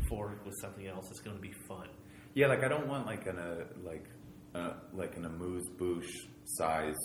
fork 0.08 0.44
with 0.44 0.54
something 0.60 0.86
else. 0.86 1.06
It's 1.10 1.20
going 1.20 1.36
to 1.36 1.42
be 1.42 1.52
fun. 1.68 1.88
Yeah, 2.34 2.48
like 2.48 2.64
I 2.64 2.68
don't 2.68 2.88
want 2.88 3.06
like 3.06 3.26
an 3.26 3.38
a 3.38 3.66
like 3.86 4.06
uh, 4.54 4.74
like 4.92 5.16
an 5.16 5.26
amuse 5.26 5.68
bouche 5.78 6.26
size 6.44 6.96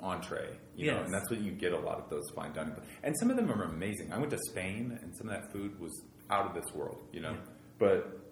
entree, 0.00 0.56
you 0.76 0.90
know, 0.90 1.00
and 1.02 1.12
that's 1.12 1.30
what 1.30 1.40
you 1.40 1.52
get 1.52 1.72
a 1.72 1.78
lot 1.78 1.98
of 1.98 2.08
those 2.10 2.24
fine 2.34 2.52
dining. 2.52 2.74
And 3.02 3.14
some 3.18 3.30
of 3.30 3.36
them 3.36 3.50
are 3.50 3.64
amazing. 3.64 4.12
I 4.12 4.18
went 4.18 4.30
to 4.30 4.38
Spain, 4.50 4.98
and 5.02 5.16
some 5.16 5.28
of 5.28 5.34
that 5.34 5.52
food 5.52 5.78
was 5.80 5.92
out 6.30 6.46
of 6.46 6.54
this 6.54 6.72
world, 6.74 6.98
you 7.12 7.20
know. 7.20 7.32
Yeah. 7.32 7.52
But 7.78 8.27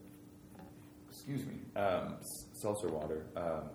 excuse 1.27 1.47
me, 1.47 1.59
um, 1.81 2.17
seltzer 2.55 2.89
water. 2.89 3.27
Um, 3.37 3.71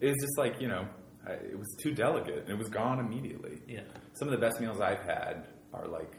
it 0.00 0.06
was 0.06 0.16
just 0.20 0.38
like 0.38 0.60
you 0.60 0.68
know, 0.68 0.86
I, 1.26 1.32
it 1.32 1.58
was 1.58 1.76
too 1.82 1.92
delicate, 1.92 2.40
and 2.40 2.50
it 2.50 2.58
was 2.58 2.68
gone 2.68 2.98
immediately. 3.00 3.58
Yeah, 3.66 3.80
Some 4.14 4.28
of 4.28 4.32
the 4.32 4.38
best 4.40 4.60
meals 4.60 4.80
I've 4.80 5.02
had 5.02 5.46
are 5.72 5.86
like 5.86 6.12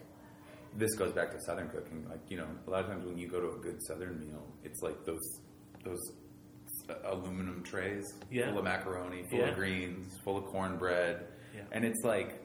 this 0.76 0.94
goes 0.96 1.12
back 1.14 1.32
to 1.32 1.38
southern 1.46 1.70
cooking. 1.70 2.06
Like 2.10 2.22
you 2.30 2.38
know, 2.38 2.48
a 2.68 2.70
lot 2.70 2.82
of 2.84 2.88
times 2.90 3.06
when 3.06 3.18
you 3.18 3.28
go 3.28 3.40
to 3.40 3.50
a 3.58 3.60
good 3.60 3.82
southern 3.88 4.20
meal, 4.20 4.46
it's 4.64 4.82
like 4.82 5.06
those 5.06 5.42
those 5.84 6.02
aluminum 7.06 7.64
trays 7.64 8.04
Yeah. 8.30 8.50
full 8.50 8.60
of 8.60 8.64
macaroni, 8.64 9.24
full 9.30 9.40
Yeah. 9.40 9.50
of 9.50 9.56
greens, 9.56 10.18
full 10.24 10.38
of 10.38 10.46
cornbread, 10.46 11.26
Yeah. 11.56 11.62
and 11.72 11.84
it's 11.86 12.04
like 12.04 12.44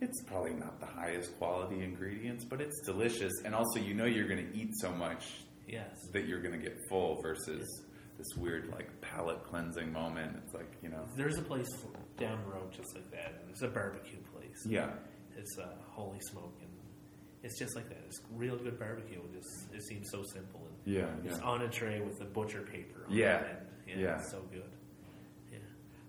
it's 0.00 0.22
probably 0.24 0.52
not 0.52 0.78
the 0.78 0.86
highest 0.86 1.36
quality 1.38 1.82
ingredients, 1.82 2.44
but 2.44 2.60
it's 2.60 2.78
delicious. 2.84 3.32
And 3.46 3.54
also, 3.54 3.80
you 3.80 3.94
know, 3.94 4.04
you're 4.04 4.28
going 4.28 4.46
to 4.46 4.54
eat 4.58 4.68
so 4.78 4.92
much 4.92 5.24
yes, 5.66 5.90
that 6.12 6.26
you're 6.26 6.40
going 6.42 6.58
to 6.58 6.64
get 6.64 6.76
full 6.88 7.20
versus 7.22 7.82
this 8.18 8.26
weird 8.36 8.70
like 8.72 8.88
palate 9.00 9.42
cleansing 9.44 9.92
moment. 9.92 10.36
It's 10.44 10.54
like 10.54 10.72
you 10.82 10.88
know, 10.88 11.04
there's 11.16 11.38
a 11.38 11.42
place 11.42 11.68
down 12.18 12.38
the 12.44 12.50
road 12.54 12.72
just 12.72 12.94
like 12.94 13.10
that. 13.10 13.42
It's 13.50 13.62
a 13.62 13.68
barbecue 13.68 14.18
place. 14.34 14.64
yeah, 14.66 14.90
It's 15.36 15.58
uh, 15.58 15.66
Holy 15.90 16.18
Smoke, 16.30 16.56
and 16.62 16.70
it's 17.42 17.58
just 17.58 17.76
like 17.76 17.88
that. 17.90 17.98
It's 18.06 18.20
real 18.34 18.56
good 18.56 18.78
barbecue. 18.78 19.18
It 19.20 19.32
just 19.34 19.74
it 19.74 19.82
seems 19.82 20.08
so 20.10 20.22
simple 20.32 20.66
and 20.66 20.94
yeah, 20.94 21.06
It's 21.24 21.38
yeah. 21.38 21.44
on 21.44 21.62
a 21.62 21.68
tray 21.68 22.00
with 22.00 22.18
the 22.18 22.24
butcher 22.24 22.62
paper. 22.62 23.04
On 23.08 23.14
Yeah. 23.14 23.38
the 23.42 23.48
end. 23.48 23.58
yeah, 23.88 23.96
Yeah. 23.98 24.18
it's 24.18 24.30
so 24.30 24.40
good. 24.50 24.70
Yeah, 25.52 25.58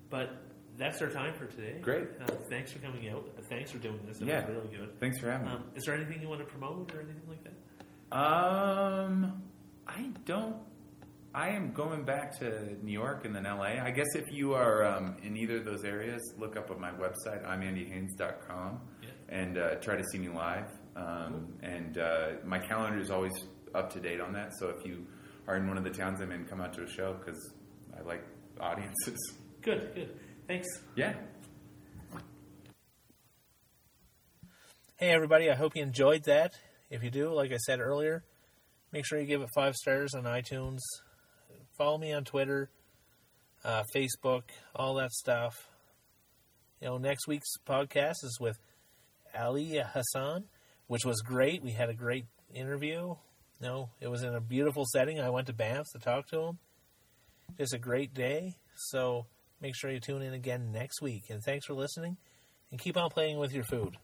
but 0.09 0.29
that's 0.77 1.01
our 1.01 1.09
time 1.09 1.33
for 1.33 1.45
today. 1.47 1.79
Great. 1.81 2.07
Uh, 2.21 2.27
thanks 2.49 2.71
for 2.71 2.79
coming 2.79 3.09
out. 3.09 3.27
Uh, 3.37 3.41
Thanks 3.49 3.71
for 3.71 3.79
doing 3.79 3.99
this. 4.07 4.21
It 4.21 4.27
Yeah. 4.27 4.45
was 4.47 4.55
really 4.55 4.77
good. 4.77 4.99
Thanks 4.99 5.19
for 5.19 5.29
having 5.29 5.47
me. 5.47 5.53
Um, 5.53 5.63
is 5.75 5.83
there 5.85 5.95
anything 5.95 6.21
you 6.21 6.29
want 6.29 6.39
to 6.41 6.45
promote 6.45 6.93
or 6.95 7.01
anything 7.01 7.27
like 7.27 7.43
that? 7.43 7.53
Um, 8.17 9.41
I 9.87 10.09
don't. 10.25 10.57
I 11.33 11.49
am 11.49 11.71
going 11.71 12.03
back 12.03 12.37
to 12.39 12.75
New 12.83 12.91
York 12.91 13.25
and 13.25 13.35
then 13.35 13.43
LA. 13.43 13.79
I 13.83 13.91
guess 13.91 14.07
if 14.15 14.25
you 14.31 14.53
are 14.53 14.83
um, 14.85 15.17
in 15.23 15.37
either 15.37 15.57
of 15.57 15.65
those 15.65 15.83
areas, 15.83 16.21
look 16.37 16.55
up 16.57 16.71
on 16.71 16.79
my 16.81 16.91
website, 16.91 17.45
imandyhaynes.com, 17.45 18.81
Yeah. 19.03 19.09
and 19.29 19.57
uh, 19.57 19.75
try 19.75 19.95
to 19.97 20.03
see 20.11 20.17
me 20.17 20.29
live. 20.29 20.71
Um, 20.95 21.53
and 21.61 21.97
uh, 21.99 22.29
my 22.43 22.57
calendar 22.59 22.97
is 22.99 23.11
always 23.11 23.33
up 23.75 23.91
to 23.93 23.99
date 23.99 24.19
on 24.19 24.33
that. 24.33 24.51
So 24.57 24.69
if 24.69 24.83
you 24.85 25.05
are 25.47 25.57
in 25.57 25.67
one 25.67 25.77
of 25.77 25.83
the 25.83 25.91
towns 25.91 26.21
I'm 26.21 26.31
in, 26.31 26.45
come 26.45 26.59
out 26.59 26.73
to 26.73 26.83
a 26.83 26.87
show 26.89 27.13
because 27.13 27.53
I 27.97 28.01
like 28.01 28.23
audiences. 28.59 29.17
Good, 29.61 29.93
good. 29.95 30.17
Thanks. 30.47 30.67
Yeah. 30.95 31.13
Hey, 34.97 35.09
everybody, 35.09 35.49
I 35.51 35.55
hope 35.55 35.75
you 35.75 35.83
enjoyed 35.83 36.23
that. 36.25 36.53
If 36.89 37.03
you 37.03 37.11
do, 37.11 37.33
like 37.33 37.51
I 37.51 37.57
said 37.57 37.79
earlier, 37.79 38.23
make 38.91 39.05
sure 39.05 39.19
you 39.19 39.25
give 39.25 39.41
it 39.41 39.49
five 39.53 39.75
stars 39.75 40.13
on 40.13 40.23
iTunes. 40.23 40.79
Follow 41.77 41.97
me 41.97 42.13
on 42.13 42.23
Twitter, 42.23 42.69
uh, 43.63 43.83
Facebook, 43.95 44.43
all 44.75 44.95
that 44.95 45.11
stuff. 45.11 45.53
You 46.81 46.87
know, 46.87 46.97
next 46.97 47.27
week's 47.27 47.51
podcast 47.67 48.23
is 48.23 48.37
with 48.39 48.57
Ali 49.37 49.79
Hassan, 49.79 50.45
which 50.87 51.05
was 51.05 51.21
great. 51.21 51.63
We 51.63 51.71
had 51.71 51.89
a 51.89 51.93
great 51.93 52.25
interview. 52.53 53.15
You 53.59 53.67
know, 53.67 53.89
it 53.99 54.07
was 54.07 54.23
in 54.23 54.35
a 54.35 54.41
beautiful 54.41 54.85
setting. 54.85 55.19
I 55.19 55.29
went 55.29 55.47
to 55.47 55.53
Banff 55.53 55.85
to 55.93 55.99
talk 55.99 56.27
to 56.29 56.41
him. 56.41 56.59
Just 57.57 57.73
a 57.73 57.79
great 57.79 58.13
day. 58.13 58.57
So 58.75 59.25
make 59.61 59.75
sure 59.75 59.91
you 59.91 59.99
tune 59.99 60.21
in 60.21 60.33
again 60.33 60.71
next 60.71 61.01
week. 61.01 61.23
And 61.29 61.41
thanks 61.43 61.65
for 61.65 61.73
listening. 61.73 62.17
And 62.71 62.79
keep 62.79 62.97
on 62.97 63.09
playing 63.09 63.37
with 63.39 63.53
your 63.53 63.63
food. 63.63 63.97